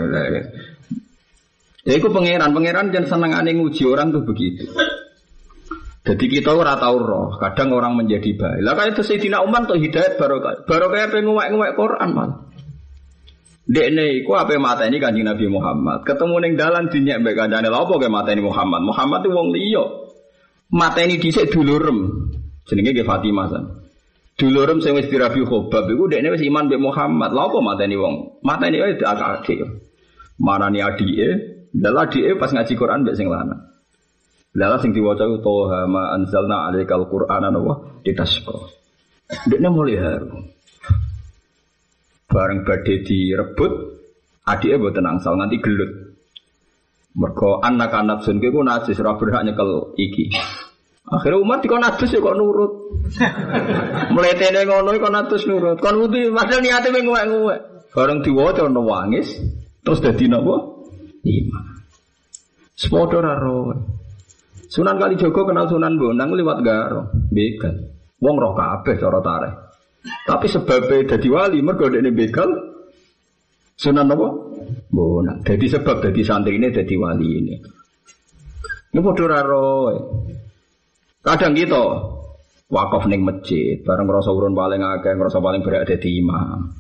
Ya 1.82 1.98
iku 1.98 2.14
pangeran, 2.14 2.54
pangeran 2.54 2.94
jangan 2.94 3.10
seneng 3.10 3.32
aneh 3.34 3.58
nguji 3.58 3.90
orang 3.90 4.14
tuh 4.14 4.22
begitu. 4.22 4.70
Jadi 6.02 6.26
kita 6.34 6.58
ora 6.58 6.74
tau 6.82 6.98
roh, 6.98 7.38
kadang 7.38 7.78
orang 7.78 7.94
menjadi 7.94 8.34
baik. 8.34 8.66
Lah 8.66 8.74
kayak 8.74 8.98
Sayyidina 8.98 9.46
Umar 9.46 9.70
tuh 9.70 9.78
hidayat 9.78 10.18
baru 10.18 10.42
baru 10.66 10.90
kayak 10.90 11.14
pengen 11.14 11.30
nguwek 11.30 11.78
Quran 11.78 12.10
mal. 12.18 12.30
Dekne 13.70 14.26
iku 14.26 14.34
apa 14.34 14.58
mata 14.58 14.90
ini 14.90 14.98
kanjeng 14.98 15.30
Nabi 15.30 15.46
Muhammad. 15.46 16.02
Ketemu 16.02 16.36
neng 16.42 16.54
dalan 16.58 16.90
dinyak 16.90 17.22
mbek 17.22 17.38
kancane 17.38 17.70
lha 17.70 17.80
apa 17.86 18.34
ini 18.34 18.42
Muhammad. 18.42 18.82
Muhammad 18.82 19.20
itu 19.22 19.30
wong 19.30 19.48
liya. 19.54 19.86
Ini 20.74 21.16
dhisik 21.22 21.54
dulurem. 21.54 22.00
Jenenge 22.66 22.98
ke 22.98 23.06
Fatimah 23.06 23.48
san. 23.54 23.64
Dulurem 24.42 24.82
sing 24.82 24.98
wis 24.98 25.06
dirabi 25.06 25.46
khobab 25.46 25.86
iku 25.86 26.10
dekne 26.10 26.34
wis 26.34 26.42
iman 26.42 26.66
mbek 26.66 26.82
Muhammad. 26.82 27.30
Lha 27.30 27.44
apa 27.46 27.86
ini 27.86 27.96
wong? 28.02 28.42
Mata 28.42 28.66
ini 28.66 28.82
agak 28.82 29.46
adik. 29.46 29.62
Marani 30.42 30.82
adike, 30.82 31.30
dalah 31.70 32.10
adike 32.10 32.34
pas 32.42 32.50
ngaji 32.50 32.74
Quran 32.74 33.06
mbek 33.06 33.14
sing 33.14 33.30
lanang. 33.30 33.62
Lala 34.52 34.84
sing 34.84 34.92
diwaca 34.92 35.24
itu 35.24 35.40
toha 35.40 35.88
ma 35.88 36.12
anzalna 36.12 36.68
alaikal 36.68 37.08
qur'ana 37.08 37.48
nawa 37.48 38.04
ditasqa. 38.04 38.52
Dekne 39.48 39.72
mulai 39.72 39.96
haru. 39.96 40.44
Bareng 42.28 42.68
badhe 42.68 43.00
direbut, 43.08 43.74
adike 44.44 44.76
mboten 44.76 45.08
angsal 45.08 45.40
nganti 45.40 45.58
gelut. 45.64 45.92
Mergo 47.16 47.64
anak 47.64 47.96
anak 47.96 48.24
sun 48.24 48.44
ku 48.44 48.60
najis 48.64 49.00
ora 49.00 49.16
berhak 49.16 49.48
nyekel 49.48 49.96
iki. 49.96 50.32
Akhirnya 51.12 51.44
umat 51.44 51.64
kok 51.64 51.80
najis 51.80 52.12
ya 52.12 52.20
kok 52.24 52.36
nurut. 52.40 52.72
Mulai 54.16 54.36
tene 54.40 54.64
ngono 54.64 54.96
kok 54.96 55.12
najis 55.12 55.44
nurut. 55.48 55.80
Kon 55.80 55.96
wudu 56.00 56.32
padahal 56.32 56.64
niate 56.64 56.88
mung 56.92 57.12
ngewek-ngewek. 57.12 57.60
Bareng 57.92 58.20
diwaca 58.24 58.68
ono 58.68 58.84
wangis 58.88 59.36
terus 59.84 60.00
dadi 60.00 60.32
napa? 60.32 60.56
Iman. 61.28 61.66
Sepodo 62.80 63.20
ra 63.20 63.36
Sunan 64.72 64.96
kali 64.96 65.20
Joko 65.20 65.44
kenal 65.44 65.68
Sunan 65.68 66.00
Bonang 66.00 66.32
lewat 66.32 66.64
Garo, 66.64 67.12
begal. 67.28 67.92
Wong 68.24 68.36
roh 68.40 68.56
kabeh 68.56 68.96
cara 68.96 69.20
tareh. 69.20 69.54
Tapi 70.24 70.48
sebabnya 70.48 71.12
jadi 71.12 71.28
wali 71.28 71.60
mergo 71.60 71.92
ini 71.92 72.08
begal 72.16 72.48
Sunan 73.76 74.08
apa? 74.08 74.28
Bonang. 74.88 75.44
Jadi 75.44 75.68
sebab 75.68 76.00
jadi 76.00 76.22
santri 76.24 76.56
ini 76.56 76.72
jadi 76.72 76.96
wali 76.96 77.28
ini. 77.36 77.56
Ini 78.96 79.00
padha 79.04 79.44
roh. 79.44 79.92
Kadang 81.20 81.52
gitu 81.52 81.84
wakaf 82.72 83.12
ning 83.12 83.28
masjid, 83.28 83.84
bareng 83.84 84.08
ngrasa 84.08 84.32
urun 84.32 84.56
paling 84.56 84.80
akeh, 84.80 85.20
ngrasa 85.20 85.44
paling 85.44 85.60
berat 85.60 85.84
dadi 85.84 86.24
imam. 86.24 86.72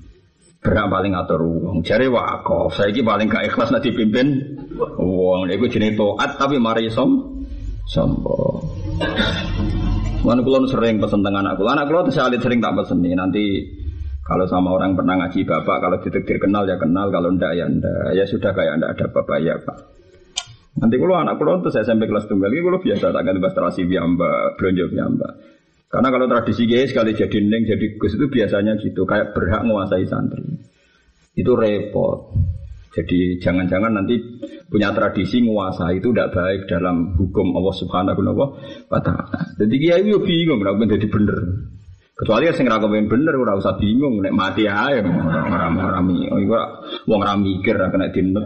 Berak 0.63 0.87
paling 0.87 1.11
atur 1.17 1.43
wong. 1.43 1.83
Jare 1.83 2.07
wakaf, 2.07 2.71
saiki 2.71 3.03
paling 3.03 3.27
gak 3.27 3.51
ikhlas 3.51 3.75
nek 3.75 3.83
dipimpin 3.83 4.55
wong. 4.95 5.51
Iku 5.51 5.67
jenenge 5.67 5.99
taat 5.99 6.39
tapi 6.39 6.55
mari 6.55 6.87
som 6.87 7.30
sombong. 7.91 8.63
Mana 10.23 10.39
kulon 10.45 10.69
sering 10.71 11.03
pesen 11.03 11.19
tengah 11.19 11.43
anak 11.43 11.59
kulon, 11.59 11.75
anak 11.75 11.91
kulon 11.91 12.07
tuh 12.07 12.15
sering 12.15 12.63
tak 12.63 12.73
pesen 12.79 13.03
nih. 13.03 13.19
Nanti 13.19 13.43
kalau 14.23 14.47
sama 14.47 14.71
orang 14.71 14.95
pernah 14.95 15.19
ngaji 15.19 15.43
bapak, 15.43 15.77
kalau 15.83 15.97
ditektir 15.99 16.39
kenal 16.39 16.63
ya 16.63 16.79
kenal, 16.79 17.11
kalau 17.11 17.35
ndak 17.35 17.51
ya 17.51 17.67
ndak. 17.67 18.15
Ya 18.15 18.23
sudah 18.23 18.55
kayak 18.55 18.79
ndak 18.79 18.95
ada 18.95 19.05
bapak 19.11 19.37
ya 19.43 19.59
pak. 19.59 19.77
Nanti 20.79 20.95
kalau 20.95 21.19
anak 21.19 21.35
kulon 21.35 21.59
tuh 21.67 21.73
saya 21.73 21.83
sampai 21.83 22.07
kelas 22.07 22.31
tunggal, 22.31 22.47
ini 22.47 22.63
kalau 22.63 22.79
biasa 22.79 23.11
tak 23.11 23.23
ganti 23.27 23.39
terasi 23.43 23.81
biamba, 23.83 24.55
belanja 24.55 24.85
biamba. 24.87 25.29
Karena 25.91 26.07
kalau 26.07 26.25
tradisi 26.31 26.63
gaya 26.63 26.87
sekali 26.87 27.11
jadi 27.11 27.37
neng, 27.43 27.67
jadi 27.67 27.99
gus 27.99 28.15
itu 28.15 28.31
biasanya 28.31 28.79
gitu, 28.79 29.03
kayak 29.03 29.35
berhak 29.35 29.67
menguasai 29.67 30.07
santri. 30.07 30.39
Itu 31.35 31.59
repot. 31.59 32.31
Jadi 32.91 33.39
jangan-jangan 33.39 34.03
nanti 34.03 34.19
punya 34.67 34.91
tradisi 34.91 35.39
nguasa 35.47 35.95
itu 35.95 36.11
tidak 36.11 36.35
baik 36.35 36.67
dalam 36.67 37.15
hukum 37.15 37.55
Allah 37.55 37.75
Subhanahu 37.79 38.19
wa 38.91 38.99
taala. 38.99 39.55
Jadi 39.55 39.75
kiai 39.79 40.03
yo 40.11 40.19
bingung 40.19 40.59
ora 40.59 40.75
jadi 40.75 41.07
bener. 41.07 41.39
Kecuali 42.19 42.51
sing 42.51 42.67
ora 42.67 42.83
kepen 42.83 43.07
bener 43.07 43.33
ora 43.39 43.55
usah 43.55 43.79
bingung 43.79 44.19
nek 44.19 44.35
mati 44.35 44.67
ae 44.67 44.99
ora 44.99 46.03
oh, 46.03 46.39
iku 46.43 46.55
wong 47.07 47.19
ora 47.23 47.39
mikir 47.39 47.79
kena 47.79 48.11
dinet 48.11 48.45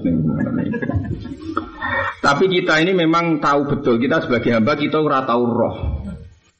Tapi 2.21 2.45
kita 2.45 2.85
ini 2.85 2.93
memang 2.93 3.41
tahu 3.41 3.65
betul 3.65 3.97
kita 3.97 4.29
sebagai 4.29 4.53
hamba 4.53 4.77
kita 4.77 5.01
ora 5.01 5.25
tahu 5.25 5.43
roh. 5.49 5.77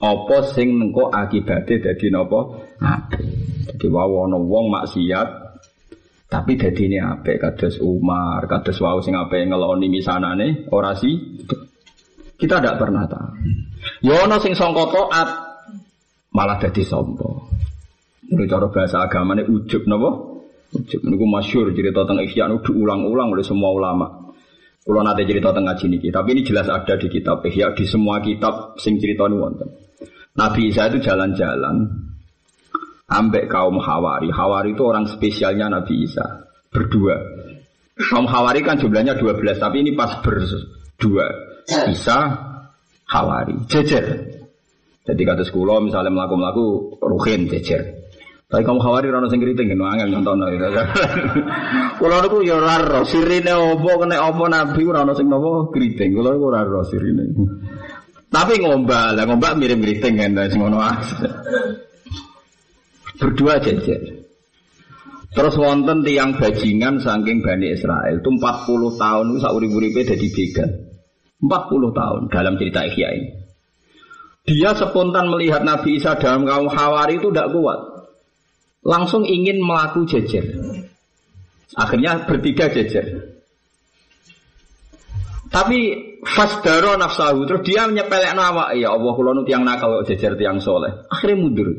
Apa 0.02 0.58
sing 0.58 0.82
nengko 0.82 1.14
akibatnya 1.14 1.86
dadi 1.86 2.10
napa? 2.10 2.66
Jadi 3.70 3.86
wae 3.94 4.18
ana 4.26 4.42
wong 4.42 4.74
maksiat 4.74 5.45
tapi 6.36 6.60
jadi 6.60 6.82
ini 6.92 7.00
apa? 7.00 7.40
Kados 7.40 7.80
Umar, 7.80 8.44
kados 8.52 8.76
Wau 8.84 9.00
sing 9.00 9.16
apa 9.16 9.40
ngeloni 9.40 9.88
misanane 9.88 10.68
orasi. 10.68 11.40
Kita 12.36 12.60
tidak 12.60 12.76
pernah 12.76 13.08
tahu. 13.08 13.32
Yono 14.04 14.36
sing 14.44 14.52
songko 14.52 14.84
toat 14.92 15.30
malah 16.36 16.60
jadi 16.60 16.84
sompo. 16.84 17.48
Ini 18.28 18.52
cara 18.52 18.68
bahasa 18.68 19.08
agama 19.08 19.32
ini 19.40 19.48
ujub 19.48 19.88
nopo. 19.88 20.44
Ujub 20.76 21.08
ini 21.08 21.16
gue 21.16 21.30
masyur 21.32 21.72
cerita 21.72 22.04
tentang 22.04 22.28
Ihya 22.28 22.52
diulang-ulang 22.60 23.32
oleh 23.32 23.46
semua 23.46 23.72
ulama. 23.72 24.08
Kalau 24.84 25.02
nanti 25.08 25.24
cerita 25.24 25.56
tentang 25.56 25.72
ngaji 25.72 25.86
niki, 25.88 26.10
tapi 26.12 26.36
ini 26.36 26.44
jelas 26.44 26.68
ada 26.68 27.00
di 27.00 27.08
kitab 27.08 27.48
Ihya 27.48 27.72
di 27.72 27.88
semua 27.88 28.20
kitab 28.20 28.76
sing 28.76 29.00
cerita 29.00 29.32
wonten. 29.32 29.72
Nabi 30.36 30.68
Isa 30.68 30.92
itu 30.92 31.00
jalan-jalan 31.00 32.05
ambek 33.10 33.50
kaum 33.50 33.78
Hawari. 33.78 34.30
Hawari 34.34 34.74
itu 34.74 34.84
orang 34.86 35.06
spesialnya 35.10 35.70
Nabi 35.70 36.06
Isa. 36.06 36.50
Berdua. 36.70 37.16
Kaum 37.96 38.28
Hawari 38.28 38.66
kan 38.66 38.82
jumlahnya 38.82 39.16
12, 39.16 39.62
tapi 39.62 39.86
ini 39.86 39.96
pas 39.96 40.20
berdua. 40.20 41.28
Isa, 41.90 42.20
Hawari. 43.08 43.56
Jejer. 43.70 44.36
Jadi 45.06 45.22
kata 45.22 45.46
sekolah 45.46 45.86
misalnya 45.86 46.10
melaku-melaku 46.10 46.98
ruhin 46.98 47.46
jejer. 47.46 48.06
Tapi 48.46 48.62
kamu 48.62 48.78
khawari 48.78 49.10
rano 49.10 49.26
sing 49.26 49.42
kriting 49.42 49.74
kan 49.74 49.82
angel 49.98 50.22
nonton 50.22 50.38
gitu. 50.54 50.70
Kulo 52.02 52.16
niku 52.22 52.46
ya 52.46 52.62
ora 52.62 52.78
ro 52.78 53.02
sirine 53.02 53.54
opo 53.58 53.98
kena 53.98 54.22
opo 54.30 54.46
nabi 54.46 54.86
ora 54.86 55.02
ono 55.02 55.18
sing 55.18 55.26
napa 55.30 55.74
kriting. 55.74 56.14
Kulo 56.14 56.30
niku 56.34 56.46
ora 56.54 56.62
ro 56.62 56.86
sirine. 56.86 57.26
Tapi 58.30 58.62
ngombal, 58.62 59.18
ngombal 59.18 59.58
mirip 59.58 59.82
kriting 59.82 60.22
kan 60.22 60.38
sing 60.46 60.62
ngono 60.62 60.78
Berdua 63.16 63.60
jejer. 63.64 64.26
Terus 65.36 65.56
wonten 65.60 66.08
tiang 66.08 66.40
bajingan 66.40 67.04
saking 67.04 67.44
Bani 67.44 67.76
Israel 67.76 68.24
itu 68.24 68.30
40 68.32 68.96
tahun 68.96 69.26
itu 69.36 69.40
sauri 69.44 69.68
uripe 69.68 70.08
jadi 70.08 70.28
begal. 70.32 70.70
40 71.44 71.92
tahun 71.92 72.22
dalam 72.32 72.54
cerita 72.56 72.88
Ihya 72.88 73.10
ini. 73.20 73.30
Dia 74.46 74.78
spontan 74.78 75.28
melihat 75.34 75.66
Nabi 75.66 76.00
Isa 76.00 76.16
dalam 76.16 76.48
kaum 76.48 76.70
Hawari 76.72 77.20
itu 77.20 77.34
tidak 77.34 77.52
kuat. 77.52 77.80
Langsung 78.86 79.26
ingin 79.26 79.60
melaku 79.60 80.06
jejer. 80.06 80.46
Akhirnya 81.76 82.24
bertiga 82.30 82.70
jejer. 82.70 83.36
Tapi 85.50 85.80
fasdaro 86.22 86.94
nafsahu 86.96 87.48
terus 87.50 87.64
dia 87.66 87.90
menyepelek 87.90 88.38
nama 88.38 88.76
ya 88.78 88.94
Allah 88.94 89.14
nu 89.18 89.44
tiang 89.44 89.66
nakal 89.66 90.06
jejer 90.06 90.38
tiang 90.38 90.62
soleh. 90.62 91.10
Akhirnya 91.10 91.42
mundur. 91.42 91.70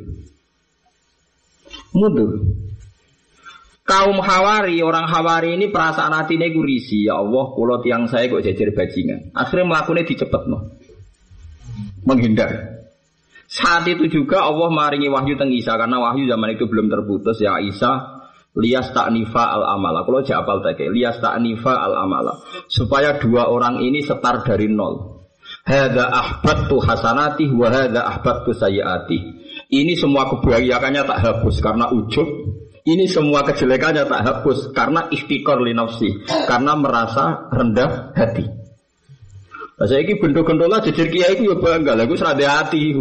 Mundur. 1.96 2.44
Kaum 3.86 4.18
Hawari, 4.18 4.82
orang 4.82 5.08
Hawari 5.08 5.56
ini 5.56 5.70
perasaan 5.70 6.12
hatinya 6.12 6.50
kurisi 6.50 7.06
ya 7.06 7.22
Allah, 7.22 7.54
kalau 7.54 7.78
tiang 7.80 8.10
saya 8.10 8.26
kok 8.26 8.42
jejer 8.42 8.74
bajingan. 8.74 9.30
Akhirnya 9.32 9.64
melakukannya 9.72 10.04
dicepet 10.04 10.42
no 10.50 10.58
menghindar. 12.06 12.50
Saat 13.46 13.86
itu 13.90 14.10
juga 14.10 14.46
Allah 14.46 14.70
maringi 14.70 15.06
wahyu 15.06 15.38
teng 15.38 15.54
Isa 15.54 15.78
karena 15.78 16.02
wahyu 16.02 16.26
zaman 16.26 16.58
itu 16.58 16.66
belum 16.66 16.90
terputus 16.90 17.38
ya 17.38 17.58
Isa 17.62 18.22
lias 18.56 18.90
taknifa 18.90 19.54
al 19.54 19.62
amala. 19.76 20.02
Kalau 20.02 20.24
japal 20.24 20.64
tak 20.64 20.80
lias 20.90 21.20
taknifa 21.22 21.74
al 21.76 21.94
amala 21.94 22.42
supaya 22.66 23.18
dua 23.22 23.46
orang 23.46 23.82
ini 23.82 24.02
setar 24.02 24.42
dari 24.42 24.66
nol. 24.66 25.22
Hada 25.62 26.10
ahbatu 26.10 26.82
hasanati 26.82 27.46
wa 27.54 27.70
hada 27.70 28.02
ahbatu 28.02 28.50
sayyati. 28.50 29.35
Ini 29.66 29.98
semua 29.98 30.30
kebahagiaannya 30.30 31.02
tak 31.02 31.18
hapus 31.22 31.58
karena 31.58 31.90
ujub. 31.90 32.28
Ini 32.86 33.10
semua 33.10 33.42
kejelekannya 33.42 34.06
tak 34.06 34.22
hapus 34.22 34.70
karena 34.70 35.10
ikhtikor 35.10 35.58
li 35.58 35.74
nafsi, 35.74 36.22
karena 36.46 36.78
merasa 36.78 37.50
rendah 37.50 38.14
hati. 38.14 38.46
Nah, 39.76 39.84
saya 39.90 40.06
ini 40.06 40.14
gendol 40.16 40.70
lah 40.70 40.80
jejer 40.80 41.10
kiai 41.10 41.34
itu 41.34 41.50
ya 41.50 41.58
bangga, 41.58 41.98
lagu 41.98 42.14
serade 42.14 42.46
hati. 42.46 42.94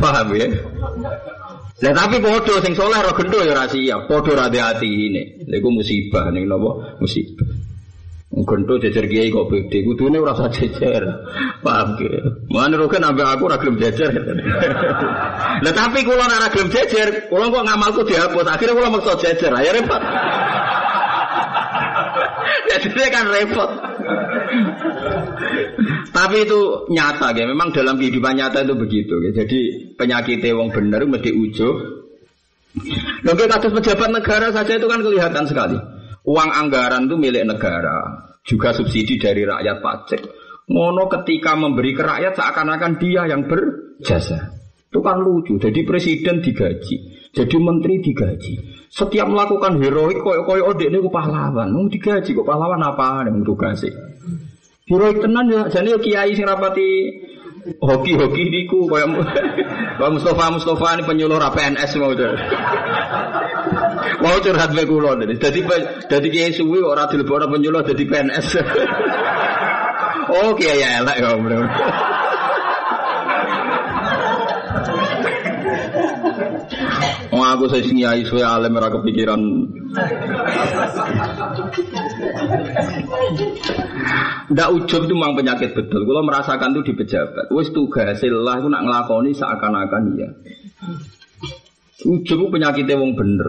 Paham 0.00 0.28
ya? 0.34 0.48
Lah 1.84 1.92
tapi 1.92 2.16
podo 2.24 2.56
sing 2.64 2.72
soleh 2.72 2.96
roh 3.04 3.12
gendho 3.12 3.44
ya 3.44 3.52
rahasia, 3.52 4.08
podo 4.08 4.32
rade 4.32 4.56
hati 4.56 4.88
ini. 4.88 5.44
Lagu 5.52 5.68
musibah 5.68 6.32
nih 6.32 6.48
nopo 6.48 6.80
musibah. 7.04 7.65
Gendho 8.26 8.74
jejer 8.82 9.06
kiai 9.06 9.30
kok 9.30 9.48
beda, 9.48 9.78
kudune 9.86 10.18
ora 10.18 10.34
usah 10.34 10.50
jejer. 10.50 10.98
Paham 11.62 11.94
ya? 12.02 12.18
Mana 12.50 12.74
roken 12.74 13.06
ambek 13.06 13.22
aku 13.22 13.46
ora 13.46 13.56
jejer. 13.62 14.10
Lah 15.64 15.72
tapi 15.72 16.02
kula 16.02 16.26
ora 16.26 16.50
gelem 16.50 16.68
jejer, 16.68 17.30
kula 17.30 17.54
kok 17.54 17.64
ngamalku 17.64 18.02
dihapus, 18.02 18.50
akhirnya 18.50 18.74
kula 18.74 18.90
maksa 18.90 19.14
jejer, 19.22 19.54
ayo 19.54 19.70
repot. 19.78 20.02
Jadi 22.70 23.02
kan 23.14 23.30
repot. 23.30 23.70
Tapi 26.10 26.36
itu 26.42 26.60
nyata 26.90 27.30
ya. 27.30 27.46
Memang 27.46 27.70
dalam 27.70 27.94
kehidupan 27.94 28.36
nyata 28.36 28.66
itu 28.66 28.74
begitu 28.74 29.14
ya. 29.22 29.30
Jadi 29.44 29.58
penyakit 29.94 30.42
wong 30.50 30.74
bener 30.74 31.06
mesti 31.06 31.30
ujub. 31.30 31.76
Oke 33.24 33.48
kasus 33.48 33.72
pejabat 33.72 34.12
negara 34.12 34.52
saja 34.52 34.76
itu 34.76 34.84
kan 34.84 35.00
kelihatan 35.00 35.48
sekali. 35.48 35.95
Uang 36.26 36.50
anggaran 36.50 37.06
itu 37.06 37.14
milik 37.14 37.46
negara, 37.46 38.26
juga 38.42 38.74
subsidi 38.74 39.14
dari 39.14 39.46
rakyat 39.46 39.78
pajak. 39.78 40.22
Mono 40.66 41.06
ketika 41.06 41.54
memberi 41.54 41.94
ke 41.94 42.02
rakyat 42.02 42.34
seakan-akan 42.34 42.98
dia 42.98 43.30
yang 43.30 43.46
berjasa. 43.46 44.50
Itu 44.90 44.98
kan 44.98 45.22
lucu. 45.22 45.54
Jadi 45.62 45.86
presiden 45.86 46.42
digaji, 46.42 47.30
jadi 47.30 47.56
menteri 47.62 48.02
digaji. 48.02 48.54
Setiap 48.90 49.30
melakukan 49.30 49.78
heroik 49.78 50.18
koyo 50.18 50.42
koyo 50.42 50.74
odek 50.74 50.90
ini 50.90 50.98
pahlawan. 51.06 51.70
Nung 51.70 51.86
digaji 51.86 52.34
kok 52.34 52.46
pahlawan 52.46 52.82
apa 52.82 53.22
yang 53.30 53.46
tugasnya? 53.46 53.94
Heroik 54.86 55.22
tenan 55.22 55.46
ya, 55.46 55.70
jadi 55.70 55.94
kiai 55.98 56.34
sing 56.34 56.46
rapati 56.46 56.90
hoki-hoki 57.78 58.50
diku 58.50 58.90
koyo 58.90 59.06
Pak 60.00 60.10
Mustafa 60.12 60.52
Mustafa 60.52 60.98
ini 60.98 61.02
penyuluh 61.06 61.38
PNS 61.40 61.90
mau. 62.02 62.12
Mau 64.22 64.36
curhat 64.40 64.70
be 64.72 64.82
kula 64.88 65.18
Jadi 65.20 65.60
jadi 66.06 66.28
kiai 66.30 66.52
suwi 66.54 66.80
ora 66.80 67.06
dilebokno 67.10 67.50
penyuluh 67.52 67.84
jadi 67.84 68.04
PNS. 68.06 68.46
oh 70.34 70.50
kiai 70.56 70.82
elek 70.82 71.16
ya, 71.20 71.30
Bro. 71.36 71.60
Oh 77.36 77.44
aku 77.44 77.68
sing 77.68 78.00
yai 78.00 78.24
suwe 78.24 78.40
alim 78.40 78.78
ora 78.80 78.88
kepikiran. 78.88 79.40
Ndak 84.46 84.68
ujub 84.72 85.04
itu 85.04 85.14
memang 85.14 85.34
penyakit 85.36 85.74
betul. 85.74 86.06
Kalau 86.06 86.22
merasakan 86.24 86.72
itu 86.78 86.92
di 86.92 86.94
pejabat. 86.96 87.50
Wis 87.52 87.74
tugas 87.74 88.22
lah 88.22 88.54
aku 88.56 88.68
nak 88.70 88.82
ngelakoni 88.86 89.34
seakan-akan 89.34 90.02
iya. 90.16 90.28
Ujub 92.06 92.48
penyakitnya 92.48 92.96
wong 92.96 93.18
bener. 93.18 93.48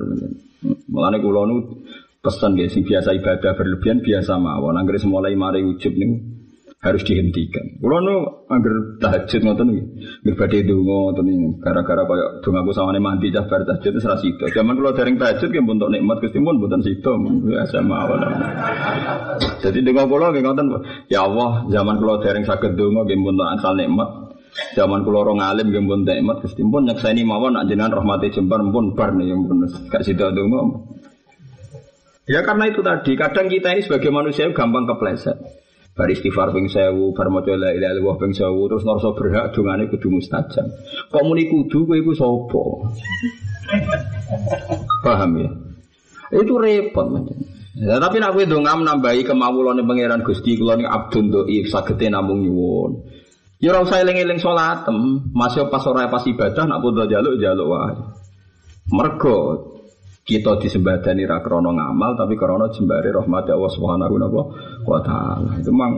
Mulane 0.64 1.18
kula 1.22 1.42
nu 1.46 1.56
pesan 2.24 2.58
guys, 2.58 2.74
biasa 2.74 3.14
ibadah 3.14 3.54
berlebihan 3.54 4.02
biasa 4.02 4.36
mawon. 4.42 4.76
Anggere 4.76 5.00
mulai 5.06 5.38
mari 5.38 5.62
ujub 5.62 5.94
nih 5.94 6.38
harus 6.78 7.02
dihentikan. 7.02 7.82
Kalau 7.82 8.00
nu 8.06 8.16
agar 8.54 8.74
tahajud 9.02 9.42
ngoten 9.42 9.66
nih, 9.74 9.84
berbeda 10.22 10.58
dungo 10.62 11.10
ngoten 11.10 11.26
nih, 11.26 11.38
gara-gara 11.58 12.06
kayak 12.06 12.30
dungo 12.46 12.58
aku 12.62 12.72
sama 12.74 12.94
mandi 13.02 13.34
cah 13.34 13.50
bar 13.50 13.66
tahajud 13.66 13.98
itu 13.98 14.02
serasi 14.02 14.28
itu. 14.34 14.46
Zaman 14.54 14.78
kalau 14.78 14.94
dereng 14.94 15.18
tahajud 15.18 15.50
kan 15.50 15.64
bentuk 15.66 15.90
nikmat 15.90 16.18
gusti 16.22 16.38
pun 16.38 16.62
bukan 16.62 16.80
situ, 16.86 17.12
biasa 17.50 17.82
mawon. 17.82 18.22
Jadi 19.62 19.80
dungo 19.82 20.04
kalau 20.06 20.30
kayak 20.30 20.46
ngoten, 20.46 20.66
ya 21.10 21.26
Allah, 21.26 21.66
zaman 21.74 21.98
kalau 21.98 22.22
dereng 22.22 22.46
sakit 22.46 22.78
dungo 22.78 23.10
kan 23.10 23.20
bentuk 23.26 23.48
asal 23.58 23.74
nikmat. 23.74 24.27
Zaman 24.74 25.06
orang 25.06 25.42
alim 25.42 25.70
yang 25.70 25.86
pun 25.86 26.02
nikmat 26.02 26.42
gusti 26.42 26.66
pun 26.66 26.90
nyaksani 26.90 27.22
mawon 27.22 27.54
nak 27.54 27.70
jenengan 27.70 28.02
rahmati 28.02 28.34
jembar 28.34 28.62
pun 28.74 28.98
bar 28.98 29.14
nih 29.14 29.34
pun 29.34 29.70
gak 29.90 30.02
situ 30.02 30.26
dungo. 30.34 30.94
Ya 32.28 32.44
karena 32.44 32.68
itu 32.68 32.84
tadi, 32.84 33.16
kadang 33.16 33.48
kita 33.48 33.72
ini 33.72 33.88
sebagai 33.88 34.12
manusia 34.12 34.52
gampang 34.52 34.84
kepleset. 34.84 35.40
Bar 35.96 36.12
istighfar 36.12 36.52
ping 36.52 36.68
sewu, 36.68 37.16
bar 37.16 37.32
maca 37.32 37.56
la 37.56 37.72
ilaha 37.72 37.96
illallah 37.96 38.18
ping 38.20 38.36
sewu, 38.36 38.68
terus 38.68 38.84
ngerasa 38.84 39.10
berhak 39.16 39.46
dongane 39.56 39.88
kudu 39.88 40.12
mustajab. 40.12 40.68
Kok 41.10 41.24
muni 41.24 41.48
kudu 41.48 41.88
kowe 41.88 41.96
iku 41.96 42.12
sapa? 42.14 42.64
Paham 45.08 45.32
ya? 45.40 45.50
Itu 46.36 46.60
repot 46.60 47.08
macam. 47.08 47.38
Ya, 47.80 47.98
tapi 47.98 48.20
nak 48.20 48.36
kowe 48.36 48.44
ndonga 48.44 48.76
nambahi 48.76 49.24
kemawulane 49.24 49.88
pangeran 49.88 50.22
Gusti 50.28 50.60
kula 50.60 50.76
ning 50.76 50.86
abdun 50.86 51.32
dhaif 51.32 51.72
sagete 51.72 52.12
namung 52.12 52.44
nyuwun. 52.44 53.08
Ya 53.58 53.74
ora 53.74 53.82
usah 53.82 54.06
eling-eling 54.06 54.38
salatem, 54.38 55.28
masih 55.34 55.66
pas 55.74 55.82
ora 55.90 56.06
pas 56.14 56.22
ibadah 56.22 56.70
nak 56.70 56.82
podo 56.86 57.10
jaluk 57.10 57.42
jaluk 57.42 57.68
wae. 57.74 57.98
Mergo 58.94 59.38
kita 60.22 60.62
disembadani 60.62 61.26
ra 61.26 61.42
krana 61.42 61.74
ngamal 61.74 62.14
tapi 62.20 62.38
krana 62.38 62.70
jembare 62.70 63.10
rahmat 63.10 63.50
Allah 63.50 63.72
Subhanahu 63.74 64.16
wa 64.86 65.00
taala. 65.02 65.58
Itu 65.58 65.74
memang 65.74 65.94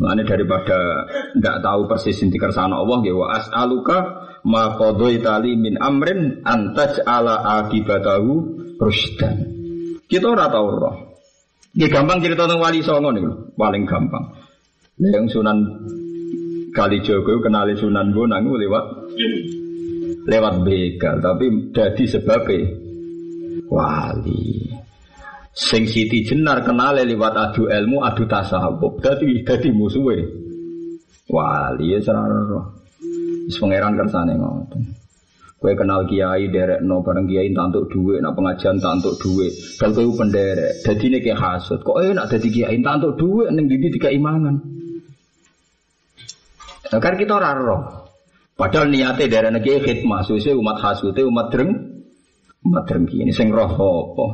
Mulane 0.00 0.24
daripada 0.24 1.04
ndak 1.36 1.60
tahu 1.60 1.84
persis 1.84 2.24
inti 2.24 2.40
kersane 2.40 2.72
Allah 2.72 3.04
ya 3.04 3.12
wa 3.12 3.36
as'aluka 3.36 3.96
ma 4.48 4.72
qadaitali 4.72 5.60
min 5.60 5.76
amrin 5.76 6.40
antaj 6.40 7.04
ala 7.04 7.60
akibatahu 7.60 8.32
rusdan. 8.80 9.44
Kita 10.08 10.24
ora 10.24 10.48
tahu 10.48 10.66
roh. 10.72 10.96
Ya 11.76 11.92
gampang 11.92 12.24
cerita 12.24 12.48
tentang 12.48 12.64
wali 12.64 12.80
songo 12.80 13.12
nih, 13.12 13.28
paling 13.54 13.84
gampang. 13.84 14.24
Yang 14.96 15.38
Sunan 15.38 15.58
Kali 16.70 17.02
Jogo 17.02 17.42
kenali 17.42 17.74
Sunan 17.74 18.14
Bonang 18.14 18.46
lewat 18.46 18.84
lewat 20.30 20.54
begal, 20.62 21.18
tapi 21.18 21.74
jadi 21.74 22.04
sebabnya 22.06 22.70
wali. 23.66 24.70
Sing 25.50 25.82
Siti 25.90 26.22
Jenar 26.22 26.62
kenal 26.62 27.02
lewat 27.02 27.34
adu 27.34 27.66
ilmu, 27.66 28.06
adu 28.06 28.22
tasawuf. 28.30 29.02
Dadi 29.02 29.42
dadi 29.42 29.68
musuhe. 29.74 30.18
Wali 31.26 31.94
ya 31.94 31.98
serara. 31.98 32.62
Wis 33.46 33.58
pangeran 33.58 33.98
kersane 33.98 34.38
ngoten. 34.38 34.82
Kue 35.60 35.76
kenal 35.76 36.08
kiai 36.08 36.48
derek 36.48 36.80
no 36.80 37.04
bareng 37.04 37.28
kiai 37.28 37.52
tantuk 37.52 37.92
duit, 37.92 38.24
nak 38.24 38.32
pengajian 38.32 38.80
tantuk 38.80 39.20
duit. 39.20 39.52
Kalau 39.76 40.08
kue 40.08 40.16
penderek, 40.16 40.80
jadi 40.86 41.04
ini 41.04 41.18
kayak 41.20 41.36
hasut. 41.36 41.84
Kok 41.84 42.00
enak 42.00 42.32
jadi 42.32 42.48
kiai 42.48 42.78
tantuk 42.80 43.20
duit, 43.20 43.52
neng 43.52 43.68
didi 43.68 43.92
tiga 43.92 44.08
imangan. 44.08 44.79
Nah, 46.90 46.98
kan 46.98 47.14
kita 47.14 47.38
raro. 47.38 48.08
Padahal 48.58 48.90
niatnya 48.90 49.30
dari 49.30 49.48
negeri 49.54 49.80
khidmah, 49.80 50.26
suwe 50.26 50.52
umat 50.52 50.76
hasutnya 50.82 51.24
umat 51.24 51.48
dreng, 51.48 51.90
Umat 52.60 52.84
drengki 52.84 53.24
ini 53.24 53.32
sing 53.32 53.48
roh 53.48 53.72
apa? 53.72 54.26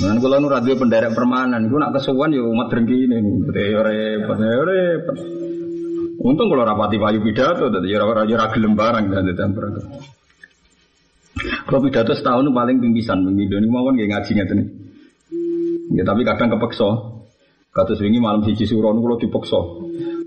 Nah, 0.00 0.16
kalau 0.16 0.40
nu 0.40 0.48
radio 0.48 0.80
penderek 0.80 1.12
permanen, 1.12 1.68
gue 1.68 1.76
nak 1.76 1.92
kesuwan 1.92 2.32
ya 2.32 2.40
umat 2.40 2.72
drengki 2.72 3.04
ini, 3.04 3.20
ya 3.52 3.84
repot, 3.84 4.40
ya 4.40 4.64
repot. 4.64 5.16
Untung 6.24 6.48
kalau 6.48 6.64
rapati 6.64 6.96
payu 6.96 7.20
pidato, 7.20 7.68
tadi 7.68 7.92
ya 7.92 8.00
raja 8.00 8.32
ragilem 8.32 8.72
barang 8.72 9.04
dan 9.12 9.28
tidak 9.28 9.48
berangkat. 9.52 9.84
Kalau 11.68 11.80
pidato 11.84 12.12
setahun 12.16 12.48
paling 12.48 12.80
pinggisan, 12.80 13.28
pinggisan 13.28 13.60
ini 13.60 13.68
mau 13.68 13.84
kan 13.84 13.94
ngaji 14.00 14.30
nggak. 14.32 14.48
Ya 15.92 16.02
tapi 16.08 16.24
kadang 16.24 16.48
kepeksa. 16.56 16.88
Kata 17.72 17.92
wingi 18.00 18.20
malam 18.20 18.40
siji 18.44 18.64
suro 18.64 18.92
niku 18.96 19.20
dipaksa. 19.20 19.60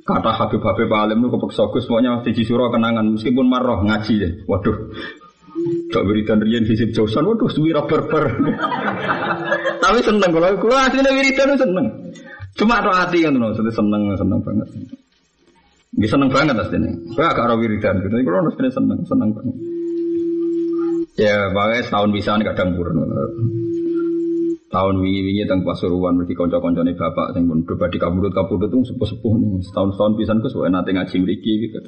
Kata 0.06 0.32
Habib 0.38 0.62
Habib 0.62 0.90
Alim 0.94 1.18
niku 1.26 1.42
kepeksa 1.42 1.66
Gus 1.74 1.90
pokoknya 1.90 2.22
siji 2.22 2.46
suro 2.46 2.70
kenangan 2.70 3.18
meskipun 3.18 3.50
marah 3.50 3.82
ngaji 3.82 4.14
ya. 4.22 4.30
Waduh. 4.46 4.94
Cok 5.90 6.04
wiridan 6.06 6.46
riyen 6.46 6.62
hisib 6.70 6.94
jausan 6.94 7.26
waduh 7.26 7.50
suwi 7.50 7.74
berber. 7.74 8.30
Tapi 9.84 10.00
seneng 10.06 10.30
kalau 10.30 10.54
kalau 10.62 10.78
aslinya 10.78 11.10
wiridan 11.10 11.58
seneng. 11.58 11.88
Cuma 12.54 12.86
tuh 12.86 12.94
hati 12.94 13.26
kan 13.26 13.34
tuh 13.34 13.74
seneng 13.74 14.14
seneng 14.14 14.40
banget. 14.46 14.68
Gak 15.98 16.10
seneng 16.14 16.30
banget 16.30 16.54
aslinya. 16.54 16.92
Gue 17.18 17.26
agak 17.26 17.46
rawi 17.50 17.66
wiridan 17.66 17.98
gitu. 18.06 18.14
Kalau 18.14 18.46
aslinya 18.46 18.72
seneng 18.78 19.00
seneng 19.10 19.30
banget. 19.34 19.56
Ya, 21.18 21.50
makanya 21.50 21.82
setahun 21.88 22.12
bisa 22.14 22.38
kadang 22.46 22.78
kurang 22.78 23.02
tahun 24.76 25.00
wingi-wingi 25.00 25.48
teng 25.48 25.64
Pasuruan 25.64 26.20
mesti 26.20 26.36
kanca-kancane 26.36 27.00
bapak 27.00 27.32
sing 27.32 27.48
pun 27.48 27.64
coba 27.64 27.88
di 27.88 27.96
kabudut-kabudut 27.96 28.68
tuh 28.68 28.84
sepuh-sepuh 28.84 29.34
nih 29.40 29.64
setahun-setahun 29.64 30.14
pisan 30.20 30.44
ku 30.44 30.52
suwe 30.52 30.68
nate 30.68 30.92
ngaji 30.92 31.16
mriki 31.24 31.54
gitu. 31.64 31.80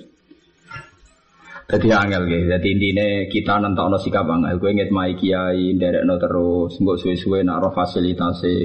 Jadi 1.68 1.88
angel 1.92 2.24
gitu. 2.32 2.48
Jadi 2.48 2.68
intinya 2.80 3.08
kita 3.28 3.60
nentokno 3.60 4.00
sikap 4.00 4.24
angel. 4.24 4.56
Gue 4.56 4.72
inget 4.72 4.88
mai 4.88 5.20
kiai, 5.20 5.76
no 6.08 6.16
terus, 6.16 6.80
nggak 6.80 6.96
suwe-suwe 6.96 7.44
nak 7.44 7.76
fasilitasi. 7.76 8.56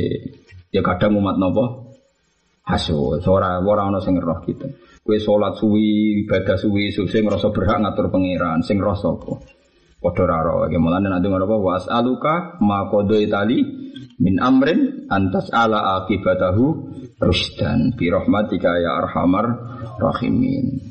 Ya 0.70 0.86
kadang 0.86 1.18
umat 1.18 1.34
nopo 1.34 1.98
hasil. 2.62 3.18
Seorang 3.26 3.66
orang 3.66 3.90
no 3.90 3.98
sing 3.98 4.22
roh 4.22 4.38
gitu. 4.46 4.70
Gue 5.02 5.18
sholat 5.18 5.58
suwi, 5.58 6.22
ibadah 6.22 6.54
suwi, 6.54 6.94
suwi 6.94 7.10
ngerasa 7.10 7.50
berhak 7.50 7.82
ngatur 7.82 8.06
pangeran, 8.06 8.62
sing 8.62 8.78
roh 8.78 8.94
sopo. 8.94 9.42
Padha 10.02 10.26
raro. 10.26 10.66
Gimana 10.66 10.98
nanti 10.98 11.30
ngono 11.30 11.46
apa? 11.46 11.56
Was 11.62 11.86
aluka 11.86 12.58
ma 12.58 12.90
kodo 12.90 13.14
itali 13.14 13.62
min 14.18 14.42
amrin 14.42 15.06
antas 15.06 15.46
ala 15.54 16.02
akibatahu 16.02 16.90
rusdan 17.22 17.94
bi 17.94 18.10
rahmatika 18.10 18.82
ya 18.82 18.98
arhamar 18.98 19.46
rahimin. 20.02 20.82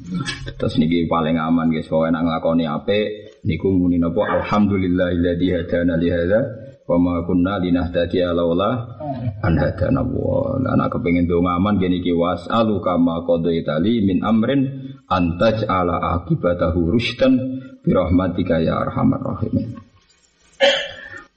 Terus 0.56 0.80
niki 0.80 1.12
paling 1.12 1.36
aman 1.36 1.76
guys, 1.76 1.92
kalau 1.92 2.08
enak 2.08 2.24
nglakoni 2.24 2.64
ape 2.64 3.00
niku 3.44 3.68
muni 3.76 4.00
napa 4.00 4.24
alhamdulillahilladzi 4.42 5.48
hadana 5.60 6.00
li 6.00 6.08
hadza 6.08 6.40
wa 6.88 6.96
ma 6.96 7.14
kunna 7.28 7.60
linahtadiya 7.60 8.32
laula 8.32 8.96
an 9.44 9.54
hadana 9.60 10.08
wa. 10.08 10.56
Ana 10.56 10.88
kepengin 10.88 11.28
donga 11.28 11.60
aman 11.60 11.84
gini 11.84 12.00
ki 12.00 12.16
was'alu 12.16 12.80
kama 12.80 13.28
qadaitali 13.28 14.08
min 14.08 14.24
amrin 14.24 14.88
antaj 15.12 15.68
ala 15.68 16.00
akibatahu 16.16 16.96
rusdan 16.96 17.60
bi 17.82 17.92
rahmatika 17.92 18.62
ya 18.62 18.78
arhamar 18.86 19.22
rahimin. 19.22 19.74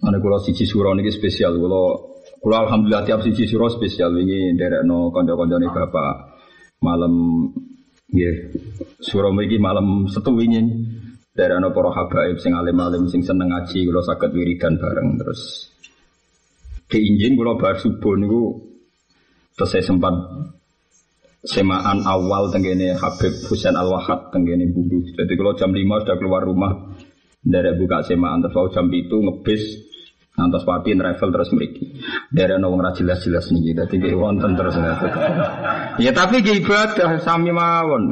Mana 0.04 0.20
kulo 0.20 0.36
siji 0.44 0.68
suro 0.68 0.92
niki 0.92 1.08
spesial. 1.08 1.56
Kulo 1.56 1.82
kulo 2.44 2.54
alhamdulillah 2.68 3.08
tiap 3.08 3.24
siji 3.24 3.48
suro 3.48 3.72
spesial 3.72 4.12
ini 4.20 4.52
derek 4.52 4.84
no 4.84 5.08
konco 5.08 5.32
konco 5.32 5.56
nih 5.56 5.70
bapak 5.72 6.14
malam. 6.84 7.14
Ya 8.12 8.30
suro 9.00 9.32
niki 9.32 9.56
malam 9.56 10.04
setu 10.12 10.36
ini 10.36 10.60
derek 11.32 11.58
no 11.64 11.72
poro 11.72 11.90
habaib 11.96 12.36
sing 12.36 12.52
alim 12.52 12.76
alim 12.78 13.08
sing 13.08 13.24
seneng 13.24 13.48
ngaji 13.48 13.88
kulo 13.88 14.04
sakit 14.04 14.30
wiridan 14.36 14.76
bareng 14.76 15.16
terus. 15.16 15.72
Keinjin 16.84 17.32
kulo 17.40 17.56
bar 17.56 17.80
subuh 17.80 18.14
niku 18.20 18.60
terus 19.56 19.70
saya 19.72 19.80
sempat 19.80 20.12
semaan 21.44 22.00
awal 22.08 22.48
tenggene 22.48 22.96
Habib 22.96 23.32
Husain 23.48 23.76
Al 23.76 23.88
Wahab 23.92 24.32
tenggene 24.32 24.68
Budu. 24.72 25.12
Jadi 25.12 25.32
kalau 25.36 25.52
jam 25.56 25.70
5 25.70 26.02
sudah 26.04 26.16
keluar 26.16 26.42
rumah 26.44 26.72
dari 27.44 27.76
buka 27.76 28.00
semaan 28.04 28.40
terus 28.40 28.72
jam 28.72 28.88
itu 28.88 29.20
ngebis 29.20 29.92
Nantos 30.34 30.66
pati 30.66 30.98
travel 30.98 31.30
terus 31.30 31.54
meriki. 31.54 31.94
Dari 32.26 32.58
nong 32.58 32.82
ora 32.82 32.90
jelas-jelas 32.90 33.54
nih, 33.54 33.70
jadi 33.70 33.94
kayak 34.02 34.18
wonten 34.18 34.58
terus 34.58 34.74
Ya 36.02 36.10
tapi 36.10 36.42
kayak 36.42 36.66
ibadah 36.66 37.22
sami 37.22 37.54
mawon. 37.54 38.10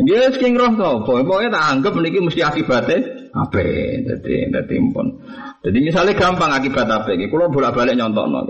Dia 0.00 0.32
sing 0.32 0.56
roh 0.56 0.72
to, 0.80 1.04
pokoknya 1.04 1.52
tak 1.52 1.64
anggap 1.76 1.92
meniki 1.92 2.24
mesti 2.24 2.40
akibatnya 2.40 3.28
apa? 3.36 3.60
Jadi 4.08 4.48
jadi 4.48 4.76
pun. 4.88 5.20
Jadi 5.60 5.78
misalnya 5.84 6.16
gampang 6.16 6.48
akibat 6.48 6.88
apa? 6.88 7.12
Kalau 7.12 7.52
bolak-balik 7.52 8.00
nyontok 8.00 8.26
nol. 8.32 8.48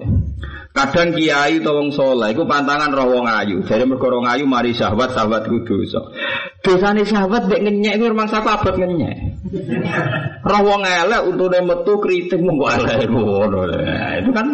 Kadang 0.71 1.19
kiai 1.19 1.59
atau 1.59 1.83
wong 1.83 1.91
soleh, 1.91 2.31
itu 2.31 2.47
pantangan 2.47 2.95
roh 2.95 3.11
wong 3.11 3.27
ayu. 3.27 3.59
Jadi 3.67 3.83
mergo 3.91 4.07
ayu 4.23 4.47
mari 4.47 4.71
sahabat 4.71 5.11
sahabat 5.11 5.51
kudu 5.51 5.83
so. 5.83 6.15
Dosane 6.63 7.03
sahabat 7.03 7.51
dek 7.51 7.67
ngenyek 7.67 7.99
itu 7.99 8.07
rumah 8.07 8.31
sahabat 8.31 8.63
abad 8.63 8.79
ngenyek. 8.79 9.19
Roh 10.47 10.63
wong 10.63 10.87
elek 10.87 11.27
untune 11.27 11.59
metu 11.67 11.99
kritik 11.99 12.39
monggo 12.39 12.71
elek 12.71 13.11
ngono. 13.11 13.67
Itu 14.23 14.31
kan 14.31 14.47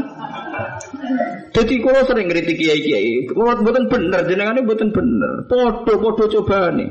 jadi 1.52 1.74
kalau 1.84 2.02
sering 2.08 2.32
kritik 2.32 2.56
kiai 2.64 2.80
kiai, 2.80 3.12
kalau 3.28 3.60
buatan 3.60 3.92
bener, 3.92 4.24
jenengannya 4.24 4.64
buatan 4.64 4.96
bener. 4.96 5.44
Podo 5.48 6.00
podo 6.00 6.24
coba 6.32 6.72
nih. 6.72 6.88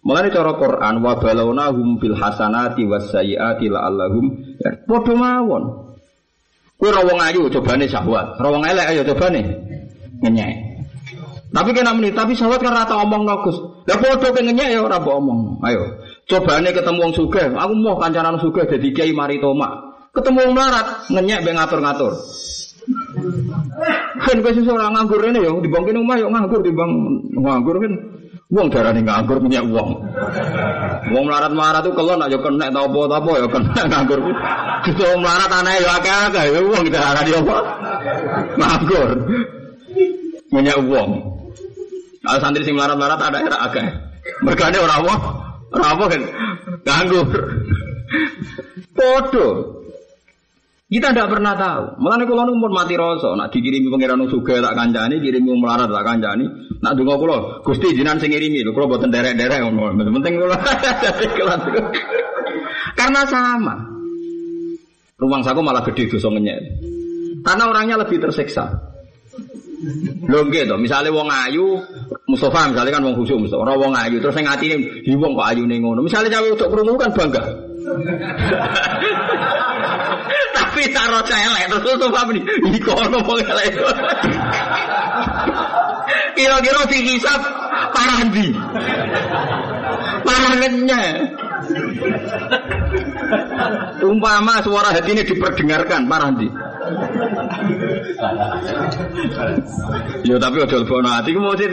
Mengenai 0.00 0.32
cara 0.32 0.56
Quran, 0.56 1.04
wa 1.04 1.12
balawna 1.20 1.72
hum 1.76 2.00
bil 2.00 2.16
hasanati 2.16 2.88
was 2.88 3.12
sayiati 3.12 3.68
la'allahum 3.68 4.56
ya, 4.56 4.80
podo 4.88 5.12
mawon. 5.12 5.89
Kue 6.80 6.88
rawong 6.88 7.20
ayu 7.20 7.52
nih 7.52 7.88
syahwat, 7.92 8.40
rawong 8.40 8.64
elek 8.64 8.88
ayo 8.88 9.04
nih 9.04 9.44
ngenyek. 10.24 10.52
Tapi 11.52 11.70
kena 11.76 11.92
menit, 11.92 12.16
tapi 12.16 12.32
syahwat 12.32 12.64
kan 12.64 12.72
rata 12.72 12.96
omong 13.04 13.28
nogus. 13.28 13.52
Lah 13.84 14.00
podo 14.00 14.32
ke 14.32 14.40
ngenyek 14.40 14.72
ya 14.72 14.80
ora 14.80 14.96
omong. 14.96 15.60
Ayo, 15.60 16.00
nih 16.24 16.72
ketemu 16.72 16.98
wong 17.04 17.12
sugih, 17.12 17.52
aku 17.52 17.72
mau 17.76 18.00
kancanan 18.00 18.40
sugih 18.40 18.64
jadi 18.64 18.88
kiai 18.96 19.12
mari 19.12 19.36
toma. 19.44 19.92
Ketemu 20.16 20.40
wong 20.40 20.54
larat, 20.56 21.10
ngenyek 21.12 21.44
be 21.44 21.52
ngatur-ngatur. 21.52 22.12
Kan 24.24 24.40
kowe 24.40 24.52
sesuk 24.56 24.72
ora 24.72 24.88
nganggur 24.88 25.20
rene 25.20 25.44
ya, 25.44 25.52
dibangkin 25.52 26.00
omah 26.00 26.16
yo 26.16 26.32
nganggur 26.32 26.64
dibang 26.64 26.90
nganggur 27.36 27.76
kan. 27.76 27.92
Wong 28.50 28.66
darane 28.66 28.98
nganggur 29.06 29.38
punya 29.38 29.62
uang. 29.62 29.90
Wong 31.14 31.22
melarat-melarat 31.22 31.86
tuh 31.86 31.94
kalau 31.94 32.18
nak 32.18 32.34
kena 32.34 32.66
tau 32.74 32.90
apa 32.90 33.22
apa 33.22 33.30
yo 33.38 33.46
kena 33.46 33.82
nganggur. 33.94 34.18
Justru 34.82 35.06
wong 35.06 35.22
melarat 35.22 35.50
aneh 35.54 35.78
yo 35.78 35.88
akeh-akeh 35.94 36.44
yo 36.50 36.60
wong 36.66 36.84
darane 36.90 37.30
apa? 37.30 37.56
Nganggur. 38.58 39.10
Punya 40.50 40.74
uang. 40.82 41.10
Kalau 42.26 42.38
santri 42.42 42.66
sing 42.66 42.74
melarat-melarat 42.74 43.22
ada 43.22 43.38
era 43.38 43.58
akeh. 43.70 43.86
Mergane 44.42 44.78
ora 44.82 44.94
apa? 44.98 45.14
Ora 45.70 45.86
apa 45.94 46.04
kan 46.10 46.22
nganggur. 46.82 47.26
Podo. 48.98 49.79
Kita 50.90 51.14
tidak 51.14 51.30
pernah 51.30 51.54
tahu. 51.54 52.02
Malah 52.02 52.26
kalau 52.26 52.50
pun 52.50 52.74
mati 52.74 52.98
rasa, 52.98 53.38
nak 53.38 53.54
dikirimi 53.54 53.86
pangeran 53.94 54.26
suga 54.26 54.58
tak 54.58 54.74
kancani, 54.74 55.22
kirimi 55.22 55.54
melarat 55.54 55.86
tak 55.86 56.02
kancani. 56.02 56.42
Nak 56.82 56.98
dungo 56.98 57.14
kulo, 57.14 57.62
gusti 57.62 57.94
jinan 57.94 58.18
sing 58.18 58.34
ngirimi, 58.34 58.66
kulo 58.74 58.90
buatan 58.90 59.14
derek-derek 59.14 59.62
ngomong. 59.62 60.02
Penting 60.02 60.34
kulo. 60.34 60.50
Karena 62.98 63.22
sama. 63.22 63.86
Rumah 65.14 65.40
saku 65.46 65.62
malah 65.62 65.86
gede 65.86 66.10
dosa 66.10 66.26
ngenyek. 66.26 66.58
Karena 67.46 67.70
orangnya 67.70 68.02
lebih 68.02 68.18
tersiksa. 68.18 68.66
Lho 70.26 70.42
nggih 70.42 70.66
to, 70.66 70.74
misale 70.74 71.06
wong 71.14 71.30
ayu, 71.30 71.78
Mustafa 72.26 72.66
misalnya 72.66 72.98
kan 72.98 73.06
wong 73.06 73.14
khusyuk 73.14 73.46
Mustafa, 73.46 73.62
ora 73.62 73.78
wong 73.78 73.94
ayu 73.94 74.18
terus 74.18 74.34
sing 74.34 74.44
atine 74.44 75.06
kok 75.06 75.46
ayune 75.46 75.76
ngono. 75.78 76.02
Misale 76.02 76.26
cawe 76.26 76.50
untuk 76.50 76.66
krungu 76.66 76.98
kan 76.98 77.14
bangga. 77.14 77.69
Tapi 80.54 80.82
taruh 80.94 81.22
celek 81.26 81.64
terus 81.66 81.82
Mustafa 81.82 82.20
meni, 82.30 82.40
iku 82.78 82.92
ono 82.94 83.18
wong. 83.26 83.40
Kira-kira 86.38 86.82
dihisap 86.88 87.40
parah 87.92 88.20
ndi? 88.30 88.48
Parah 90.24 90.52
ngenyek. 90.56 91.14
Umpama 94.00 94.64
suara 94.64 94.90
hati 94.96 95.12
ini 95.12 95.22
diperdengarkan, 95.26 96.08
parah 96.08 96.30
ndi? 96.32 96.48
Ya 100.24 100.36
tapi 100.40 100.56
ojo 100.64 100.76
lebono 100.80 101.08
ati 101.12 101.30
ku 101.36 101.40
mesti 101.44 101.66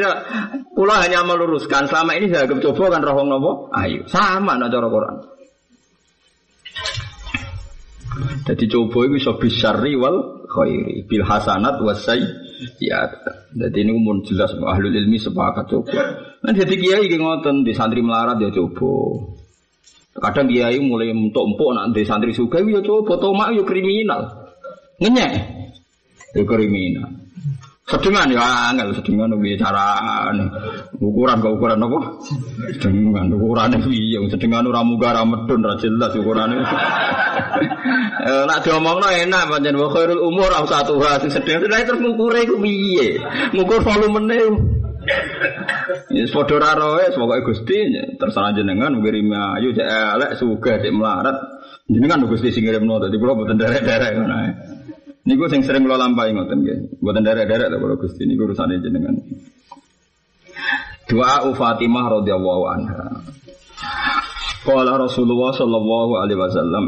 kula 0.76 0.96
hanya 1.02 1.26
meluruskan 1.26 1.90
selama 1.90 2.12
ini 2.20 2.30
saya 2.30 2.46
coba 2.46 2.94
kan 2.94 3.02
roh 3.02 3.24
nopo 3.26 3.52
ayo 3.74 4.06
sama 4.06 4.60
nak 4.60 4.70
cara 4.70 4.88
Quran. 4.92 5.37
Jadi 8.48 8.66
coba 8.72 9.06
itu 9.06 9.20
bisa 9.20 9.32
bisari 9.36 9.94
wal 10.00 10.48
khairi 10.48 11.04
bil 11.06 11.24
hasanat 11.28 11.82
wasai 11.84 12.24
ya. 12.82 13.06
Jadi 13.54 13.78
ini 13.84 13.92
umum 13.94 14.24
jelas 14.24 14.56
ahlul 14.56 14.94
ilmi 14.94 15.20
sepakat 15.20 15.68
coba. 15.70 15.92
Nah 16.42 16.54
jadi 16.54 16.74
kiai 16.78 17.04
iki 17.06 17.18
ngoten 17.20 17.68
di 17.68 17.74
santri 17.76 18.02
melarat 18.02 18.40
ya 18.40 18.50
coba. 18.50 18.94
Kadang 20.18 20.50
kiai 20.50 20.82
mulai 20.82 21.14
untuk 21.14 21.46
empuk 21.46 21.70
nak 21.78 21.94
di 21.94 22.02
santri 22.02 22.34
suka 22.34 22.64
ya 22.64 22.82
coba 22.82 23.20
tomak 23.22 23.54
ya 23.54 23.64
kriminal. 23.68 24.22
Ngenyek. 24.98 25.32
Ya 26.34 26.44
kriminal. 26.48 27.27
Sedengan 27.88 28.28
ya 28.28 28.44
angel 28.68 28.92
sedengan 29.00 29.32
piye 29.40 29.56
carane. 29.56 30.44
Ukuran 31.00 31.40
ke 31.40 31.48
ukuran 31.48 31.80
apa? 31.80 32.00
Sedengan 32.84 33.32
ukurane 33.32 33.80
piye? 33.80 34.20
Sedengan 34.28 34.68
ora 34.68 34.84
muga 34.84 35.16
ora 35.16 35.24
medun 35.24 35.64
ora 35.64 35.80
jelas 35.80 36.12
ukurane. 36.20 36.58
Eh 38.18 38.44
nak 38.44 38.60
diomongno 38.66 39.08
enak 39.08 39.48
pancen 39.48 39.80
wa 39.80 39.88
khairul 39.88 40.20
umur 40.20 40.52
au 40.52 40.68
satu 40.68 41.00
sing 41.00 41.32
sedengan 41.32 41.80
terus 41.88 42.04
ngukure 42.04 42.44
iku 42.44 42.60
piye? 42.60 43.24
Ngukur 43.56 43.80
volumene. 43.80 44.36
Ya 46.12 46.28
padha 46.28 46.60
ra 46.60 46.76
roe 46.76 47.08
pokoke 47.16 47.48
Gusti 47.48 47.88
terserah 48.20 48.52
jenengan 48.52 49.00
ngirim 49.00 49.32
ayu 49.32 49.72
cek 49.72 49.88
elek 49.88 50.36
sugih 50.36 50.76
cek 50.76 50.92
melarat. 50.92 51.40
Jenengan 51.88 52.28
Gusti 52.28 52.52
sing 52.52 52.68
ngirimno 52.68 53.00
dadi 53.00 53.16
kula 53.16 53.32
boten 53.32 53.56
derek-derek. 53.56 54.14
Niku 55.28 55.52
sing 55.52 55.60
sering 55.60 55.84
kula 55.84 56.00
lampahi 56.00 56.32
ngoten 56.32 56.64
nggih. 56.64 57.04
Mboten 57.04 57.28
derek-derek 57.28 57.68
lho 57.68 57.78
kalau 57.84 58.00
Gusti 58.00 58.24
niku 58.24 58.48
urusane 58.48 58.80
jenengan. 58.80 59.20
Doa 61.12 61.52
Fatimah 61.52 62.06
radhiyallahu 62.16 62.64
anha. 62.72 63.28
Qala 64.64 64.96
Rasulullah 64.96 65.52
sallallahu 65.52 66.12
alaihi 66.24 66.40
wasallam 66.40 66.86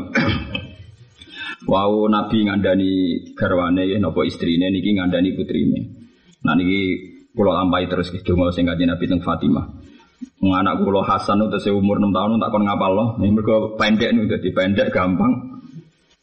Wau 1.72 2.08
Nabi 2.08 2.48
ngandani 2.48 2.92
garwane 3.36 4.00
napa 4.00 4.24
istrine 4.24 4.72
niki 4.72 4.96
ngandani 4.96 5.36
putrine. 5.36 5.80
Nah 6.48 6.56
niki 6.56 6.80
kula 7.36 7.60
lampahi 7.60 7.92
terus 7.92 8.08
nggih 8.08 8.24
donga 8.24 8.56
sing 8.56 8.64
kanjeng 8.72 8.88
Nabi 8.88 9.04
teng 9.04 9.20
Fatimah. 9.20 9.68
Anak 10.40 10.80
kula 10.80 11.04
Hasan 11.04 11.44
udah 11.44 11.60
umur 11.76 12.00
6 12.00 12.16
tahun 12.16 12.40
tak 12.40 12.50
kon 12.56 12.64
loh. 12.64 13.20
Ini 13.20 13.36
mereka 13.36 13.56
pendek 13.76 14.10
nih, 14.16 14.24
jadi 14.32 14.50
pendek 14.56 14.88
gampang. 14.96 15.60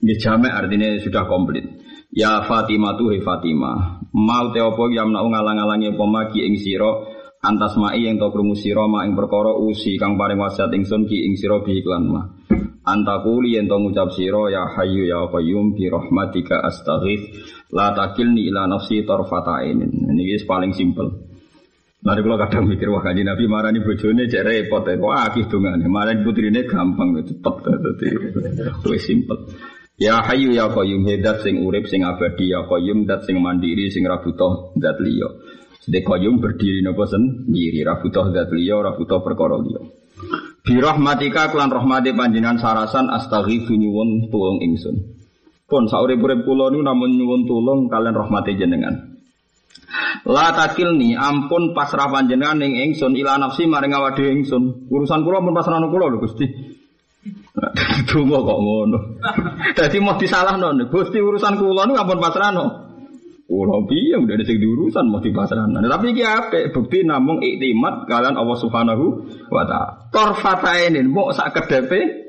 Ini 0.01 0.17
jamek 0.17 0.53
artinya 0.53 0.89
sudah 1.01 1.25
komplit. 1.29 1.65
Ya 2.13 2.45
Fatimah 2.47 2.95
tuh 2.95 3.15
he 3.15 3.19
Fatimah. 3.21 4.07
Mau 4.17 4.55
te 4.55 4.63
opo 4.63 4.89
ya 4.89 5.05
menau 5.05 5.29
ngalang-alangi 5.29 5.93
pemagi 5.93 6.47
ing 6.47 6.57
siro 6.57 7.13
antas 7.45 7.77
mai 7.77 8.03
yang 8.03 8.17
tau 8.17 8.33
krungu 8.33 8.57
siro 8.57 8.89
ma 8.89 9.05
ing 9.05 9.13
perkara 9.13 9.53
usi 9.55 10.01
kang 10.01 10.17
paring 10.17 10.41
wasiat 10.41 10.73
ingsun 10.73 11.05
ki 11.05 11.29
ing 11.29 11.35
siro 11.37 11.61
bi 11.61 11.79
iklan 11.79 12.05
ma. 12.09 12.23
Antakuli 12.87 13.59
yang 13.59 13.67
tau 13.67 13.83
ngucap 13.83 14.15
siro 14.15 14.47
ya 14.47 14.65
hayu 14.65 15.05
ya 15.05 15.27
qayyum 15.29 15.75
bi 15.75 15.91
rahmatika 15.91 16.63
astaghith 16.63 17.27
la 17.75 17.93
takilni 17.93 18.47
ila 18.49 18.65
nafsi 18.71 19.03
tarfata 19.03 19.61
ainin. 19.61 19.91
Ini 19.91 20.41
paling 20.47 20.73
simpel. 20.73 21.27
Mari 22.07 22.23
kalau 22.23 22.39
kadang 22.39 22.71
mikir 22.71 22.87
wah 22.87 23.03
kaji 23.03 23.27
Nabi 23.27 23.51
marah 23.51 23.75
nih 23.75 23.83
bojone 23.83 24.31
cek 24.31 24.47
repot 24.47 24.87
ya. 24.87 24.95
Wah 25.03 25.27
akih 25.27 25.51
dongane. 25.51 25.91
Marah 25.91 26.15
putrine 26.23 26.63
gampang 26.63 27.19
cepet 27.19 27.55
tadi. 27.67 28.07
Wes 28.87 29.03
simpel. 29.03 29.51
Ya 29.97 30.21
hayu 30.21 30.53
ya 30.53 30.69
qayyum 30.69 31.09
hedat 31.09 31.41
sing 31.41 31.65
urip 31.65 31.89
sing 31.89 32.05
abadi 32.05 32.53
ya 32.53 32.69
qayyum 32.69 33.09
dat 33.09 33.25
sing 33.25 33.41
mandiri 33.41 33.89
sing 33.89 34.05
ra 34.05 34.21
butuh 34.21 34.77
zat 34.77 35.01
liya. 35.01 35.41
Sedek 35.81 36.05
qayyum 36.05 36.37
berdiri 36.37 36.85
napa 36.85 37.09
sendiri 37.09 37.81
ra 37.81 37.97
butuh 38.05 38.29
zat 38.29 38.53
liya 38.53 38.77
ra 38.77 38.93
butuh 38.93 39.25
perkara 39.25 39.57
liya. 39.57 39.81
Bi 40.61 40.77
rahmatika 40.77 41.49
klan 41.49 41.73
rahmati 41.73 42.13
panjenengan 42.13 42.61
sarasan 42.61 43.09
astaghifu 43.09 43.73
nyuwun 43.73 44.29
tulung 44.29 44.61
ingsun. 44.61 45.17
Pun 45.65 45.89
saurip-urip 45.89 46.45
kula 46.45 46.69
niku 46.69 46.85
namun 46.85 47.17
nyuwun 47.17 47.49
tulung 47.49 47.81
kalian 47.89 48.21
rahmati 48.21 48.53
jenengan. 48.53 49.17
La 50.29 50.53
takilni 50.53 51.17
ampun 51.17 51.73
pasrah 51.73 52.13
panjenengan 52.13 52.61
ning 52.61 52.77
ingsun 52.85 53.17
ila 53.17 53.41
nafsi 53.41 53.65
maring 53.65 53.97
awake 53.97 54.29
ingsun. 54.29 54.93
Urusan 54.93 55.25
kula 55.25 55.41
pun 55.41 55.57
pasrah 55.57 55.81
kula 55.89 56.13
lho 56.13 56.21
Gusti. 56.21 56.76
Dungo 58.09 58.39
kok 58.45 58.61
ngono. 58.61 58.99
Dadi 59.73 59.99
mau 59.99 60.17
disalahno, 60.17 60.73
Gusti 60.89 61.19
urusan 61.19 61.57
kula 61.57 61.89
niku 61.89 61.99
ampun 61.99 62.21
pasrahno. 62.21 62.65
Kula 63.47 63.79
piye 63.87 64.19
udah 64.19 64.43
sing 64.43 64.59
diurusan 64.59 65.07
mau 65.07 65.23
dipasrahno. 65.23 65.79
Tapi 65.79 66.07
iki 66.13 66.25
apik 66.27 66.75
bukti 66.75 67.07
namung 67.07 67.39
iktimat 67.41 68.11
kalian 68.11 68.35
Allah 68.35 68.59
Subhanahu 68.59 69.05
wa 69.49 69.63
taala. 69.65 70.11
Torfatainin 70.11 71.07
mau 71.07 71.31
sak 71.31 71.55
kedepe 71.55 72.27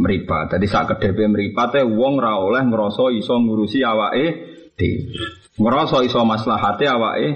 meripat. 0.00 0.56
Jadi 0.56 0.66
sak 0.66 0.96
kedepe 0.96 1.28
mripate 1.28 1.84
wong 1.84 2.16
ra 2.16 2.40
oleh 2.40 2.64
ngrasa 2.64 3.12
iso 3.12 3.36
ngurusi 3.38 3.84
awake 3.84 4.26
dhewe. 4.74 5.12
Ngrasa 5.60 6.00
iso 6.02 6.24
maslahate 6.24 6.88
awake 6.88 7.28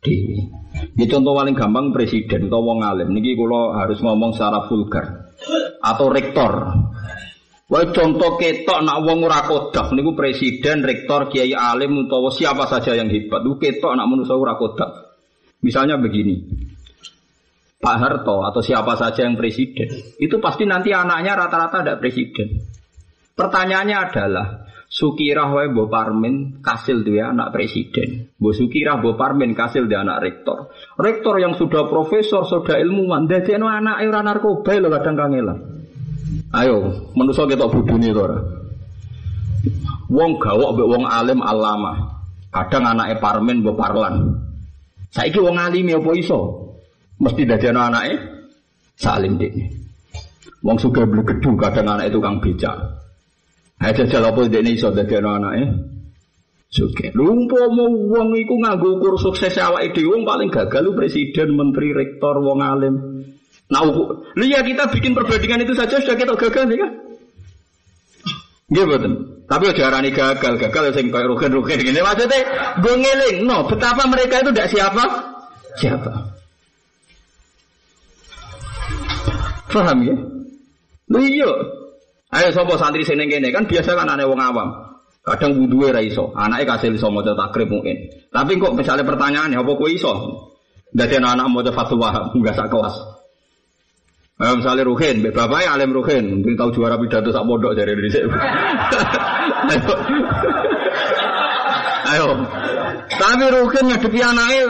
dhewe. 0.00 0.38
Ini 0.70 1.04
contoh 1.10 1.34
paling 1.34 1.58
gampang 1.58 1.90
presiden 1.90 2.46
atau 2.46 2.62
wong 2.62 2.80
alim. 2.86 3.10
Niki 3.10 3.34
kalau 3.34 3.74
harus 3.74 3.98
ngomong 4.00 4.32
secara 4.32 4.70
vulgar 4.70 5.29
atau 5.80 6.06
rektor. 6.12 6.52
Wah 7.70 7.86
contoh 7.94 8.34
ketok 8.34 8.82
nak 8.82 9.06
wong 9.06 9.22
ora 9.22 9.46
kodak 9.46 9.94
niku 9.94 10.18
presiden, 10.18 10.82
rektor, 10.82 11.30
kiai 11.30 11.54
alim 11.54 12.02
utawa 12.02 12.28
siapa 12.34 12.66
saja 12.66 12.98
yang 12.98 13.06
hebat. 13.06 13.46
Itu 13.46 13.56
ketok 13.62 13.94
nak 13.94 14.10
manusia 14.10 14.34
ora 14.34 14.58
kodak. 14.58 14.90
Misalnya 15.62 15.94
begini. 15.96 16.68
Pak 17.80 17.96
Harto 17.96 18.44
atau 18.44 18.60
siapa 18.60 18.92
saja 18.92 19.24
yang 19.24 19.40
presiden, 19.40 19.88
itu 20.20 20.36
pasti 20.36 20.68
nanti 20.68 20.92
anaknya 20.92 21.32
rata-rata 21.32 21.80
ada 21.80 21.96
presiden. 21.96 22.60
Pertanyaannya 23.32 23.96
adalah, 23.96 24.68
Sukirah 24.90 25.54
wae 25.54 25.70
Mbok 25.70 25.86
Parmin 25.86 26.58
kasil 26.66 27.06
dia 27.06 27.30
anak 27.30 27.54
presiden. 27.54 28.34
Mbok 28.42 28.54
Sukirah 28.58 28.98
Mbok 28.98 29.14
Parmin 29.14 29.54
kasil 29.54 29.86
dia 29.86 30.02
anak 30.02 30.18
rektor. 30.18 30.74
Rektor 30.98 31.38
yang 31.38 31.54
sudah 31.54 31.86
profesor, 31.86 32.42
sudah 32.42 32.74
ilmuwan, 32.74 33.30
dadekno 33.30 33.70
anak 33.70 34.02
ora 34.02 34.20
narkoba 34.26 34.82
lho 34.82 34.90
kadang 34.90 35.14
kangelan. 35.14 35.58
Ayo, 36.50 37.06
manusa 37.14 37.46
ketok 37.46 37.70
budune 37.70 38.10
to 38.10 38.18
ora. 38.18 38.38
Wong 40.10 40.42
gawok 40.42 40.74
mbek 40.74 40.88
wong 40.90 41.04
alim 41.06 41.38
alama. 41.38 42.18
Kadang 42.50 42.90
anake 42.90 43.22
Parmin 43.22 43.62
Mbok 43.62 43.78
Parlan. 43.78 44.42
Saiki 45.14 45.38
wong 45.38 45.54
alim 45.54 45.86
apa 45.94 46.10
iso? 46.18 46.66
Mesti 47.22 47.46
dadekno 47.46 47.78
anake 47.78 48.18
salim 48.98 49.38
dene. 49.38 49.70
Wong 50.66 50.82
suka 50.82 51.06
beli 51.06 51.22
gedung 51.22 51.54
kadang 51.54 51.94
anak 51.94 52.10
itu 52.10 52.18
kang 52.18 52.42
becak. 52.42 52.99
Ayo 53.80 53.92
jajal 54.04 54.28
apa 54.28 54.44
ini 54.44 54.76
iso 54.76 54.92
dadi 54.92 55.16
ana 55.16 55.40
anake? 55.40 55.64
Suke. 56.70 57.10
Lumpo 57.16 57.56
mau 57.72 58.28
iku 58.36 58.54
nganggo 58.60 59.00
ukur 59.00 59.16
sukses 59.16 59.56
awake 59.56 59.96
dhewe 59.96 60.20
wong 60.20 60.22
paling 60.22 60.52
gagal 60.52 60.86
lu 60.86 60.92
presiden, 60.94 61.56
menteri, 61.56 61.90
rektor, 61.96 62.38
wong 62.38 62.60
alim. 62.60 62.94
Nah, 63.72 63.82
lihat 64.36 64.68
kita 64.68 64.84
bikin 64.92 65.16
perbandingan 65.16 65.64
itu 65.64 65.74
saja 65.74 65.98
sudah 65.98 66.14
kita 66.14 66.36
gagal 66.36 66.68
nih 66.68 66.78
kan? 66.78 66.90
Nggih 68.70 68.84
betul. 68.86 69.12
Tapi 69.50 69.64
aja 69.66 69.82
arani 69.90 70.10
gagal, 70.14 70.54
gagal 70.62 70.94
sing 70.94 71.10
koyo 71.10 71.34
rugen-rugen 71.34 71.82
gini 71.82 71.98
maksudnya 71.98 72.38
gue 72.78 72.94
ngeling, 73.02 73.42
no, 73.42 73.66
betapa 73.66 74.06
mereka 74.06 74.46
itu 74.46 74.54
tidak 74.54 74.70
siapa? 74.70 75.04
Siapa? 75.74 76.12
Paham 79.74 79.98
ya? 80.06 80.16
Iya. 81.18 81.79
Ayo 82.30 82.54
sapa 82.54 82.78
santri 82.78 83.02
sing 83.02 83.18
kene 83.18 83.50
kan 83.50 83.66
biasa 83.66 83.98
kan 83.98 84.06
aneh 84.06 84.22
wong 84.22 84.38
awam. 84.38 84.70
Kadang 85.20 85.58
wuduwe 85.58 85.92
ra 85.92 86.00
iso, 86.00 86.32
anake 86.32 86.64
kasih 86.64 86.96
iso 86.96 87.10
maca 87.12 87.36
takrib 87.36 87.68
mungkin. 87.68 88.08
Tapi 88.32 88.56
kok 88.56 88.72
misalnya 88.72 89.04
pertanyaan 89.04 89.52
apa 89.52 89.72
kowe 89.76 89.90
iso? 89.90 90.12
Dadi 90.94 91.18
anak-anak 91.18 91.46
maca 91.50 91.70
fatwa 91.74 92.08
enggak 92.38 92.54
sak 92.56 92.70
kelas. 92.70 92.96
Ayo 94.40 94.56
misalnya 94.56 94.88
Ruhin, 94.88 95.20
bapaknya 95.20 95.76
alim 95.76 95.92
Ruhin, 95.92 96.40
mungkin 96.40 96.56
tahu 96.56 96.72
juara 96.72 96.96
pidato 96.96 97.28
sak 97.28 97.44
pondok 97.44 97.76
dari 97.76 97.92
Indonesia. 97.92 98.24
Ayo. 99.70 99.92
Ayo. 102.08 102.28
Tapi 103.12 103.44
Ruhin 103.52 103.84
ngadepi 103.92 104.18
anaknya 104.24 104.64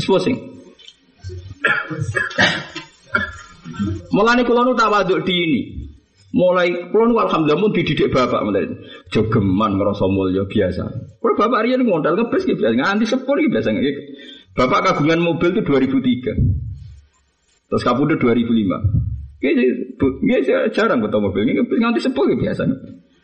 pusing. 0.00 0.36
Mulane 4.16 4.48
kula 4.48 4.64
nu 4.64 4.72
tawaduk 4.72 5.28
di 5.28 5.34
ini. 5.36 5.81
Mulai 6.32 6.88
pulau 6.88 7.12
nu 7.12 7.20
alhamdulillah 7.20 7.60
pun 7.60 7.76
dididik 7.76 8.08
bapak 8.08 8.40
mulai 8.40 8.64
jogeman 9.12 9.76
ngerasa 9.76 10.08
mulia 10.08 10.48
biasa. 10.48 10.84
Kalau 11.20 11.36
bapak 11.36 11.68
Rian 11.68 11.84
modal 11.84 12.16
ngebes 12.16 12.48
gitu 12.48 12.56
biasa, 12.56 12.72
nganti 12.72 13.04
sepur 13.04 13.36
gitu 13.36 13.52
biasa. 13.52 13.68
Bapak 14.56 14.80
kagungan 14.80 15.20
mobil 15.20 15.52
itu 15.52 15.60
2003. 15.60 17.68
Terus 17.68 17.84
kapundut 17.84 18.16
2005. 18.16 18.48
Gak 19.44 20.72
jarang 20.72 21.04
betul 21.04 21.20
mobil 21.20 21.44
ini 21.44 21.60
nganti 21.60 22.00
sepur 22.00 22.24
gitu 22.32 22.40
biasa. 22.40 22.64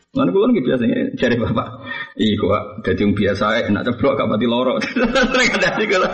Mana 0.09 0.29
kulo 0.29 0.53
nggih 0.53 0.65
biasanya 0.65 1.17
cari 1.17 1.35
bapak. 1.37 1.67
Iya 2.13 2.33
kok 2.37 2.85
dadi 2.85 3.03
biasa 3.09 3.73
enak 3.73 3.89
ceblok 3.89 4.21
gak 4.21 4.29
pati 4.29 4.45
loro. 4.45 4.77
Sering 4.85 5.49
ada 5.57 5.69
nih 5.81 5.87
kalau. 5.89 6.09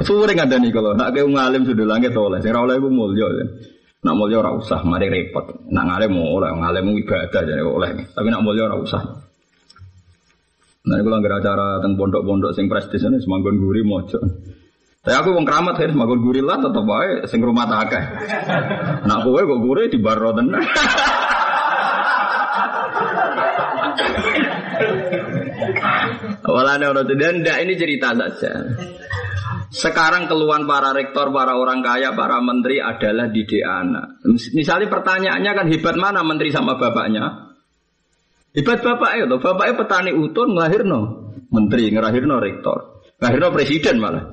Sering 0.00 0.38
ada 0.40 0.56
nih 0.56 0.72
kalau 0.72 0.96
nak 0.96 1.12
kayak 1.12 1.28
ngalim 1.28 1.68
sudah 1.68 1.84
langit 1.84 2.16
oleh. 2.16 2.40
Sing 2.40 2.56
ora 2.56 2.64
oleh 2.64 2.80
ku 2.80 2.88
mulya. 2.88 3.28
Nak 4.06 4.14
mulya 4.14 4.38
ora 4.38 4.54
usah, 4.54 4.86
mari 4.86 5.10
repot. 5.10 5.66
Nak 5.66 6.06
mau 6.14 6.38
oleh, 6.38 6.54
ngalim 6.54 6.94
ibadah 7.02 7.42
jadi 7.42 7.58
oleh. 7.66 8.06
Tapi 8.14 8.30
nak 8.30 8.46
mulya 8.46 8.70
ora 8.70 8.78
usah. 8.78 9.02
Nah, 10.86 11.02
kalau 11.02 11.18
nggak 11.18 11.42
acara 11.42 11.82
tentang 11.82 11.98
pondok-pondok 11.98 12.54
sing 12.54 12.70
prestis 12.70 13.02
ini 13.02 13.18
semanggon 13.18 13.58
guri 13.58 13.82
mojo. 13.82 14.22
Tapi 15.02 15.14
aku 15.18 15.34
wong 15.34 15.42
keramat 15.42 15.82
ya 15.82 15.90
semanggon 15.90 16.22
guri 16.22 16.38
lah 16.38 16.62
tetap 16.62 16.86
baik 16.86 17.26
sing 17.26 17.42
rumah 17.42 17.66
tak 17.66 17.90
akeh. 17.90 18.04
Nak 19.10 19.26
kowe 19.26 19.42
kok 19.42 19.62
guri 19.62 19.90
di 19.90 19.98
bar 19.98 20.22
tenan. 20.22 20.54
Walane 26.46 26.86
ono 26.86 27.02
dan 27.02 27.42
ini 27.42 27.74
cerita 27.74 28.14
saja. 28.14 28.54
Sekarang 29.70 30.30
keluhan 30.30 30.64
para 30.64 30.94
rektor, 30.94 31.34
para 31.34 31.58
orang 31.58 31.82
kaya, 31.82 32.14
para 32.14 32.38
menteri 32.38 32.78
adalah 32.78 33.26
didik 33.30 33.66
anak. 33.66 34.22
Misalnya 34.54 34.86
pertanyaannya 34.86 35.52
kan 35.52 35.66
hebat 35.66 35.96
mana 35.98 36.22
menteri 36.22 36.54
sama 36.54 36.78
bapaknya? 36.78 37.54
Hebat 38.54 38.80
bapak 38.80 39.10
itu, 39.20 39.36
bapaknya 39.36 39.74
petani 39.76 40.10
utun 40.16 40.56
ngelahirno 40.56 41.00
menteri, 41.52 41.92
ngelahirno 41.92 42.36
rektor, 42.40 43.04
ngelahirno 43.20 43.48
presiden 43.52 43.96
malah. 44.00 44.24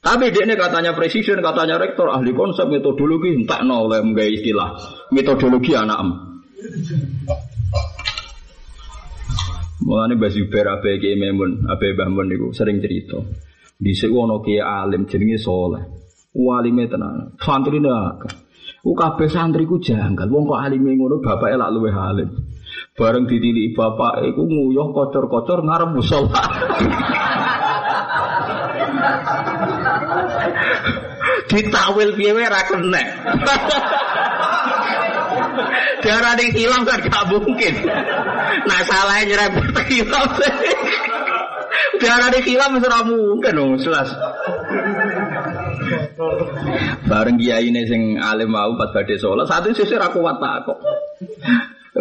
Tapi 0.00 0.30
dia 0.30 0.46
ini 0.46 0.54
katanya 0.54 0.94
presiden, 0.94 1.42
katanya 1.42 1.82
rektor, 1.82 2.06
ahli 2.14 2.30
konsep 2.30 2.70
metodologi, 2.70 3.34
entah 3.34 3.66
no 3.66 3.90
oleh 3.90 4.06
istilah 4.30 4.78
metodologi 5.10 5.74
anak 5.74 5.98
em. 5.98 6.10
Mulane 9.86 10.14
Mbah 10.18 10.30
Zubair 10.30 10.66
abe 10.66 10.98
Ki 10.98 11.14
Memun, 11.14 11.66
abe 11.70 11.94
Mbah 11.94 12.08
Mun 12.10 12.26
niku 12.26 12.50
sering 12.54 12.82
cerita. 12.82 13.22
Dhisik 13.76 14.08
ono 14.08 14.40
ki 14.40 14.56
alim 14.60 15.04
jenenge 15.04 15.36
saleh. 15.36 15.84
Walime 16.32 16.88
tenan. 16.88 17.36
Santri 17.40 17.80
nak. 17.80 18.24
Ku 18.80 18.94
santri 19.28 19.66
ku 19.68 19.76
janggal. 19.82 20.28
Wong 20.32 20.48
kok 20.48 20.60
alime 20.64 20.96
ngono 20.96 21.20
bapake 21.20 21.56
lak 21.60 21.72
luwih 21.74 21.92
alim. 21.92 22.30
Bareng 22.96 23.28
ditiliki 23.28 23.76
bapak 23.76 24.24
iku 24.24 24.48
nguyuh 24.48 24.88
kocor-kocor 24.96 25.60
ngarep 25.64 25.90
musala. 25.92 26.32
Ditawil 31.46 32.10
piye 32.16 32.32
wae 32.32 32.48
ra 32.48 32.62
kenek. 32.64 33.06
Darah 36.06 36.38
yang 36.38 36.52
hilang 36.54 36.84
kan 36.86 37.02
gak 37.02 37.24
mungkin. 37.32 37.74
Nah 38.68 38.80
salahnya 38.86 39.34
nyerempet 39.34 39.86
hilang. 39.90 40.30
Darah 42.06 42.30
yang 42.30 42.46
hilang 42.46 42.70
mesra 42.78 43.02
mungkin 43.02 43.52
dong, 43.58 43.72
jelas. 43.82 44.14
Bareng 47.10 47.34
kiai 47.34 47.66
ini 47.66 47.82
sing 47.90 48.22
alim 48.22 48.54
mau 48.54 48.78
pas 48.78 48.94
badhe 48.94 49.18
satu 49.18 49.74
sisi 49.74 49.98
aku 49.98 50.22
kuat 50.22 50.38
tak 50.38 50.70
kok. 50.70 50.78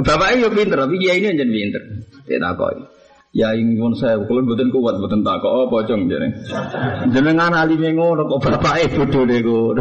Bapaknya 0.05 0.45
yo 0.45 0.49
pinter, 0.53 0.77
tapi 0.77 1.01
kiai 1.01 1.17
ini 1.23 1.33
jadi 1.33 1.49
pinter. 1.49 1.81
Dia 2.29 2.37
takoi. 2.37 2.77
Ya 3.35 3.51
ingin 3.51 3.91
saya, 3.99 4.15
kalau 4.23 4.47
buatin 4.47 4.71
kuat, 4.71 4.95
buatin 5.01 5.25
tak 5.25 5.41
kok, 5.41 5.51
oh 5.51 5.65
pocong 5.67 6.05
jadi. 6.05 6.29
Jenengan 7.09 7.57
alime 7.57 7.97
ngono 7.97 8.29
kok 8.29 8.45
bapak 8.45 8.85
ibu 8.85 9.09
dulu 9.09 9.73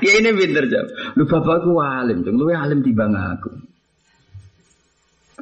Ya 0.00 0.12
ini 0.16 0.32
pinter 0.32 0.64
jam. 0.72 0.88
Lu 1.20 1.28
bapakku 1.28 1.76
alim, 1.78 2.24
lu 2.24 2.48
alim 2.48 2.80
timbang 2.80 3.12
aku. 3.12 3.75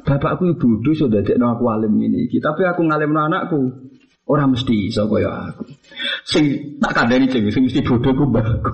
Bapakku 0.05 0.53
dulu 0.61 0.93
sudah 0.93 1.25
tidak 1.25 1.57
aku 1.57 1.65
alim 1.65 1.97
ini, 1.97 2.29
tapi 2.37 2.61
aku 2.61 2.85
ngalim 2.85 3.09
anakku. 3.17 3.73
Orang 4.25 4.57
mesti 4.57 4.89
iso 4.89 5.05
kaya 5.05 5.53
aku. 5.53 5.69
Sing 6.25 6.45
tak 6.81 6.97
kandani 6.97 7.29
ceng, 7.29 7.45
sing 7.53 7.69
mesti 7.69 7.81
bodohku 7.85 8.25
mbakku. 8.25 8.73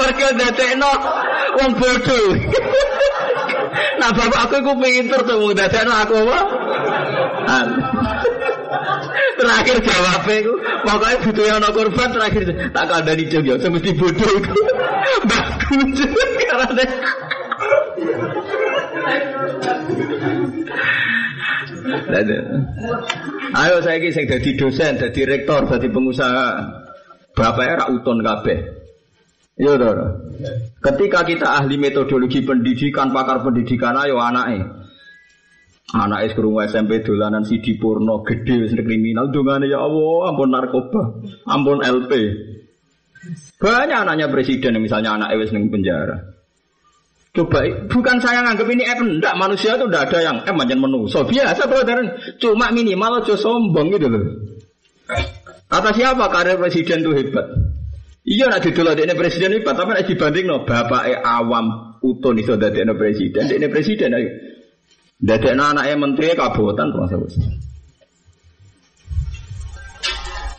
Mereka 0.00 0.28
dadekno 0.40 0.92
wong 1.60 1.70
bodoh. 1.76 2.28
nah 4.00 4.08
bapakku 4.16 4.64
iku 4.64 4.72
pinter 4.80 5.20
tuh 5.28 5.52
dadekno 5.52 5.92
aku 5.92 6.14
apa? 6.24 6.40
Terakhir 9.40 9.76
jawabnya 9.80 10.36
itu 10.44 10.52
pokoknya 10.84 11.16
butuh 11.24 11.44
yang 11.48 11.64
korban 11.72 12.08
terakhir 12.12 12.42
tak 12.76 12.84
kandani 12.84 13.24
jeng 13.26 13.44
ya 13.48 13.56
mesti 13.56 13.90
bodoh 13.96 14.30
itu 14.36 14.52
bagus 15.24 15.98
karena 16.44 16.84
Ayo 23.50 23.82
saya 23.82 23.98
ini 23.98 24.14
saya 24.14 24.38
jadi 24.38 24.50
dosen, 24.54 24.94
jadi 25.00 25.20
rektor, 25.26 25.66
jadi 25.66 25.90
pengusaha. 25.90 26.48
Bapak 27.34 27.66
era 27.66 27.84
uton 27.90 28.22
kabeh. 28.22 28.58
Iya 29.58 29.74
dong. 29.76 29.98
Ketika 30.80 31.26
kita 31.26 31.46
ahli 31.60 31.76
metodologi 31.76 32.40
pendidikan, 32.40 33.12
pakar 33.12 33.44
pendidikan, 33.44 33.92
ayo 34.00 34.16
anaknya. 34.16 34.79
Anak 35.90 36.30
es 36.30 36.32
kerungu 36.38 36.62
SMP 36.70 37.02
dolanan 37.02 37.42
si 37.42 37.58
Purno 37.74 38.22
gede 38.22 38.62
wis 38.62 38.70
kriminal 38.78 39.34
dongane 39.34 39.66
ya 39.66 39.82
Allah 39.82 40.30
ampun 40.30 40.54
narkoba 40.54 41.18
ampun 41.50 41.82
LP 41.82 42.12
banyak 43.58 43.98
anaknya 43.98 44.30
presiden 44.30 44.78
misalnya 44.78 45.18
anak 45.18 45.34
wis 45.34 45.50
ning 45.50 45.66
penjara 45.66 46.38
Coba, 47.30 47.62
bukan 47.86 48.18
saya 48.18 48.42
nganggap 48.42 48.66
ini 48.74 48.82
eh 48.82 48.98
enggak 48.98 49.38
manusia 49.38 49.78
itu 49.78 49.86
enggak 49.86 50.10
ada 50.10 50.18
yang 50.18 50.36
eh 50.42 50.50
manjan 50.50 50.82
so 51.06 51.22
biasa 51.22 51.62
brother 51.70 52.02
cuma 52.42 52.74
minimal 52.74 53.22
aja 53.22 53.38
sombong 53.38 53.94
gitu 53.94 54.10
loh. 54.10 54.22
Atas 55.70 55.94
siapa 55.94 56.26
karir 56.26 56.58
presiden 56.58 57.06
itu 57.06 57.14
hebat? 57.14 57.46
Iya 58.26 58.50
nak 58.50 58.66
didolok 58.66 58.98
ini 58.98 59.14
presiden 59.14 59.54
hebat, 59.54 59.78
tapi 59.78 59.94
nek 59.94 60.10
dibanding 60.10 60.50
no 60.50 60.66
bapak 60.66 61.22
awam 61.22 61.94
utun 62.02 62.34
iso 62.42 62.58
dadekno 62.58 62.98
presiden, 62.98 63.46
ini 63.46 63.70
presiden 63.70 64.10
ayo. 64.10 64.49
Dadekno 65.20 65.62
anaknya 65.76 65.94
menteri 66.00 66.32
kabupaten 66.32 66.88
terus 66.88 67.12
wis. 67.20 67.34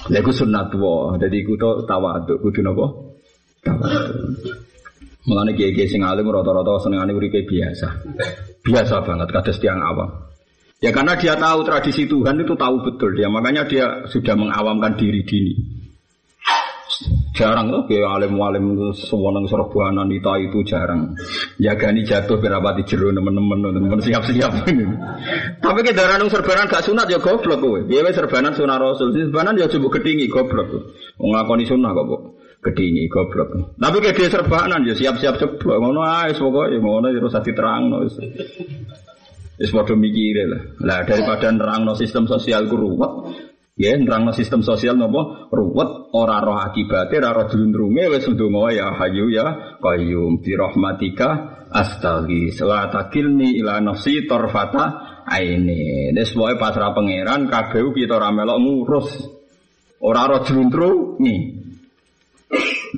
Lha 0.10 0.20
iku 0.22 0.30
sunat 0.34 0.70
wa, 0.78 1.18
dadi 1.18 1.42
iku 1.42 1.58
to 1.58 1.86
tawaduk 1.90 2.38
kudu 2.46 2.62
napa? 2.62 2.86
Tawaduk. 3.66 4.18
Mulane 5.26 5.54
kiai-kiai 5.54 5.86
sing 5.86 6.02
alim 6.02 6.30
rata-rata 6.30 6.82
uripe 7.14 7.46
biasa. 7.46 7.88
Biasa 8.66 9.06
banget 9.06 9.30
kados 9.30 9.58
tiang 9.62 9.82
awam. 9.82 10.10
Ya 10.82 10.90
karena 10.90 11.14
dia 11.14 11.38
tahu 11.38 11.62
tradisi 11.62 12.10
Tuhan 12.10 12.42
itu 12.42 12.58
tahu 12.58 12.82
betul 12.82 13.14
dia, 13.14 13.30
makanya 13.30 13.70
dia 13.70 13.86
sudah 14.10 14.34
mengawamkan 14.34 14.98
diri 14.98 15.22
dini. 15.22 15.54
Jarang 17.32 17.72
loh 17.72 17.88
kayak 17.88 18.12
alim-alim 18.12 18.92
semua 18.92 19.32
nang 19.32 19.48
serbuanan 19.48 20.12
itu 20.12 20.28
itu 20.52 20.68
jarang. 20.68 21.16
Jagani 21.64 22.04
jatuh 22.04 22.36
berapa 22.36 22.76
di 22.76 22.84
jeru 22.84 23.08
teman-teman 23.16 23.72
teman 23.72 24.04
siap-siap 24.04 24.68
ini. 24.68 24.84
Tapi 25.64 25.80
kita 25.80 25.96
darah 25.96 26.28
serbanan 26.28 26.68
gak 26.68 26.84
sunat 26.84 27.08
ya 27.08 27.24
goblok 27.24 27.64
kowe. 27.64 27.80
Dia 27.88 28.04
serbanan 28.12 28.52
sunah 28.52 28.76
rasul, 28.76 29.16
serbanan 29.16 29.56
ya 29.56 29.72
coba 29.72 29.96
ketinggi 29.96 30.28
goblok. 30.28 30.92
Ngakoni 31.24 31.64
sunah 31.64 31.96
kok 31.96 32.06
kok 32.12 32.22
kedingi 32.62 33.08
goblok. 33.08 33.80
Tapi 33.80 33.98
kayak 34.04 34.16
dia 34.20 34.30
serbanan 34.30 34.84
ya 34.84 34.94
siap-siap 34.94 35.40
coba 35.40 35.80
ngono 35.82 36.02
ae 36.04 36.36
pokoke 36.36 36.78
ngono 36.78 37.10
ya 37.10 37.18
terus 37.18 37.36
diterangno 37.42 37.96
wis. 38.06 38.16
Wis 39.56 39.72
padha 39.72 39.96
mikire 39.96 40.52
lah. 40.52 40.62
Lah 40.84 41.00
daripada 41.08 41.48
nerangno 41.48 41.96
sistem 41.96 42.28
sosial 42.28 42.68
ruwet, 42.68 43.51
Ya, 43.82 43.98
nerang 43.98 44.30
sistem 44.38 44.62
sosial 44.62 44.94
nopo 44.94 45.50
ruwet, 45.50 46.14
ora 46.14 46.38
roh 46.38 46.54
akibatnya, 46.54 47.18
ora 47.26 47.42
roh 47.42 47.46
dulundrunge, 47.50 48.14
wes 48.14 48.30
ndonga 48.30 48.70
ya 48.78 48.94
hayu 48.94 49.26
ya 49.34 49.74
qayyum 49.82 50.38
bi 50.38 50.54
rahmatika 50.54 51.66
astaghi. 51.74 52.54
Wa 52.62 52.94
takilni 52.94 53.58
ila 53.58 53.82
nafsi 53.82 54.30
torfata 54.30 55.26
aini. 55.26 56.14
Pokoke 56.14 56.62
pasrah 56.62 56.94
pangeran 56.94 57.50
kabeh 57.50 57.90
kita 57.98 58.22
ora 58.22 58.30
melok 58.30 58.62
ngurus. 58.62 59.10
Ora 59.98 60.30
roh 60.30 60.46
dulundrunge. 60.46 61.36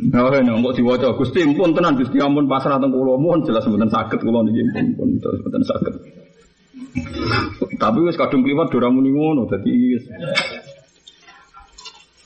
Nah, 0.03 0.35
ini 0.35 0.51
kok 0.51 0.73
diwaca 0.75 1.15
Gusti 1.15 1.47
pun 1.55 1.71
tenan 1.71 1.95
Gusti 1.95 2.19
ampun 2.19 2.49
pasrah 2.49 2.75
teng 2.81 2.91
kula 2.91 3.15
mohon 3.15 3.45
jelas 3.47 3.63
mboten 3.69 3.87
saged 3.87 4.19
kula 4.19 4.43
niki 4.43 4.67
pun 4.73 5.15
mboten 5.15 5.63
saged. 5.63 5.95
Tapi 7.77 7.99
wis 8.05 8.17
kadung 8.17 8.41
kliwat 8.41 8.73
ora 8.73 8.89
muni 8.89 9.13
ngono 9.13 9.45
dadi 9.49 9.97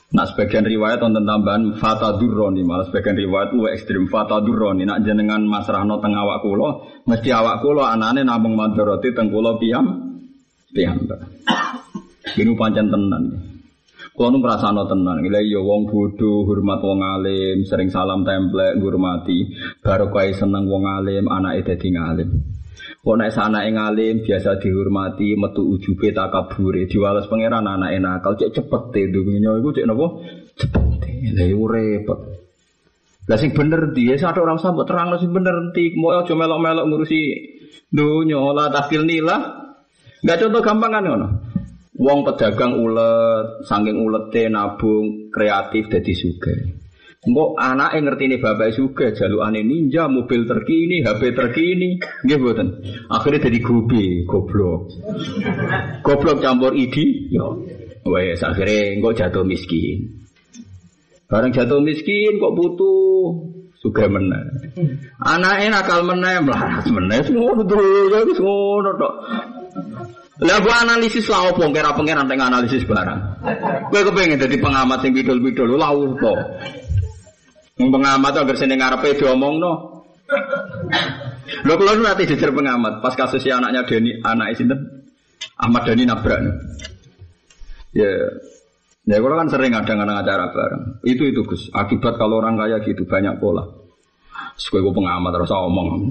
Nah 0.08 0.24
sebagian 0.24 0.64
riwayat 0.64 1.04
tentang 1.04 1.28
tambahan 1.28 1.76
fata 1.76 2.16
durroni 2.16 2.64
malah 2.64 2.88
sebagian 2.88 3.20
riwayat 3.20 3.52
lu 3.52 3.68
ekstrim 3.68 4.08
fata 4.08 4.40
durroni 4.40 4.88
nak 4.88 5.04
jenengan 5.04 5.44
masrahno 5.44 6.00
teng 6.00 6.16
awak 6.16 6.40
kulo 6.40 6.88
mesti 7.04 7.28
awak 7.28 7.60
kulo 7.60 7.84
anane 7.84 8.24
namung 8.24 8.56
mandoroti 8.56 9.12
teng 9.12 9.28
kulo 9.28 9.60
piam 9.60 10.08
piam. 10.72 10.96
Ini 12.38 12.52
pancen 12.56 12.88
tenan. 12.88 13.24
Kulo 14.16 14.28
nu 14.34 14.38
ngrasakno 14.42 14.82
tenan, 14.90 15.22
gila 15.22 15.38
yo 15.38 15.46
iya 15.46 15.60
wong 15.62 15.86
bodho 15.86 16.42
hormat 16.42 16.82
wong 16.82 17.00
alim, 17.06 17.62
sering 17.62 17.86
salam 17.86 18.26
templek 18.26 18.74
ngurmati, 18.74 19.54
baru 19.78 20.10
kaya 20.10 20.34
seneng 20.34 20.66
wong 20.66 20.90
alim, 20.90 21.30
anake 21.30 21.62
dadi 21.62 21.94
ngalim. 21.94 22.57
Kok 22.98 23.16
nek 23.16 23.32
anake 23.34 23.70
ngalim 23.72 24.16
biasa 24.26 24.58
dihormati, 24.60 25.38
metu 25.38 25.62
ujube 25.64 26.10
takabure, 26.10 26.84
diwales 26.90 27.30
pangeran 27.30 27.64
anake 27.64 27.98
nakal 28.02 28.34
cek 28.36 28.52
cepet 28.52 28.82
te 28.92 29.02
dunya 29.08 29.54
iku 29.58 29.70
cek 29.72 29.86
napa? 29.86 30.06
Cepet. 30.58 30.84
Lah 31.34 31.46
iku 31.46 31.64
repot. 31.66 32.18
Lah 33.28 33.36
sing 33.36 33.52
bener 33.52 33.92
dia 33.92 34.16
satu 34.16 34.40
orang 34.40 34.56
sambut 34.56 34.88
terang 34.88 35.12
sing 35.20 35.28
bener 35.28 35.52
enti 35.68 35.92
mau 35.92 36.16
aja 36.16 36.32
melok-melok 36.32 36.88
ngurusi 36.88 37.20
dunya 37.92 38.40
lah 38.40 38.72
tahfil 38.72 39.04
nila. 39.04 39.68
Enggak 40.24 40.48
contoh 40.48 40.62
gampang 40.64 40.92
kan 40.96 41.04
ngono. 41.04 41.28
Wong 41.98 42.22
pedagang 42.22 42.78
ulet, 42.78 43.66
saking 43.66 43.98
ulete 43.98 44.46
nabung 44.46 45.34
kreatif 45.34 45.90
dadi 45.90 46.14
sugih. 46.14 46.77
Engko 47.18 47.58
anake 47.58 47.98
ngertine 47.98 48.38
bapak 48.38 48.78
juga 48.78 49.10
jalukane 49.10 49.66
ninja, 49.66 50.06
mobil 50.06 50.46
terkini, 50.46 51.02
HP 51.02 51.34
terkini, 51.34 51.98
nggih 52.22 52.38
mboten. 52.38 52.68
Akhirnya 53.10 53.50
jadi 53.50 53.58
gobe, 53.58 54.22
goblok. 54.22 54.86
Goblok 56.06 56.38
campur 56.38 56.78
idi, 56.78 57.26
yo. 57.34 57.58
Wes 58.06 58.38
akhirnya 58.46 58.94
engko 58.94 59.10
jatuh 59.18 59.42
miskin. 59.42 60.22
Barang 61.26 61.50
jatuh 61.50 61.82
miskin 61.82 62.38
kok 62.38 62.54
butuh 62.54 63.34
suka 63.82 64.06
meneh. 64.06 64.70
Anake 65.18 65.74
nakal 65.74 66.06
meneh, 66.06 66.38
melarat 66.38 66.86
meneh, 66.86 67.18
ngono 67.34 68.14
ya 68.14 68.22
wis 68.30 68.38
ngono 68.38 68.90
tok. 68.94 69.14
Lah 70.38 70.62
gua 70.62 70.86
analisis 70.86 71.26
lah 71.26 71.50
opo 71.50 71.66
kira 71.74 71.90
pengen 71.98 72.30
analisis 72.30 72.86
barang. 72.86 73.20
Kowe 73.90 74.00
kepengen 74.06 74.38
dadi 74.38 74.54
pengamat 74.62 75.02
sing 75.02 75.10
bidul-bidul 75.10 75.74
lah 75.74 75.90
opo. 75.90 76.32
Wong 77.78 77.90
pengamat 77.94 78.34
agar 78.34 78.56
sini 78.58 78.74
ngarepe 78.74 79.14
diomongno. 79.14 80.02
Lho 81.64 81.74
kula 81.78 81.96
nu 81.96 82.04
nanti 82.04 82.28
jejer 82.28 82.52
pengamat 82.52 83.00
pas 83.00 83.14
kasus 83.16 83.40
si 83.40 83.48
anaknya 83.48 83.86
Deni, 83.88 84.18
anak 84.20 84.58
sinten? 84.58 85.08
Ahmad 85.58 85.86
Dani 85.86 86.02
nabrak. 86.06 86.38
Ya, 87.94 88.10
ya 89.06 89.16
kalau 89.18 89.36
kan 89.38 89.48
sering 89.50 89.72
ada 89.74 89.90
ngadang 89.90 90.18
acara 90.22 90.50
bareng. 90.54 91.02
Itu 91.02 91.26
itu 91.26 91.42
Gus. 91.46 91.70
Akibat 91.74 92.18
kalau 92.18 92.42
orang 92.42 92.58
kaya 92.58 92.78
gitu 92.82 93.06
banyak 93.06 93.38
pola. 93.42 93.66
Sekue 94.58 94.82
gue 94.82 94.90
pengamat 94.90 95.30
terus 95.34 95.54
omong. 95.54 96.10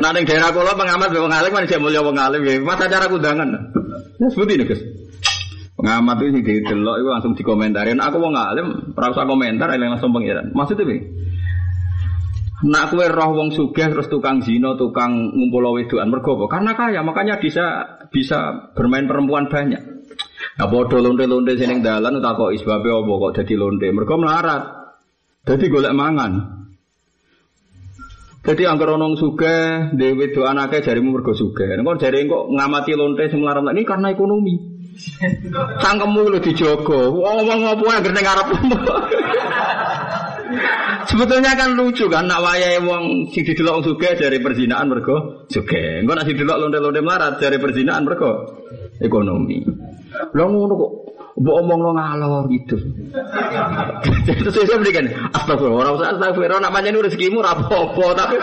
nah, 0.00 0.12
di 0.12 0.28
daerah 0.28 0.52
pola 0.52 0.76
pengamat 0.76 1.08
wong 1.12 1.32
alim 1.32 1.52
kan 1.52 1.64
saya 1.64 1.80
mulia 1.80 2.04
wong 2.04 2.16
alim 2.20 2.44
ya. 2.44 2.60
Mas 2.60 2.80
acara 2.80 3.08
kundangan. 3.08 3.48
Ya 4.20 4.28
seperti 4.28 4.52
ini 4.60 4.64
Gus. 4.68 4.80
Pengamat 5.78 6.26
itu 6.26 6.42
di 6.42 6.58
delok 6.66 6.96
itu 6.98 7.06
langsung 7.06 7.32
dikomentarin. 7.38 8.02
Aku 8.02 8.18
mau 8.18 8.34
ngalim, 8.34 8.98
rasa 8.98 9.22
komentar, 9.22 9.70
yang 9.78 9.94
langsung 9.94 10.10
pengiran. 10.10 10.50
Maksudnya 10.50 10.82
bi? 10.82 10.98
Nak 12.66 12.90
kue 12.90 13.06
roh 13.06 13.38
wong 13.38 13.54
sugih 13.54 13.86
terus 13.86 14.10
tukang 14.10 14.42
zino, 14.42 14.74
tukang 14.74 15.30
ngumpul 15.30 15.78
wedoan 15.78 16.10
mergo 16.10 16.34
Karena 16.50 16.74
kaya, 16.74 17.06
makanya 17.06 17.38
bisa 17.38 17.86
bisa 18.10 18.74
bermain 18.74 19.06
perempuan 19.06 19.46
banyak. 19.46 19.78
Nah 20.58 20.66
bodoh 20.66 20.98
londe-londe 20.98 21.54
seneng 21.54 21.86
dalan 21.86 22.18
tak 22.18 22.34
kok 22.34 22.50
isbabe 22.50 22.90
apa 22.90 23.12
kok 23.14 23.34
jadi 23.38 23.54
londe. 23.54 23.86
Mergo 23.94 24.18
melarat. 24.18 24.62
Jadi 25.46 25.70
golek 25.70 25.94
mangan. 25.94 26.58
Jadi 28.42 28.66
angker 28.66 28.98
onong 28.98 29.14
suge, 29.14 29.94
dewi 29.94 30.34
doa 30.34 30.50
anaknya 30.50 30.82
jarimu 30.82 31.14
mergo 31.14 31.38
suge. 31.38 31.70
Engkau 31.70 31.94
jari 31.94 32.26
kok 32.26 32.50
ngamati 32.50 32.98
lonte 32.98 33.30
semelarat 33.30 33.70
ini 33.70 33.86
karena 33.86 34.10
ekonomi. 34.10 34.77
Cangkemmu 35.78 36.30
lu 36.30 36.38
dijogo. 36.42 37.22
Ngomong 37.22 37.60
apa 37.64 37.82
yang 37.86 38.02
ning 38.10 38.24
ngarep. 38.24 38.48
Sebetulnya 41.08 41.56
kan 41.56 41.72
lucu 41.72 42.04
kan 42.12 42.28
nak 42.28 42.44
wayahe 42.44 42.84
wong 42.84 43.32
sing 43.32 43.40
didelok 43.40 43.80
sugih 43.80 44.12
dari 44.18 44.38
perzinaan 44.44 44.92
mergo 44.92 45.48
sugih. 45.48 46.04
Engko 46.04 46.12
nek 46.12 46.26
didelok 46.28 46.56
lonte-lonte 46.60 47.00
melarat 47.00 47.40
dari 47.40 47.56
perzinaan 47.56 48.04
mergo 48.04 48.60
ekonomi. 49.00 49.64
Lah 50.36 50.46
ngono 50.46 50.74
kok 50.76 50.92
mbok 51.38 51.56
omongno 51.64 51.90
ngalor 51.96 52.44
gitu. 52.50 52.76
Terus 54.26 54.52
saya 54.52 54.76
berikan 54.76 55.06
astagfirullah, 55.32 55.80
ora 55.80 55.90
usah 55.94 56.08
astagfirullah 56.18 56.60
nak 56.60 56.72
pancen 56.74 56.98
rezekimu 56.98 57.40
ora 57.40 57.54
apa-apa 57.56 58.06
tapi 58.18 58.36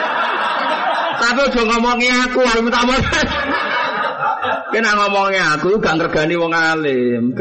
tapi 1.15 1.39
aja 1.47 1.61
ngomongi 1.63 2.09
aku, 2.11 2.39
aku 2.43 2.59
minta 2.63 2.83
Kena 4.73 4.91
ngomongnya 4.97 5.57
aku 5.57 5.77
gak 5.79 5.97
ngergani 5.99 6.35
wong 6.35 6.53
alim. 6.53 7.33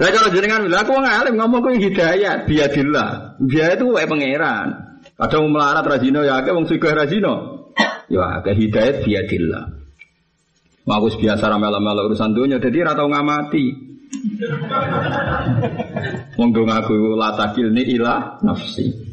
Lah 0.00 0.10
kalau 0.10 0.28
jenengan 0.32 0.64
bilang 0.64 0.82
aku 0.84 0.92
wong 0.96 1.06
alim 1.06 1.34
ngomong 1.36 1.60
ku 1.60 1.70
hidayah, 1.76 2.44
biadillah. 2.48 3.40
Biaya 3.40 3.76
itu 3.76 3.86
wae 3.92 4.06
pangeran. 4.08 4.68
Kadang 5.20 5.52
melarat 5.52 5.84
rajino 5.84 6.24
ya 6.24 6.40
akeh 6.40 6.52
wong 6.52 6.64
sugih 6.64 6.92
rajino. 6.92 7.66
Ya 8.08 8.40
akeh 8.40 8.56
hidayat 8.56 9.04
biadillah. 9.04 9.64
Mau 10.88 11.06
biasa 11.06 11.44
ramel-ramel 11.46 12.08
urusan 12.08 12.32
dunia, 12.32 12.58
jadi 12.58 12.88
ratau 12.88 13.06
ngamati. 13.06 13.90
Wong 16.34 16.50
dong 16.50 16.72
aku 16.72 17.14
latakil 17.14 17.70
ni 17.70 17.94
ilah 17.94 18.40
nafsi. 18.42 19.09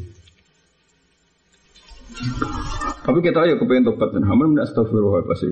Tapi 3.04 3.18
kita 3.22 3.38
ayo 3.46 3.54
kepengen 3.56 3.86
tobat 3.88 4.10
dan 4.12 4.26
hamun 4.26 4.52
tidak 4.52 4.68
astagfirullah 4.70 5.22
pasti. 5.24 5.46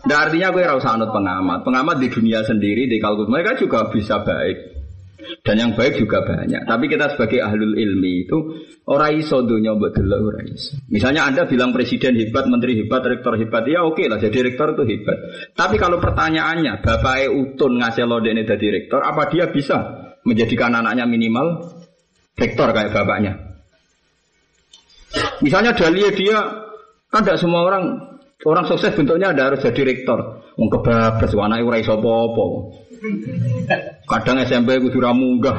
Nah, 0.00 0.16
artinya 0.26 0.48
gue 0.50 0.64
rasa 0.64 0.96
anut 0.96 1.12
pengamat. 1.12 1.60
Pengamat 1.62 1.96
di 2.00 2.08
dunia 2.08 2.40
sendiri, 2.42 2.88
di 2.88 2.96
kalkulus 2.96 3.28
mereka 3.28 3.60
juga 3.60 3.86
bisa 3.92 4.24
baik. 4.24 4.80
Dan 5.44 5.60
yang 5.60 5.72
baik 5.76 6.00
juga 6.00 6.24
banyak. 6.24 6.64
Tapi 6.64 6.84
kita 6.88 7.12
sebagai 7.14 7.44
ahlul 7.44 7.76
ilmi 7.76 8.24
itu 8.24 8.38
orang 8.88 9.20
iso 9.20 9.44
dunia 9.44 9.76
buat 9.76 9.92
dulu 9.92 10.32
orang 10.32 10.48
iso. 10.48 10.80
Misalnya 10.88 11.28
Anda 11.28 11.44
bilang 11.44 11.76
presiden 11.76 12.16
hebat, 12.16 12.48
menteri 12.48 12.80
hebat, 12.80 13.04
rektor 13.04 13.36
hebat, 13.36 13.68
ya 13.68 13.84
oke 13.84 14.00
lah. 14.08 14.16
Jadi 14.16 14.40
rektor 14.40 14.74
itu 14.74 14.84
hebat. 14.88 15.18
Tapi 15.52 15.76
kalau 15.76 16.00
pertanyaannya, 16.00 16.80
bapak 16.80 17.30
Utun 17.30 17.78
ngasih 17.78 18.08
lo 18.08 18.18
ini 18.24 18.42
jadi 18.48 18.66
rektor, 18.80 19.04
apa 19.04 19.28
dia 19.28 19.52
bisa 19.52 20.08
menjadikan 20.24 20.72
anaknya 20.76 21.04
minimal 21.08 21.79
rektor 22.40 22.72
kayak 22.72 22.90
bapaknya? 22.96 23.36
Misalnya 25.44 25.76
Dahlia 25.76 26.10
dia 26.16 26.38
kan 27.10 27.20
tidak 27.26 27.42
semua 27.42 27.66
orang 27.66 27.84
orang 28.46 28.64
sukses 28.64 28.94
bentuknya 28.96 29.36
ada 29.36 29.52
harus 29.52 29.60
jadi 29.60 29.82
rektor. 29.84 30.40
Wong 30.56 30.68
kebablas 30.72 31.32
anake 31.32 31.64
ora 31.64 31.78
iso 31.80 31.96
apa-apa. 31.96 32.44
Kadang 34.04 34.44
SMP 34.44 34.76
kudu 34.80 35.00
ra 35.00 35.12
munggah. 35.12 35.58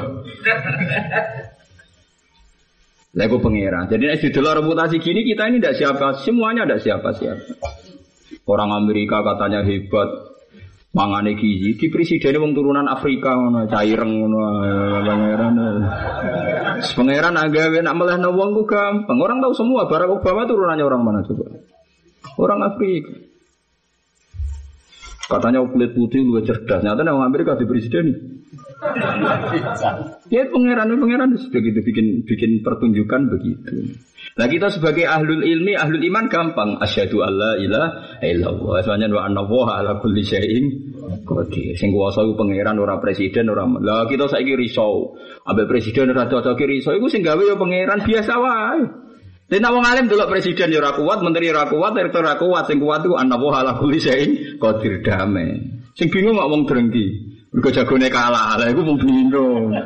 Lah 3.12 3.28
pangeran. 3.28 3.92
Jadi 3.92 4.02
nek 4.08 4.18
didelok 4.24 4.64
reputasi 4.64 4.96
gini 4.96 5.20
kita 5.28 5.52
ini 5.52 5.60
tidak 5.60 5.76
siapa, 5.76 6.06
semuanya 6.24 6.64
tidak 6.64 6.80
siapa-siapa. 6.80 7.44
Orang 8.48 8.72
Amerika 8.72 9.20
katanya 9.20 9.60
hebat, 9.68 10.31
mangane 10.92 11.34
gizi. 11.36 11.76
Di 11.76 11.86
presiden 11.88 12.40
wong 12.40 12.52
turunan 12.52 12.86
Afrika 12.88 13.34
ngono 13.36 13.64
caireng 13.68 14.12
ngono 14.22 14.38
pangeran. 15.02 15.56
Pangeran 16.80 17.34
agawe 17.36 17.78
nak 17.80 17.96
melehno 17.96 18.28
wong 18.36 18.50
ku 18.56 18.62
gampang. 18.68 19.18
Orang 19.18 19.40
tahu 19.40 19.52
semua 19.56 19.88
Barack 19.88 20.12
Obama 20.12 20.44
turunannya 20.44 20.84
orang 20.84 21.02
mana 21.02 21.20
coba? 21.24 21.48
Orang 22.38 22.60
Afrika 22.62 23.31
katanya 25.32 25.64
kulit 25.64 25.96
putih 25.96 26.20
lu 26.20 26.44
cerdas 26.44 26.84
nyata 26.84 27.00
orang 27.00 27.32
Amerika 27.32 27.56
di 27.56 27.64
presiden 27.64 28.06
ya 30.28 30.42
pangeran 30.52 30.92
pangeran 31.00 31.30
begitu 31.48 31.80
bikin 31.80 32.06
bikin 32.28 32.50
pertunjukan 32.60 33.32
begitu 33.32 33.96
Nah 34.32 34.48
kita 34.48 34.72
sebagai 34.72 35.04
ahlul 35.04 35.44
ilmi, 35.44 35.76
ahlul 35.76 36.00
iman 36.08 36.24
gampang. 36.32 36.80
Asyhadu 36.80 37.20
alla 37.20 37.60
ilaha 37.60 38.22
illallah. 38.24 38.80
Soalnya 38.80 39.12
wa 39.12 39.28
anna 39.28 39.44
ala 39.44 40.00
kulli 40.00 40.24
syai'in 40.24 40.64
qadir. 41.26 41.76
Sing 41.76 41.92
kuwasa 41.92 42.24
pangeran 42.32 42.80
ora 42.80 42.96
presiden 42.96 43.52
ora. 43.52 43.68
Lah 43.68 44.08
kita 44.08 44.32
saiki 44.32 44.56
risau. 44.56 45.20
Ambek 45.44 45.68
presiden 45.68 46.16
ora 46.16 46.30
cocok 46.32 46.64
risau 46.64 46.96
iku 46.96 47.12
sing 47.12 47.20
gawe 47.20 47.42
ya 47.44 47.60
pangeran 47.60 48.00
biasa 48.08 48.32
wae. 48.40 48.80
Dene 49.52 49.68
wong 49.68 49.84
alim 49.84 50.08
delok 50.08 50.32
presiden 50.32 50.72
ya 50.72 50.80
ora 50.80 50.96
kuat, 50.96 51.20
menteri 51.20 51.52
ora 51.52 51.68
kuat, 51.68 51.92
rektor 51.92 52.24
ora 52.24 52.40
kuat, 52.40 52.72
sing 52.72 52.80
kuat 52.80 53.04
iku 53.04 53.20
anna 53.20 53.36
ala 53.36 53.76
kulli 53.76 54.00
syai'in 54.00 54.56
qadir 54.56 55.04
damai. 55.04 55.60
Sing 55.92 56.08
bingung 56.08 56.40
kok 56.40 56.48
wong 56.48 56.64
drengki. 56.64 57.36
Mergo 57.52 57.68
jagone 57.68 58.08
kalah, 58.08 58.56
lah 58.56 58.64
iku 58.72 58.80
mung 58.80 58.96
bingung. 58.96 59.76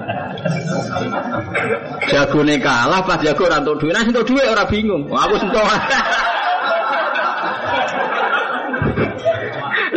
Jagone 2.06 2.62
kalah 2.62 3.02
pas 3.02 3.18
jago 3.18 3.42
ora 3.42 3.58
entuk 3.58 3.82
dhuwit, 3.82 3.90
nek 3.90 4.06
entuk 4.06 4.22
dhuwit 4.22 4.46
ora 4.46 4.62
bingung. 4.70 5.02
Aku 5.10 5.34
sentuh. 5.34 5.66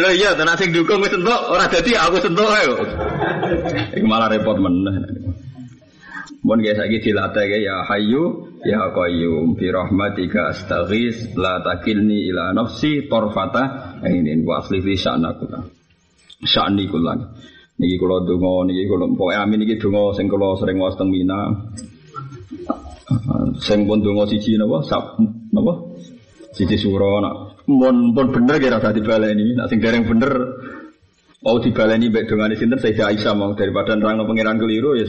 Lho 0.01 0.09
iya, 0.17 0.33
tenan 0.33 0.57
sing 0.57 0.73
dukung 0.73 0.97
wis 1.05 1.13
entuk, 1.13 1.41
ora 1.45 1.69
dadi 1.69 1.93
aku 1.93 2.17
sentuh 2.17 2.49
ae. 2.57 2.73
Iku 4.01 4.05
malah 4.09 4.33
repot 4.33 4.57
meneh. 4.57 4.97
Mun 6.41 6.57
guys 6.65 6.73
saiki 6.73 7.05
dilatih 7.05 7.45
ya 7.61 7.85
Hayyu 7.85 8.48
ya 8.65 8.91
Qayyum 8.91 9.55
bi 9.55 9.71
rahmatika 9.71 10.51
astaghis 10.51 11.31
la 11.39 11.63
takilni 11.63 12.27
ila 12.27 12.51
nafsi 12.51 13.07
tarfata 13.07 13.95
ini 14.03 14.35
wa 14.43 14.59
asli 14.59 14.83
fi 14.83 14.93
sya'naku. 14.99 15.45
Sya'ni 16.43 16.87
kulan. 16.91 17.19
Niki 17.79 17.95
kula 17.95 18.27
donga 18.27 18.67
niki 18.67 18.83
kula 18.91 19.07
pokoke 19.15 19.35
amin 19.39 19.63
niki 19.63 19.79
donga 19.79 20.11
sing 20.15 20.27
kula 20.27 20.59
sering 20.59 20.79
waos 20.79 20.99
teng 20.99 21.07
Mina. 21.07 21.55
Sing 23.63 23.87
pun 23.87 24.03
donga 24.03 24.27
siji 24.27 24.59
napa? 24.59 24.83
Sap 24.83 25.15
napa? 25.55 25.73
Siji 26.51 26.75
sura 26.75 27.23
nak 27.23 27.63
pun 27.63 28.11
pun 28.11 28.27
bener 28.35 28.59
kira 28.59 28.83
dadi 28.83 28.99
baleni. 28.99 29.55
Nak 29.55 29.71
sing 29.71 29.79
dereng 29.79 30.03
bener 30.03 30.31
mau 31.39 31.55
dibaleni 31.63 32.11
mbek 32.11 32.27
dongane 32.27 32.59
sinten 32.59 32.75
Sayyidah 32.83 33.15
Aisyah 33.15 33.31
mau 33.31 33.55
daripada 33.55 33.95
nerangno 33.95 34.27
pangeran 34.27 34.59
keliru 34.59 34.99
ya. 34.99 35.07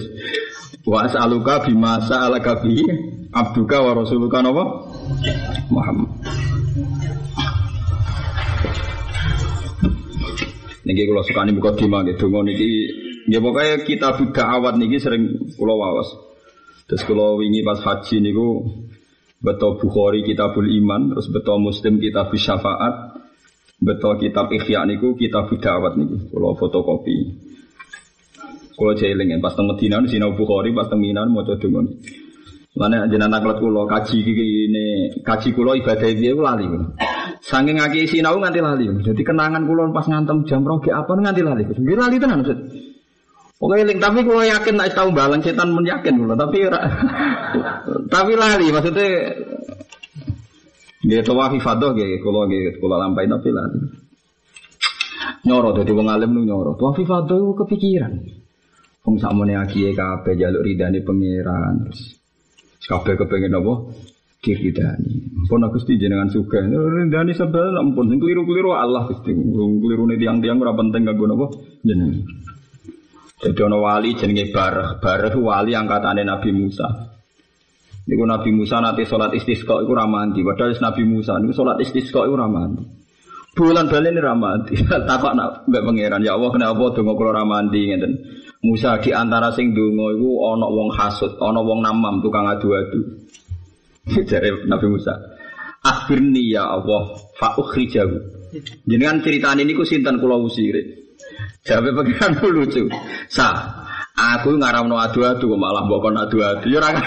Wa 0.86 1.10
as'aluka 1.10 1.66
bima 1.66 1.98
sa'alaka 2.06 2.62
bi 2.62 2.78
abduka 3.30 3.78
wa 3.82 3.92
rasuluka 3.94 4.42
napa? 4.42 4.64
Muhammad. 5.70 6.10
Niki 10.80 11.06
kalau 11.06 11.22
suka 11.22 11.46
nih 11.46 11.54
buka 11.54 11.70
dima 11.78 12.02
gitu, 12.02 12.26
niki 12.26 12.70
ya 13.30 13.38
pokoknya 13.38 13.86
kita 13.86 14.18
buka 14.18 14.42
awat 14.42 14.74
niki 14.74 14.98
sering 14.98 15.54
pulau 15.54 15.78
wawas. 15.78 16.10
Terus 16.90 17.06
kalau 17.06 17.38
wingi 17.38 17.62
pas 17.62 17.78
haji 17.78 18.18
niku 18.18 18.66
betul 19.38 19.78
Bukhari 19.78 20.26
kitabul 20.26 20.66
iman, 20.66 21.14
terus 21.14 21.30
betul 21.30 21.62
Muslim 21.62 22.02
kitab 22.02 22.34
syafaat, 22.34 23.22
betul 23.78 24.18
kitab 24.18 24.50
ikhya 24.50 24.82
niku 24.88 25.14
kitab 25.14 25.46
awat 25.46 25.94
niku 25.94 26.26
kalau 26.34 26.58
fotokopi. 26.58 27.38
Kalau 28.74 28.96
jeling 28.96 29.36
pas 29.44 29.52
teng 29.52 29.68
Medina 29.68 30.00
sinau 30.08 30.32
Bukhari, 30.32 30.72
pas 30.72 30.88
teng 30.88 31.04
Mina 31.04 31.22
mau 31.28 31.44
coba 31.44 31.60
dengon. 31.60 31.86
Mana 32.70 33.10
jenengan 33.10 33.42
kelet 33.42 33.58
kula 33.58 33.82
kaji 33.90 34.22
ini 34.22 35.10
kaji 35.26 35.48
kula 35.58 35.74
ibadah 35.74 36.06
kula 36.06 36.54
lali. 36.54 36.66
Saking 37.42 37.82
ngaki 37.82 38.06
sinau 38.06 38.38
nganti 38.38 38.62
lali. 38.62 38.86
Jadi 39.02 39.22
kenangan 39.26 39.66
kula 39.66 39.90
pas 39.90 40.06
ngantem 40.06 40.46
jam 40.46 40.62
rogi 40.62 40.94
apa 40.94 41.10
nganti 41.10 41.42
lali. 41.42 41.66
Nggih 41.66 41.98
lali 41.98 42.16
tenan 42.22 42.46
maksud. 42.46 42.58
Oke, 43.60 43.76
link, 43.84 44.00
tapi 44.00 44.24
kalau 44.24 44.40
yakin 44.40 44.72
nak 44.72 44.96
tahu 44.96 45.12
balang 45.12 45.44
setan 45.44 45.76
pun 45.76 45.84
yakin 45.84 46.16
kula, 46.16 46.32
tapi 46.32 46.64
tapi 48.14 48.32
lali 48.38 48.72
maksudnya 48.72 49.36
Nggih 51.00 51.24
tawafi 51.26 51.58
fadhah 51.58 51.90
nggih 51.90 52.22
kula 52.22 52.46
nggih 52.46 52.78
kula 52.78 53.02
lampahi 53.02 53.26
tapi 53.26 53.50
lali. 53.50 53.78
Nyoro 55.42 55.74
dadi 55.74 55.90
wong 55.90 56.06
alim 56.06 56.38
nu 56.38 56.46
nyoro. 56.46 56.78
Tawafi 56.78 57.02
fadhah 57.02 57.50
kepikiran. 57.58 58.14
Wong 59.02 59.16
sakmene 59.18 59.58
akiye 59.58 59.90
kabeh 59.90 60.38
jaluk 60.38 60.62
ridane 60.62 61.02
pangeran 61.02 61.88
terus 61.88 62.19
Kabeh 62.80 63.14
kepengen 63.20 63.60
apa? 63.60 63.74
Diridani. 64.40 65.44
Pun 65.44 65.60
aku 65.60 65.76
Gusti 65.76 66.00
jenengan 66.00 66.32
suka. 66.32 66.64
Ridani 66.64 67.36
sebel 67.36 67.76
ampun 67.76 68.08
sing 68.08 68.16
keliru-keliru 68.16 68.72
Allah 68.72 69.04
Gusti. 69.04 69.36
Kelirune 69.36 70.16
tiang-tiang 70.16 70.56
ora 70.56 70.72
penting 70.72 71.04
kanggo 71.04 71.28
napa? 71.28 71.46
Jenengan. 71.84 72.24
Jadi 73.40 73.60
ana 73.60 73.76
wali 73.76 74.16
jenenge 74.16 74.48
Barah. 74.48 74.96
Barah 74.96 75.32
wali 75.36 75.76
angkatane 75.76 76.24
Nabi 76.24 76.50
Musa. 76.56 76.88
Niku 78.08 78.24
Nabi 78.24 78.50
Musa 78.52 78.80
nanti 78.80 79.04
sholat 79.04 79.36
istisqa 79.36 79.84
iku 79.84 79.92
ora 79.92 80.08
mandi. 80.08 80.40
Padahal 80.40 80.72
Nabi 80.72 81.02
Musa 81.04 81.36
niku 81.36 81.52
sholat 81.52 81.76
istisqa 81.84 82.24
iku 82.24 82.32
ora 82.32 82.48
mandi. 82.48 83.00
Bulan 83.50 83.90
balen 83.90 84.14
ini 84.14 84.22
ramadi. 84.22 84.74
Takok 85.10 85.34
nak 85.34 85.66
mbek 85.66 85.82
pangeran, 85.82 86.22
ya 86.22 86.38
Allah 86.38 86.50
kenapa 86.54 86.94
kula 86.94 87.28
ora 87.34 87.42
mandi 87.42 87.90
ngeten. 87.90 88.12
Musa 88.60 89.00
di 89.00 89.08
antara 89.08 89.48
sing 89.56 89.72
donga 89.72 90.12
iku 90.12 90.52
ana 90.52 90.68
wong 90.68 90.92
hasud, 90.92 91.32
ana 91.40 91.64
wong 91.64 91.80
namam 91.80 92.20
tukang 92.20 92.44
adu-adu. 92.44 93.24
Jare 94.28 94.68
Nabi 94.68 94.86
Musa. 94.92 95.16
Akhirni 95.80 96.52
ya 96.52 96.68
Allah 96.68 97.16
fa 97.40 97.56
ukhrijahu. 97.56 98.20
Jenengan 98.84 99.24
ceritane 99.24 99.64
niku 99.64 99.88
sinten 99.88 100.20
kula 100.20 100.36
usire. 100.36 101.08
Jawabe 101.64 102.04
pengiran 102.04 102.36
lucu. 102.52 102.84
Sa, 103.32 103.48
aku 104.12 104.60
ngaramno 104.60 105.00
adu-adu 105.00 105.56
malah 105.56 105.88
mbok 105.88 106.00
kon 106.04 106.20
adu-adu. 106.20 106.68
Ya 106.68 106.84
ora. 106.84 106.90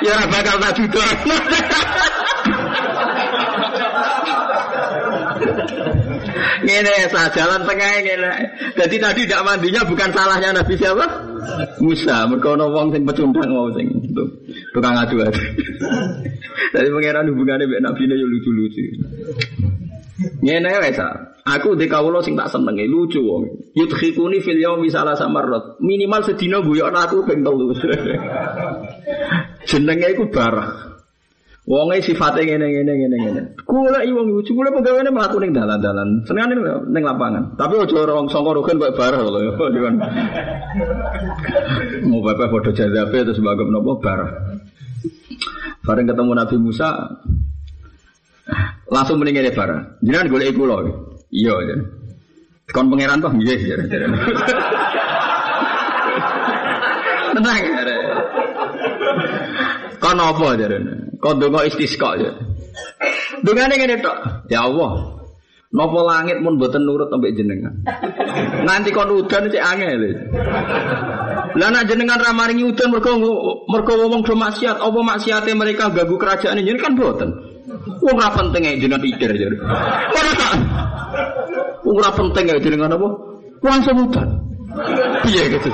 Ya 0.00 0.16
bakal 0.32 0.56
tak 0.64 0.80
duduk. 0.80 1.04
Ngene 6.64 7.08
sa 7.08 7.30
jalan 7.32 7.64
tengah 7.64 7.90
ngene. 8.04 8.32
Jadi 8.76 8.96
tadi 9.00 9.20
tidak 9.24 9.44
mandinya 9.44 9.82
bukan 9.84 10.10
salahnya 10.12 10.50
Nabi 10.54 10.74
siapa? 10.76 11.06
Musa. 11.80 12.28
Mergo 12.28 12.54
ana 12.54 12.66
wong 12.68 12.92
sing 12.92 13.02
pecundang 13.08 13.50
mau 13.50 13.68
sing 13.72 13.88
tukang 14.76 14.96
adu-adu. 14.96 15.40
Jadi 16.76 16.88
pangeran 16.94 17.28
hubungannya 17.32 17.64
mbek 17.66 17.80
Nabi 17.82 18.02
yo 18.06 18.26
lucu-lucu. 18.28 18.84
Ngene 20.44 20.70
wae. 20.80 20.92
Aku 21.40 21.72
di 21.72 21.88
kawula 21.88 22.20
sing 22.20 22.36
tak 22.36 22.52
senengi 22.52 22.84
lucu 22.84 23.24
wong. 23.24 23.72
Yudkhikuni 23.72 24.44
fil 24.44 24.60
yaumi 24.60 24.92
salah 24.92 25.16
samarrat. 25.16 25.80
Minimal 25.80 26.20
sedina 26.28 26.60
guyokno 26.60 27.00
aku 27.00 27.24
ping 27.24 27.40
telu. 27.40 27.72
Jenenge 29.68 30.06
iku 30.12 30.28
barah. 30.28 30.99
Wonge 31.70 32.02
sifate 32.02 32.42
ngene 32.42 32.66
ngene 32.66 32.92
ngene 32.98 33.16
ngene. 33.22 33.40
Kula 33.62 34.02
iki 34.02 34.10
wong 34.10 34.26
lucu, 34.26 34.50
kula 34.58 34.74
pegawene 34.74 35.06
mlaku 35.14 35.38
ning 35.38 35.54
dalan-dalan. 35.54 36.26
Senengane 36.26 36.58
ning 36.90 37.04
lapangan. 37.06 37.54
Tapi 37.54 37.78
aja 37.78 37.94
ora 37.94 38.26
sangka 38.26 38.58
rugen 38.58 38.82
kok 38.82 38.98
barah 38.98 39.22
lho. 39.22 39.54
Mau 42.10 42.26
bapak 42.26 42.50
foto 42.50 42.74
jazabe 42.74 43.22
terus 43.22 43.38
bagus 43.38 43.70
nopo 43.70 44.02
barah. 44.02 44.58
Bareng 45.86 46.10
ketemu 46.10 46.32
Nabi 46.34 46.56
Musa 46.58 46.90
langsung 48.90 49.22
mendingin 49.22 49.46
ya 49.46 49.54
barah. 49.54 49.94
Jenengan 50.02 50.26
golek 50.26 50.50
kula. 50.58 50.90
Iya, 51.30 51.54
ya. 51.70 51.76
Kon 52.74 52.90
pangeran 52.90 53.22
toh 53.22 53.30
nggih. 53.30 53.58
Tenang 57.38 57.62
ya. 57.62 57.99
Kon 60.10 60.18
apa 60.18 60.58
jarene? 60.58 61.14
Kau 61.22 61.38
dongo 61.38 61.62
istisqa 61.62 62.18
ya. 62.18 62.34
Dungane 63.46 63.78
ngene 63.78 64.02
tok. 64.02 64.50
Ya 64.50 64.66
Allah. 64.66 65.22
Napa 65.70 66.02
langit 66.02 66.42
pun 66.42 66.58
boten 66.58 66.82
nurut 66.82 67.06
sampai 67.14 67.30
jenengan. 67.30 67.70
Nanti 68.66 68.90
kon 68.90 69.06
udan 69.06 69.46
cek 69.46 69.62
angel. 69.62 70.02
Lah 71.54 71.68
nek 71.70 71.86
jenengan 71.86 72.18
ra 72.18 72.34
maringi 72.34 72.66
udan 72.66 72.90
mergo 72.90 73.14
mergo 73.70 73.94
wong 74.10 74.26
do 74.26 74.34
maksiat, 74.34 74.82
apa 74.82 74.98
maksiate 74.98 75.54
mereka 75.54 75.94
ganggu 75.94 76.18
kerajaan 76.18 76.58
ini 76.58 76.74
kan 76.74 76.98
boten. 76.98 77.30
Wong 78.02 78.18
ora 78.18 78.34
penting 78.34 78.66
ae 78.66 78.82
jenengan 78.82 78.98
pikir 78.98 79.30
aja. 79.30 79.46
Ora 80.10 80.32
tak. 80.34 80.52
Wong 81.86 82.02
ora 82.02 82.10
penting 82.18 82.50
ae 82.50 82.58
jenengan 82.58 82.98
apa? 82.98 83.08
Langsung 83.62 84.10
udan. 84.10 84.28
Piye 85.22 85.54
gitu. 85.54 85.70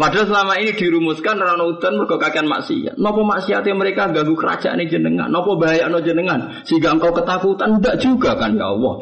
Padahal 0.00 0.32
selama 0.32 0.56
ini 0.56 0.72
dirumuskan 0.72 1.36
rano 1.36 1.76
udan 1.76 2.00
mergo 2.00 2.16
kakean 2.16 2.48
maksiat. 2.48 2.96
Nopo 2.96 3.20
maksiatnya 3.20 3.76
mereka 3.76 4.08
ganggu 4.08 4.32
kerajaan 4.32 4.80
jenengan. 4.88 5.28
Nopo 5.28 5.60
bahaya 5.60 5.92
no 5.92 6.00
jenengan 6.00 6.64
sehingga 6.64 6.96
engkau 6.96 7.12
ketakutan 7.12 7.76
tidak 7.76 8.00
juga 8.00 8.32
kan 8.40 8.56
ya 8.56 8.72
Allah. 8.72 8.96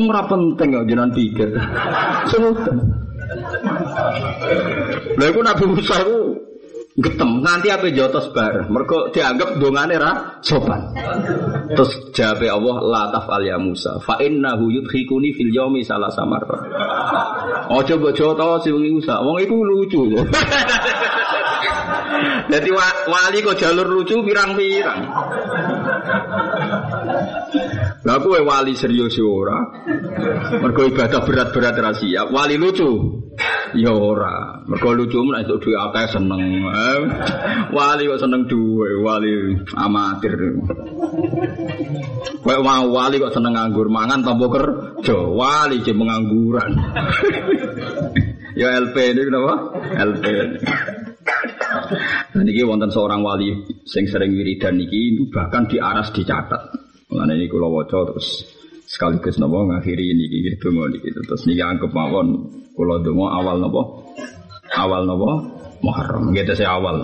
Ora 0.00 0.24
penting 0.24 0.68
ya 0.72 0.80
jenengan 0.88 1.12
pikir. 1.12 1.52
Senutan. 2.32 2.76
Lha 5.20 5.28
Nabi 5.28 5.64
Musa 5.68 6.00
iku 6.00 6.47
getem. 6.98 7.30
Nganti 7.42 7.68
apa 7.70 7.86
jotos 7.94 8.28
bar 8.34 8.66
mereka 8.66 9.14
dianggap 9.14 9.58
dongane 9.62 9.94
ra 9.96 10.42
sopan. 10.42 10.94
Terus 11.72 12.10
jawab 12.10 12.42
Allah 12.42 12.76
la 12.82 13.02
tafal 13.14 13.42
ya 13.46 13.56
Musa 13.56 14.02
fa 14.02 14.18
innahu 14.18 14.68
yudkhikuni 14.74 15.32
fil 15.34 15.54
yaumi 15.54 15.86
salah 15.86 16.10
samar 16.10 16.42
oh 17.70 17.80
coba 17.86 18.08
jotos 18.10 18.66
si 18.66 18.70
Musa. 18.74 19.22
Wong 19.22 19.38
itu 19.42 19.56
lucu. 19.56 20.02
Jadi 22.48 22.68
wali 23.06 23.38
kok 23.44 23.60
jalur 23.60 23.84
lucu 23.84 24.24
pirang-pirang 24.24 25.00
Lah 28.08 28.24
kowe 28.24 28.40
wali 28.40 28.72
serius 28.72 29.20
ora. 29.20 29.60
Mergo 30.64 30.88
ibadah 30.88 31.28
berat-berat 31.28 31.76
ra 31.76 31.92
siap. 31.92 32.32
Wali 32.32 32.56
lucu. 32.56 32.88
Ya 33.76 33.92
ora. 33.92 34.64
Mergo 34.64 34.96
lucu 34.96 35.20
nek 35.28 35.44
entuk 35.44 35.68
duwe 35.68 35.76
akeh 35.76 36.16
seneng. 36.16 36.40
Eh, 36.72 37.00
wali 37.68 38.08
kok 38.08 38.16
seneng 38.24 38.48
duwe, 38.48 39.04
wali 39.04 39.60
amatir. 39.76 40.40
Kowe 42.40 42.56
mau 42.64 42.88
wali 42.88 43.20
kok 43.20 43.36
seneng 43.36 43.52
nganggur 43.52 43.92
mangan 43.92 44.24
tanpa 44.24 44.46
kerja. 44.56 45.18
Wali 45.28 45.84
je 45.84 45.92
pengangguran. 45.92 46.72
ya 48.56 48.72
LP 48.88 48.96
ini 49.04 49.20
kenapa? 49.20 49.54
LP. 50.00 50.24
Nah, 52.32 52.40
niki 52.40 52.64
wonten 52.64 52.88
seorang 52.88 53.20
wali 53.20 53.52
sing 53.84 54.08
sering 54.08 54.32
wiridan 54.32 54.80
niki 54.80 55.28
bahkan 55.28 55.68
diaras 55.68 56.08
dicatat. 56.08 56.87
Mulane 57.08 57.32
ini 57.40 57.46
kula 57.48 57.68
waca 57.72 58.12
terus 58.12 58.44
sekaligus 58.88 59.40
napa 59.40 59.64
ngakhiri 59.64 60.12
ini 60.12 60.24
iki 60.28 60.60
donga 60.60 60.92
niki 60.92 61.08
terus 61.12 61.44
niki 61.48 61.60
anggap 61.64 61.92
mawon 61.92 62.28
kula 62.76 63.00
donga 63.00 63.26
awal 63.32 63.56
napa 63.60 63.82
awal 64.76 65.02
napa 65.08 65.58
Muharram 65.78 66.34
gitu 66.34 66.58
saya 66.58 66.74
awal. 66.74 66.98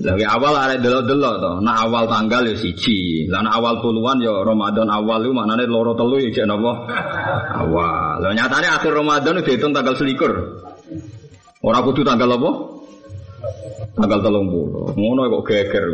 Lagi 0.00 0.24
awal 0.24 0.54
ada 0.56 0.76
delo-delo 0.78 1.30
to. 1.42 1.52
Nah 1.60 1.84
awal 1.84 2.06
tanggal 2.06 2.46
ya 2.46 2.54
siji. 2.56 3.26
Lah 3.26 3.42
awal 3.42 3.82
puluhan 3.82 4.22
ya 4.22 4.32
Ramadan 4.46 4.88
awal 4.88 5.20
itu 5.26 5.34
maknane 5.34 5.66
loro 5.66 5.92
telu 5.98 6.22
ya 6.22 6.30
jek? 6.30 6.46
Awal. 6.46 8.22
Lah 8.22 8.32
nyatane 8.32 8.70
akhir 8.70 8.92
Ramadan 8.94 9.42
itu 9.42 9.50
dihitung 9.50 9.74
tanggal 9.74 9.98
selikur. 9.98 10.32
Ora 11.60 11.82
kudu 11.82 12.06
tanggal 12.06 12.38
apa? 12.38 12.50
Tanggal 13.98 14.18
telung 14.24 14.48
puluh. 14.48 14.94
Ngono 14.94 15.26
kok 15.26 15.44
geger. 15.50 15.84